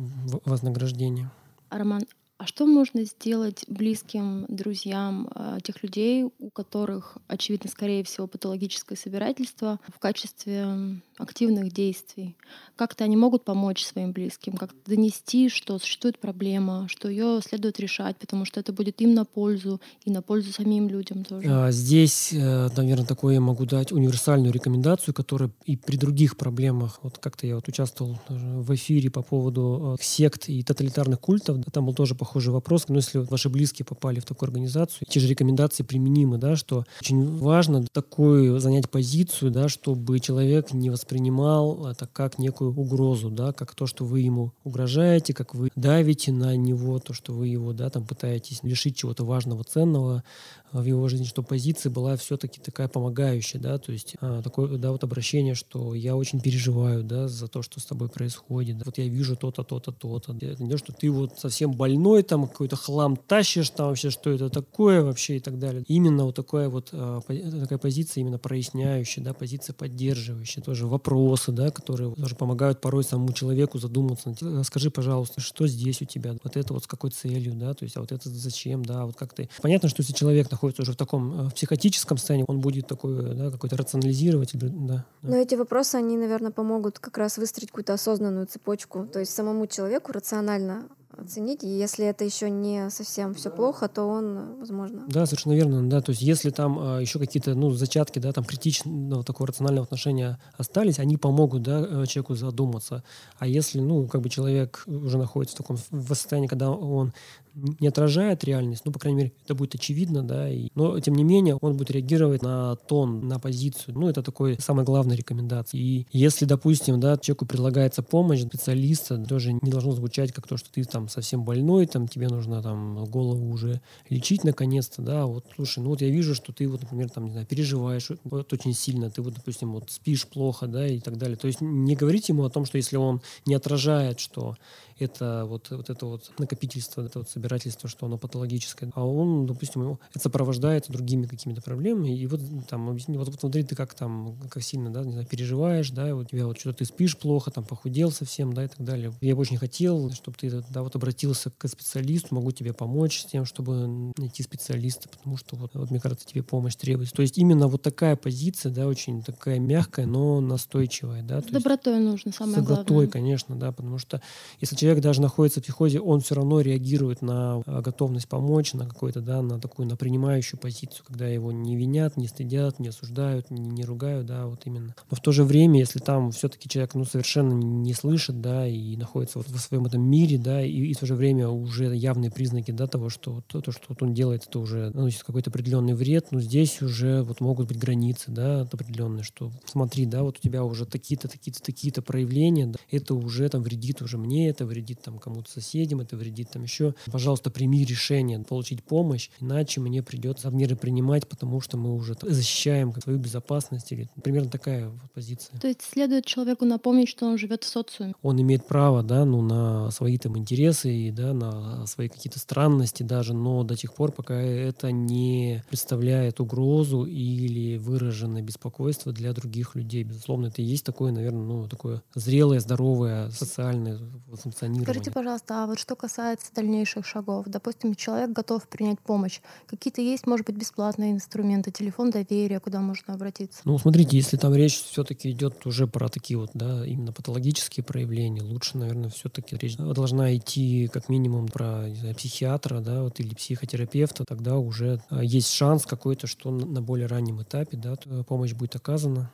вознаграждения. 0.46 1.30
А, 1.70 1.78
Роман, 1.78 2.04
а 2.40 2.48
что 2.48 2.66
можно 2.66 3.04
сделать 3.04 3.66
близким 3.68 4.46
друзьям 4.48 5.30
а, 5.36 5.60
тех 5.60 5.84
людей, 5.84 6.24
у 6.24 6.50
которых, 6.50 7.18
очевидно, 7.28 7.70
скорее 7.70 8.06
всего, 8.06 8.28
патологическое 8.28 8.98
собирательство 8.98 9.78
в 9.94 10.00
качестве 10.00 11.02
активных 11.18 11.74
действий? 11.74 12.38
Как-то 12.78 13.04
они 13.04 13.18
могут 13.18 13.44
помочь 13.44 13.84
своим 13.84 14.14
близким, 14.14 14.56
как-то 14.56 14.78
донести, 14.90 15.50
что 15.50 15.78
существует 15.80 16.18
проблема, 16.18 16.88
что 16.88 17.10
ее 17.10 17.42
следует 17.46 17.78
решать, 17.78 18.16
потому 18.16 18.46
что 18.46 18.62
это 18.62 18.72
будет 18.72 19.02
им 19.02 19.14
на 19.14 19.26
пользу 19.26 19.82
и 20.06 20.10
на 20.10 20.22
пользу 20.22 20.54
самим 20.54 20.88
людям 20.88 21.26
тоже. 21.26 21.46
А, 21.50 21.72
Здесь, 21.72 22.32
э, 22.32 22.70
наверное, 22.78 23.06
такое 23.06 23.34
я 23.34 23.42
могу 23.42 23.66
дать 23.66 23.92
универсальную 23.92 24.54
рекомендацию, 24.54 25.14
которая 25.14 25.52
и 25.66 25.76
при 25.76 25.98
других 25.98 26.38
проблемах, 26.38 27.00
вот 27.04 27.18
как-то 27.18 27.46
я 27.46 27.56
вот 27.56 27.68
участвовал 27.68 28.18
в 28.30 28.74
эфире 28.76 29.12
по 29.12 29.24
поводу 29.24 29.98
э, 30.00 30.02
сект 30.02 30.48
и 30.48 30.64
тоталитарных 30.64 31.20
культов, 31.20 31.58
там 31.74 31.86
был 31.86 31.94
тоже 31.94 32.16
похожий 32.30 32.54
вопрос, 32.54 32.88
но 32.88 32.98
если 32.98 33.18
вот 33.18 33.32
ваши 33.32 33.50
близкие 33.50 33.88
попали 33.88 34.20
в 34.20 34.26
такую 34.26 34.48
организацию, 34.48 35.08
те 35.10 35.20
же 35.20 35.28
рекомендации 35.28 35.82
применимы, 35.82 36.38
да, 36.38 36.56
что 36.56 36.84
очень 37.02 37.26
важно 37.38 37.88
такую 37.92 38.60
занять 38.60 38.88
позицию, 38.88 39.50
да, 39.50 39.68
чтобы 39.68 40.20
человек 40.20 40.72
не 40.72 40.92
воспринимал 40.92 41.88
это 41.88 42.06
как 42.06 42.38
некую 42.38 42.72
угрозу, 42.72 43.32
да, 43.32 43.52
как 43.52 43.74
то, 43.74 43.88
что 43.88 44.06
вы 44.06 44.20
ему 44.20 44.52
угрожаете, 44.64 45.34
как 45.34 45.56
вы 45.56 45.72
давите 45.76 46.32
на 46.32 46.56
него, 46.56 47.00
то, 47.00 47.14
что 47.14 47.34
вы 47.34 47.48
его, 47.48 47.74
да, 47.74 47.90
там 47.90 48.06
пытаетесь 48.06 48.60
лишить 48.62 48.96
чего-то 48.96 49.26
важного, 49.26 49.64
ценного, 49.64 50.24
в 50.72 50.84
его 50.84 51.08
жизни, 51.08 51.26
что 51.26 51.44
позиция 51.44 51.90
была 51.90 52.16
все-таки 52.18 52.60
такая 52.62 52.88
помогающая, 52.88 53.60
да, 53.60 53.78
то 53.78 53.92
есть 53.92 54.16
а, 54.22 54.42
такое, 54.42 54.78
да, 54.78 54.92
вот 54.92 55.04
обращение, 55.04 55.56
что 55.56 55.94
я 55.96 56.16
очень 56.16 56.42
переживаю, 56.42 57.04
да, 57.04 57.28
за 57.28 57.48
то, 57.48 57.62
что 57.62 57.80
с 57.80 57.86
тобой 57.86 58.10
происходит, 58.10 58.86
вот 58.86 58.98
я 58.98 59.08
вижу 59.08 59.36
то-то, 59.36 59.64
то-то, 59.64 59.92
то-то, 59.92 60.34
это 60.34 60.64
не 60.64 60.70
то, 60.70 60.78
что 60.78 60.94
ты 60.94 61.10
вот 61.10 61.40
совсем 61.40 61.72
больной, 61.72 62.24
там 62.24 62.48
какой-то 62.48 62.76
хлам 62.76 63.16
тащишь, 63.16 63.70
там 63.70 63.88
вообще, 63.88 64.10
что 64.10 64.30
это 64.30 64.50
такое 64.50 65.02
вообще 65.02 65.38
и 65.38 65.40
так 65.40 65.60
далее. 65.60 65.84
Именно 65.88 66.26
вот 66.26 66.36
такая 66.36 66.70
вот 66.70 66.90
а, 66.92 67.22
такая 67.22 67.80
позиция 67.80 68.22
именно 68.22 68.38
проясняющая, 68.38 69.24
да, 69.24 69.34
позиция 69.34 69.74
поддерживающая, 69.74 70.62
тоже 70.62 70.88
вопросы, 70.88 71.52
да, 71.52 71.72
которые 71.72 72.14
тоже 72.16 72.36
помогают 72.36 72.82
порой 72.82 73.04
самому 73.04 73.34
человеку 73.34 73.80
задуматься, 73.80 74.36
«А 74.42 74.64
скажи, 74.64 74.92
пожалуйста, 74.92 75.42
что 75.42 75.68
здесь 75.68 76.02
у 76.02 76.06
тебя, 76.06 76.36
вот 76.44 76.58
это 76.58 76.74
вот 76.74 76.84
с 76.84 76.88
какой 76.88 77.12
целью, 77.12 77.54
да, 77.56 77.74
то 77.74 77.84
есть 77.84 77.98
а 77.98 78.02
вот 78.02 78.12
это 78.12 78.30
зачем, 78.30 78.84
да, 78.84 79.06
вот 79.06 79.16
как 79.16 79.34
ты. 79.34 79.50
Понятно, 79.62 79.90
что 79.90 80.02
если 80.02 80.14
человек 80.14 80.50
находится 80.60 80.82
уже 80.82 80.92
в 80.92 80.96
таком 80.96 81.48
э, 81.48 81.50
психотическом 81.52 82.18
состоянии, 82.18 82.46
он 82.48 82.60
будет 82.60 82.88
такой, 82.88 83.36
да, 83.36 83.50
какой-то 83.50 83.78
рационализировать, 83.78 84.52
да, 84.54 84.68
да. 84.70 85.06
Но 85.22 85.38
эти 85.38 85.56
вопросы, 85.56 85.96
они, 85.96 86.18
наверное, 86.18 86.52
помогут 86.52 87.00
как 87.00 87.18
раз 87.18 87.38
выстроить 87.38 87.70
какую-то 87.70 87.94
осознанную 87.94 88.46
цепочку. 88.46 89.08
То 89.08 89.20
есть 89.20 89.32
самому 89.32 89.68
человеку 89.68 90.12
рационально 90.12 90.84
оценить. 91.18 91.64
И 91.64 91.68
если 91.68 92.06
это 92.06 92.24
еще 92.24 92.50
не 92.50 92.90
совсем 92.90 93.34
все 93.34 93.50
плохо, 93.50 93.88
то 93.88 94.04
он, 94.04 94.60
возможно, 94.60 95.04
Да, 95.08 95.26
совершенно 95.26 95.54
верно, 95.54 95.90
да, 95.90 96.02
то 96.02 96.12
есть 96.12 96.22
если 96.22 96.50
там 96.50 96.78
а, 96.80 97.00
еще 97.00 97.20
какие-то, 97.20 97.56
ну, 97.56 97.72
зачатки, 97.72 98.20
да, 98.20 98.32
там 98.32 98.44
критичного 98.44 99.24
такого 99.24 99.48
рационального 99.48 99.86
отношения 99.86 100.40
остались, 100.58 101.00
они 101.00 101.18
помогут, 101.18 101.64
да, 101.64 101.80
э, 101.82 102.06
человеку 102.06 102.36
задуматься. 102.36 103.04
А 103.38 103.48
если, 103.48 103.80
ну, 103.80 104.08
как 104.08 104.22
бы 104.22 104.30
человек 104.30 104.84
уже 104.88 105.18
находится 105.18 105.56
в 105.56 105.60
таком 105.60 105.78
в 105.92 106.08
состоянии, 106.08 106.48
когда 106.48 106.72
он 106.72 107.14
не 107.56 107.88
отражает 107.88 108.44
реальность, 108.44 108.84
ну, 108.86 108.92
по 108.92 109.00
крайней 109.00 109.18
мере, 109.18 109.34
это 109.46 109.56
будет 109.56 109.76
очевидно, 109.76 110.24
да, 110.24 110.50
и, 110.50 110.70
но, 110.76 111.00
тем 111.00 111.16
не 111.16 111.24
менее, 111.24 111.56
он 111.56 111.78
будет 111.78 111.92
реагировать 111.92 112.42
на 112.42 112.76
тон, 112.76 113.28
на 113.28 113.40
позицию. 113.40 113.98
Ну, 113.98 114.08
это 114.08 114.24
такой 114.24 114.58
самая 114.60 114.86
главная 114.86 115.16
рекомендация. 115.16 115.80
И 115.80 116.06
если, 116.12 116.46
допустим, 116.46 117.00
да, 117.00 117.18
человеку 117.18 117.46
предлагается 117.46 118.04
помощь 118.04 118.42
специалиста, 118.42 119.18
тоже 119.18 119.54
не 119.54 119.72
должно 119.72 119.92
звучать 119.92 120.32
как 120.32 120.48
то, 120.48 120.58
что 120.58 120.72
ты 120.72 120.84
там 120.84 121.10
совсем 121.10 121.44
больной, 121.44 121.86
там 121.86 122.08
тебе 122.08 122.28
нужно 122.28 122.62
там 122.62 123.06
голову 123.06 123.52
уже 123.52 123.82
лечить 124.10 124.44
наконец-то, 124.44 125.02
да, 125.02 125.26
вот, 125.26 125.46
слушай, 125.56 125.80
ну 125.80 125.90
вот 125.90 126.02
я 126.02 126.10
вижу, 126.10 126.36
что 126.36 126.54
ты 126.54 126.68
вот, 126.68 126.82
например, 126.82 127.10
там, 127.10 127.26
не 127.26 127.32
знаю, 127.32 127.46
переживаешь 127.46 128.10
вот 128.24 128.54
очень 128.54 128.74
сильно, 128.74 129.10
ты 129.10 129.22
вот, 129.22 129.34
допустим, 129.36 129.74
вот 129.74 129.92
спишь 129.92 130.28
плохо, 130.28 130.68
да, 130.68 130.88
и 130.88 131.00
так 131.00 131.18
далее. 131.18 131.38
То 131.38 131.48
есть 131.48 131.62
не 131.62 131.96
говорить 131.96 132.30
ему 132.30 132.44
о 132.44 132.50
том, 132.50 132.66
что 132.66 132.78
если 132.78 132.98
он 132.98 133.22
не 133.46 133.56
отражает, 133.56 134.20
что 134.20 134.56
это 135.00 135.46
вот, 135.46 135.70
вот 135.70 135.90
это 135.90 136.06
вот 136.06 136.32
накопительство, 136.38 137.02
это 137.02 137.20
вот 137.20 137.30
собирательство, 137.40 137.88
что 137.90 138.06
оно 138.06 138.18
патологическое. 138.18 138.92
А 138.94 139.06
он, 139.06 139.46
допустим, 139.46 139.82
его, 139.82 140.00
это 140.10 140.20
сопровождается 140.20 140.92
другими 140.92 141.26
какими-то 141.26 141.62
проблемами. 141.62 142.18
И 142.18 142.28
вот 142.28 142.42
там 142.68 142.90
объясни, 142.90 143.18
вот, 143.18 143.30
вот 143.30 143.40
смотри, 143.40 143.64
ты 143.64 143.76
как 143.76 143.94
там, 143.94 144.36
как 144.50 144.62
сильно, 144.62 144.92
да, 144.92 145.04
не 145.04 145.12
знаю, 145.12 145.26
переживаешь, 145.26 145.90
да, 145.92 146.16
у 146.16 146.24
тебя 146.24 146.46
вот 146.46 146.60
что-то 146.60 146.80
ты 146.80 146.86
спишь 146.86 147.18
плохо, 147.18 147.50
там 147.52 147.64
похудел 147.64 148.12
совсем, 148.12 148.54
да, 148.54 148.66
и 148.66 148.68
так 148.68 148.84
далее. 148.84 149.14
Я 149.22 149.36
бы 149.36 149.42
очень 149.42 149.58
хотел, 149.58 150.12
чтобы 150.12 150.38
ты, 150.38 150.64
да, 150.70 150.84
вот 150.84 150.96
обратился 150.96 151.50
к 151.50 151.68
специалисту, 151.68 152.36
могу 152.36 152.52
тебе 152.52 152.74
помочь 152.74 153.22
с 153.22 153.26
тем, 153.26 153.46
чтобы 153.46 154.12
найти 154.18 154.44
специалиста, 154.44 155.08
потому 155.08 155.38
что 155.38 155.56
вот, 155.56 155.72
вот 155.76 155.92
мне 155.92 156.00
кажется, 156.00 156.28
тебе 156.28 156.44
помощь 156.44 156.76
требуется. 156.76 157.16
То 157.16 157.22
есть 157.22 157.38
именно 157.38 157.68
вот 157.68 157.82
такая 157.82 158.16
позиция, 158.18 158.72
да, 158.72 158.88
очень 158.88 159.24
такая 159.24 159.60
мягкая, 159.60 160.06
но 160.06 160.42
настойчивая, 160.42 161.24
да. 161.24 161.42
С 161.42 161.46
добротой 161.46 162.00
нужно, 162.00 162.34
самое 162.34 162.58
главное. 162.58 162.76
С 162.76 162.80
добротой, 162.80 163.08
конечно, 163.08 163.56
да, 163.56 163.72
потому 163.72 163.98
что 163.98 164.22
если 164.60 164.76
человек 164.76 165.02
даже 165.02 165.22
находится 165.22 165.62
в 165.62 165.64
психозе, 165.64 166.02
он 166.02 166.20
все 166.20 166.36
равно 166.36 166.62
реагирует 166.62 167.22
на 167.22 167.29
а, 167.32 167.82
готовность 167.82 168.28
помочь, 168.28 168.74
на 168.74 168.88
какой-то, 168.88 169.22
да, 169.22 169.42
на 169.42 169.60
такую, 169.60 169.88
на 169.88 169.96
принимающую 169.96 170.60
позицию, 170.60 171.04
когда 171.08 171.28
его 171.28 171.52
не 171.52 171.76
винят, 171.76 172.18
не 172.18 172.28
стыдят, 172.28 172.80
не 172.80 172.90
осуждают, 172.90 173.52
не, 173.52 173.62
не 173.62 173.84
ругают, 173.84 174.26
да, 174.26 174.46
вот 174.48 174.62
именно. 174.66 174.96
Но 175.10 175.18
в 175.18 175.22
то 175.22 175.32
же 175.32 175.44
время, 175.44 175.80
если 175.80 176.00
там 176.00 176.32
все-таки 176.32 176.70
человек, 176.70 176.96
ну, 176.96 177.06
совершенно 177.06 177.54
не 177.54 177.94
слышит, 177.94 178.42
да, 178.42 178.68
и 178.68 178.96
находится 178.96 179.40
вот 179.40 179.48
в 179.48 179.60
своем 179.60 179.86
этом 179.86 180.02
мире, 180.02 180.38
да, 180.38 180.64
и, 180.64 180.72
и 180.72 180.94
в 180.94 181.00
то 181.00 181.06
же 181.06 181.16
время 181.16 181.50
уже 181.50 181.96
явные 181.96 182.32
признаки, 182.32 182.72
да, 182.72 182.88
того, 182.88 183.10
что 183.10 183.42
то, 183.48 183.62
то 183.62 183.72
что 183.72 183.84
вот 183.90 184.02
он 184.02 184.14
делает, 184.14 184.46
это 184.48 184.60
уже 184.60 184.92
наносит 184.92 185.24
какой-то 185.24 185.50
определенный 185.50 185.94
вред, 185.94 186.32
но 186.32 186.40
здесь 186.40 186.82
уже 186.82 187.24
вот 187.24 187.42
могут 187.42 187.68
быть 187.68 187.78
границы, 187.78 188.32
да, 188.32 188.62
определенные, 188.62 189.24
что 189.24 189.52
смотри, 189.66 190.06
да, 190.06 190.24
вот 190.24 190.38
у 190.38 190.42
тебя 190.42 190.64
уже 190.64 190.86
такие-то, 190.86 191.28
такие-то, 191.28 191.62
такие-то 191.62 192.02
проявления, 192.02 192.68
да, 192.68 192.80
это 192.92 193.16
уже 193.16 193.48
там 193.50 193.62
вредит 193.62 194.02
уже 194.02 194.18
мне, 194.18 194.50
это 194.50 194.66
вредит 194.66 195.02
там 195.02 195.20
кому-то 195.20 195.50
соседям, 195.50 196.02
это 196.02 196.16
вредит 196.16 196.52
там 196.52 196.64
еще. 196.64 196.94
Пожалуйста, 197.20 197.52
прими 197.52 197.84
решение 197.84 198.40
получить 198.40 198.82
помощь, 198.82 199.30
иначе 199.42 199.82
мне 199.82 200.02
придется 200.02 200.50
меры 200.52 200.78
принимать, 200.78 201.28
потому 201.28 201.60
что 201.60 201.76
мы 201.76 201.94
уже 201.94 202.16
защищаем 202.22 202.94
свою 203.02 203.20
безопасность. 203.20 203.92
Или 203.92 204.10
примерно 204.24 204.50
такая 204.50 204.88
вот 204.88 205.12
позиция. 205.14 205.60
То 205.60 205.68
есть 205.68 205.82
следует 205.82 206.24
человеку 206.24 206.64
напомнить, 206.64 207.10
что 207.10 207.26
он 207.26 207.38
живет 207.38 207.66
в 207.66 207.68
социуме. 207.68 208.14
Он 208.22 208.42
имеет 208.42 208.66
право, 208.66 209.04
да, 209.04 209.26
ну, 209.26 209.42
на 209.42 209.92
свои 209.92 210.18
там 210.18 210.38
интересы 210.38 210.94
и, 210.94 211.12
да, 211.12 211.34
на 211.34 211.86
свои 211.88 212.08
какие-то 212.08 212.40
странности 212.40 213.04
даже, 213.04 213.34
но 213.34 213.64
до 213.64 213.76
тех 213.76 213.94
пор, 213.94 214.14
пока 214.14 214.36
это 214.36 214.94
не 214.94 215.62
представляет 215.68 216.40
угрозу 216.40 217.04
или 217.04 217.78
выраженное 217.78 218.42
беспокойство 218.42 219.12
для 219.12 219.34
других 219.34 219.76
людей. 219.76 220.04
Безусловно, 220.04 220.48
это 220.48 220.62
и 220.62 220.66
есть 220.66 220.86
такое, 220.86 221.12
наверное, 221.12 221.44
ну, 221.44 221.68
такое 221.68 222.02
зрелое, 222.16 222.62
здоровое 222.62 223.30
социальное 223.32 224.00
функционирование 224.42 224.86
Скажите, 224.86 225.12
пожалуйста, 225.12 225.64
а 225.64 225.68
вот 225.68 225.80
что 225.80 225.98
касается 225.98 226.54
дальнейших 226.56 227.09
шагов, 227.10 227.46
допустим, 227.48 227.96
человек 227.96 228.32
готов 228.32 228.68
принять 228.68 229.00
помощь, 229.00 229.40
какие-то 229.68 230.02
есть, 230.02 230.28
может 230.28 230.46
быть, 230.46 230.56
бесплатные 230.56 231.12
инструменты, 231.12 231.72
телефон 231.72 232.12
доверия, 232.12 232.60
куда 232.60 232.80
можно 232.82 233.14
обратиться? 233.14 233.62
Ну, 233.66 233.78
смотрите, 233.78 234.18
если 234.18 234.38
там 234.38 234.54
речь 234.56 234.82
все-таки 234.82 235.32
идет 235.32 235.66
уже 235.66 235.88
про 235.88 236.10
такие 236.10 236.38
вот, 236.38 236.52
да, 236.54 236.86
именно 236.86 237.12
патологические 237.12 237.84
проявления, 237.84 238.42
лучше, 238.42 238.78
наверное, 238.78 239.10
все-таки 239.10 239.58
речь 239.58 239.78
должна 239.78 240.36
идти 240.36 240.88
как 240.88 241.10
минимум 241.10 241.48
про 241.48 241.90
знаю, 241.96 242.16
психиатра, 242.16 242.80
да, 242.80 243.04
вот 243.04 243.20
или 243.20 243.34
психотерапевта, 243.34 244.26
тогда 244.26 244.58
уже 244.58 245.02
а, 245.10 245.24
есть 245.24 245.52
шанс 245.52 245.86
какой-то, 245.86 246.28
что 246.28 246.52
на 246.52 246.82
более 246.82 247.08
раннем 247.08 247.42
этапе, 247.42 247.78
да, 247.78 247.96
помощь 248.24 248.54
будет 248.54 248.76
оказана. 248.76 249.32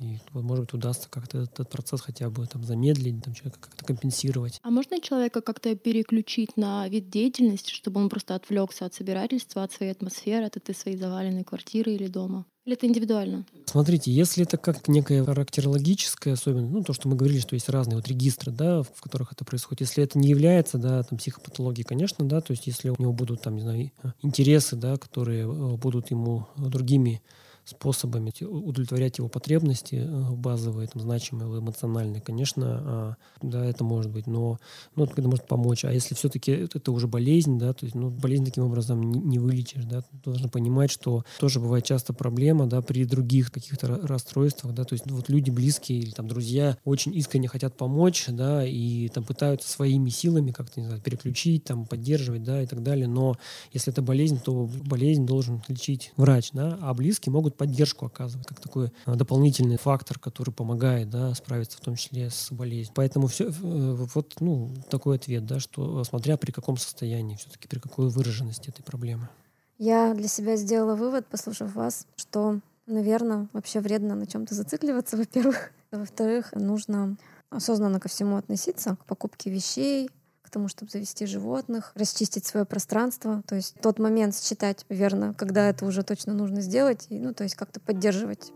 И, 0.00 0.18
вот, 0.32 0.44
может 0.44 0.64
быть, 0.66 0.74
удастся 0.74 1.08
как-то 1.10 1.38
этот 1.42 1.68
процесс 1.70 2.00
хотя 2.00 2.30
бы 2.30 2.46
там 2.46 2.64
замедлить, 2.64 3.22
там, 3.22 3.34
человека 3.34 3.58
как-то 3.60 3.84
компенсировать. 3.84 4.60
А 4.62 4.70
можно 4.70 5.00
человека 5.00 5.40
как-то 5.40 5.74
переключить 5.74 6.56
на 6.56 6.86
вид 6.88 7.10
деятельности, 7.10 7.72
чтобы 7.72 8.00
он 8.00 8.08
просто 8.08 8.34
отвлекся 8.34 8.86
от 8.86 8.94
собирательства, 8.94 9.64
от 9.64 9.72
своей 9.72 9.92
атмосферы, 9.92 10.44
от 10.44 10.56
этой 10.56 10.74
своей 10.74 10.96
заваленной 10.96 11.44
квартиры 11.44 11.92
или 11.92 12.06
дома? 12.06 12.46
Или 12.64 12.76
это 12.76 12.86
индивидуально? 12.86 13.46
Смотрите, 13.64 14.12
если 14.12 14.44
это 14.44 14.58
как 14.58 14.88
некая 14.88 15.24
характерологическая 15.24 16.34
особенность, 16.34 16.70
ну, 16.70 16.84
то, 16.84 16.92
что 16.92 17.08
мы 17.08 17.16
говорили, 17.16 17.40
что 17.40 17.54
есть 17.54 17.70
разные 17.70 17.96
вот 17.96 18.06
регистры, 18.06 18.52
да, 18.52 18.82
в 18.82 19.00
которых 19.00 19.32
это 19.32 19.44
происходит, 19.44 19.80
если 19.80 20.04
это 20.04 20.18
не 20.18 20.28
является, 20.28 20.76
да, 20.76 21.02
там, 21.02 21.18
психопатологией, 21.18 21.86
конечно, 21.86 22.28
да, 22.28 22.42
то 22.42 22.50
есть 22.50 22.66
если 22.66 22.90
у 22.90 22.96
него 22.98 23.14
будут, 23.14 23.40
там, 23.40 23.56
не 23.56 23.62
знаю, 23.62 23.90
интересы, 24.20 24.76
да, 24.76 24.98
которые 24.98 25.44
э, 25.44 25.76
будут 25.76 26.10
ему 26.10 26.46
другими 26.56 27.22
способами 27.68 28.32
удовлетворять 28.44 29.18
его 29.18 29.28
потребности 29.28 29.96
э, 29.96 30.30
базовые, 30.32 30.88
там, 30.88 31.02
значимые, 31.02 31.60
эмоциональные, 31.60 32.20
конечно, 32.20 32.66
а, 32.66 33.16
да, 33.42 33.64
это 33.64 33.84
может 33.84 34.10
быть, 34.10 34.26
но 34.26 34.58
ну, 34.96 35.04
это 35.04 35.22
может 35.22 35.46
помочь. 35.46 35.84
А 35.84 35.92
если 35.92 36.14
все-таки 36.14 36.52
это 36.52 36.92
уже 36.92 37.06
болезнь, 37.06 37.58
да, 37.58 37.72
то 37.72 37.84
есть, 37.84 37.94
ну, 37.94 38.10
болезнь 38.10 38.44
таким 38.44 38.64
образом 38.64 39.00
не, 39.00 39.38
вылечишь, 39.38 39.84
да, 39.84 40.02
ты 40.24 40.48
понимать, 40.48 40.90
что 40.90 41.24
тоже 41.38 41.60
бывает 41.60 41.84
часто 41.84 42.12
проблема, 42.12 42.66
да, 42.66 42.80
при 42.80 43.04
других 43.04 43.52
каких-то 43.52 43.86
расстройствах, 43.86 44.74
да, 44.74 44.84
то 44.84 44.94
есть, 44.94 45.04
ну, 45.06 45.16
вот 45.16 45.28
люди 45.28 45.50
близкие 45.50 45.98
или 45.98 46.10
там 46.10 46.26
друзья 46.26 46.78
очень 46.84 47.14
искренне 47.14 47.48
хотят 47.48 47.76
помочь, 47.76 48.26
да, 48.28 48.66
и 48.66 49.08
там 49.08 49.24
пытаются 49.24 49.68
своими 49.68 50.08
силами 50.08 50.52
как-то, 50.52 50.80
не 50.80 50.86
знаю, 50.86 51.02
переключить, 51.02 51.64
там, 51.64 51.86
поддерживать, 51.86 52.44
да, 52.44 52.62
и 52.62 52.66
так 52.66 52.82
далее, 52.82 53.06
но 53.06 53.36
если 53.72 53.92
это 53.92 54.00
болезнь, 54.00 54.40
то 54.42 54.70
болезнь 54.84 55.26
должен 55.26 55.62
лечить 55.68 56.12
врач, 56.16 56.50
да, 56.52 56.78
а 56.80 56.94
близкие 56.94 57.32
могут 57.32 57.57
поддержку 57.58 58.06
оказывать, 58.06 58.46
как 58.46 58.60
такой 58.60 58.90
а, 59.04 59.16
дополнительный 59.16 59.76
фактор, 59.76 60.18
который 60.18 60.50
помогает 60.50 61.10
да, 61.10 61.34
справиться 61.34 61.76
в 61.76 61.80
том 61.80 61.96
числе 61.96 62.30
с 62.30 62.50
болезнью. 62.50 62.94
Поэтому 62.94 63.26
все, 63.26 63.48
э, 63.48 63.52
вот 63.52 64.36
ну, 64.40 64.72
такой 64.88 65.16
ответ, 65.16 65.44
да, 65.44 65.60
что 65.60 66.02
смотря 66.04 66.36
при 66.36 66.52
каком 66.52 66.76
состоянии, 66.78 67.36
все-таки 67.36 67.68
при 67.68 67.80
какой 67.80 68.08
выраженности 68.08 68.70
этой 68.70 68.82
проблемы. 68.82 69.28
Я 69.76 70.14
для 70.14 70.28
себя 70.28 70.56
сделала 70.56 70.94
вывод, 70.94 71.26
послушав 71.26 71.74
вас, 71.74 72.06
что, 72.16 72.60
наверное, 72.86 73.48
вообще 73.52 73.80
вредно 73.80 74.14
на 74.14 74.26
чем-то 74.26 74.54
зацикливаться, 74.54 75.16
во-первых. 75.18 75.70
Во-вторых, 75.90 76.52
нужно 76.54 77.16
осознанно 77.50 77.98
ко 77.98 78.08
всему 78.08 78.36
относиться, 78.36 78.96
к 78.96 79.04
покупке 79.06 79.50
вещей, 79.50 80.10
к 80.48 80.50
тому, 80.50 80.68
чтобы 80.68 80.90
завести 80.90 81.26
животных, 81.26 81.92
расчистить 81.94 82.46
свое 82.46 82.64
пространство. 82.64 83.42
То 83.46 83.54
есть 83.54 83.76
тот 83.82 83.98
момент 83.98 84.34
считать 84.36 84.86
верно, 84.88 85.34
когда 85.34 85.68
это 85.68 85.84
уже 85.84 86.02
точно 86.02 86.32
нужно 86.32 86.62
сделать, 86.62 87.06
и, 87.10 87.18
ну, 87.18 87.34
то 87.34 87.44
есть 87.44 87.54
как-то 87.54 87.80
поддерживать 87.80 88.52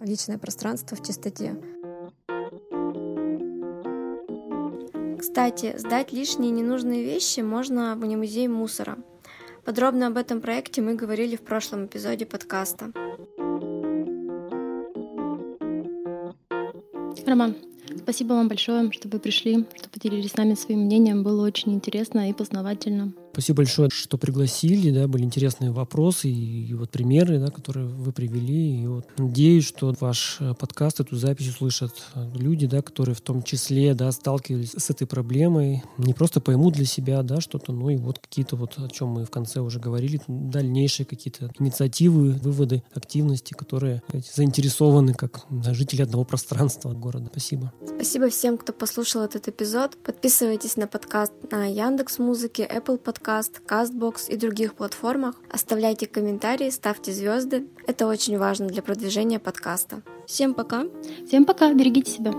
личное 0.00 0.38
пространство 0.38 0.96
в 0.96 1.04
чистоте. 1.04 1.56
Кстати, 5.18 5.76
сдать 5.76 6.12
лишние 6.12 6.52
ненужные 6.52 7.02
вещи 7.02 7.40
можно 7.40 7.96
в 7.96 7.98
музей 7.98 8.46
мусора. 8.46 8.98
Подробно 9.64 10.06
об 10.06 10.16
этом 10.16 10.40
проекте 10.40 10.80
мы 10.80 10.94
говорили 10.94 11.34
в 11.34 11.42
прошлом 11.42 11.86
эпизоде 11.86 12.24
подкаста. 12.24 12.92
Роман, 17.26 17.56
Спасибо 17.98 18.34
вам 18.34 18.48
большое, 18.48 18.90
что 18.92 19.08
вы 19.08 19.18
пришли, 19.18 19.64
что 19.76 19.88
поделились 19.88 20.30
с 20.30 20.36
нами 20.36 20.54
своим 20.54 20.80
мнением. 20.80 21.22
Было 21.22 21.46
очень 21.46 21.74
интересно 21.74 22.30
и 22.30 22.32
познавательно. 22.32 23.12
Спасибо 23.36 23.58
большое, 23.58 23.90
что 23.90 24.16
пригласили, 24.16 24.90
да, 24.90 25.06
были 25.06 25.24
интересные 25.24 25.70
вопросы 25.70 26.26
и, 26.26 26.68
и 26.68 26.72
вот 26.72 26.88
примеры, 26.88 27.38
да, 27.38 27.48
которые 27.48 27.86
вы 27.86 28.10
привели. 28.10 28.82
И 28.82 28.86
вот 28.86 29.04
надеюсь, 29.18 29.66
что 29.66 29.94
ваш 30.00 30.38
э, 30.40 30.54
подкаст, 30.58 31.00
эту 31.00 31.16
запись 31.16 31.50
услышат 31.50 31.92
э, 32.14 32.30
люди, 32.34 32.66
да, 32.66 32.80
которые 32.80 33.14
в 33.14 33.20
том 33.20 33.42
числе, 33.42 33.92
да, 33.92 34.10
сталкивались 34.10 34.72
с 34.72 34.88
этой 34.88 35.06
проблемой, 35.06 35.82
не 35.98 36.14
просто 36.14 36.40
поймут 36.40 36.76
для 36.76 36.86
себя, 36.86 37.22
да, 37.22 37.42
что-то, 37.42 37.74
но 37.74 37.90
и 37.90 37.96
вот 37.98 38.20
какие-то 38.20 38.56
вот, 38.56 38.78
о 38.78 38.88
чем 38.88 39.08
мы 39.08 39.26
в 39.26 39.30
конце 39.30 39.60
уже 39.60 39.80
говорили, 39.80 40.18
дальнейшие 40.28 41.04
какие-то 41.04 41.50
инициативы, 41.58 42.32
выводы, 42.42 42.84
активности, 42.94 43.52
которые 43.52 44.02
сказать, 44.08 44.32
заинтересованы 44.34 45.12
как 45.12 45.44
да, 45.50 45.74
жители 45.74 46.00
одного 46.00 46.24
пространства 46.24 46.94
города. 46.94 47.26
Спасибо. 47.30 47.70
Спасибо 47.84 48.30
всем, 48.30 48.56
кто 48.56 48.72
послушал 48.72 49.24
этот 49.24 49.46
эпизод. 49.46 50.02
Подписывайтесь 50.02 50.78
на 50.78 50.86
подкаст 50.86 51.34
на 51.50 51.66
Яндекс 51.66 52.18
Музыке, 52.18 52.66
Apple 52.66 52.98
Podcast, 52.98 53.25
подкаст, 53.26 53.60
Castbox 53.66 54.28
и 54.28 54.36
других 54.36 54.74
платформах. 54.74 55.34
Оставляйте 55.50 56.06
комментарии, 56.06 56.70
ставьте 56.70 57.10
звезды. 57.10 57.66
Это 57.88 58.06
очень 58.06 58.38
важно 58.38 58.68
для 58.68 58.82
продвижения 58.82 59.40
подкаста. 59.40 60.02
Всем 60.26 60.54
пока. 60.54 60.84
Всем 61.26 61.44
пока. 61.44 61.72
Берегите 61.74 62.12
себя. 62.12 62.32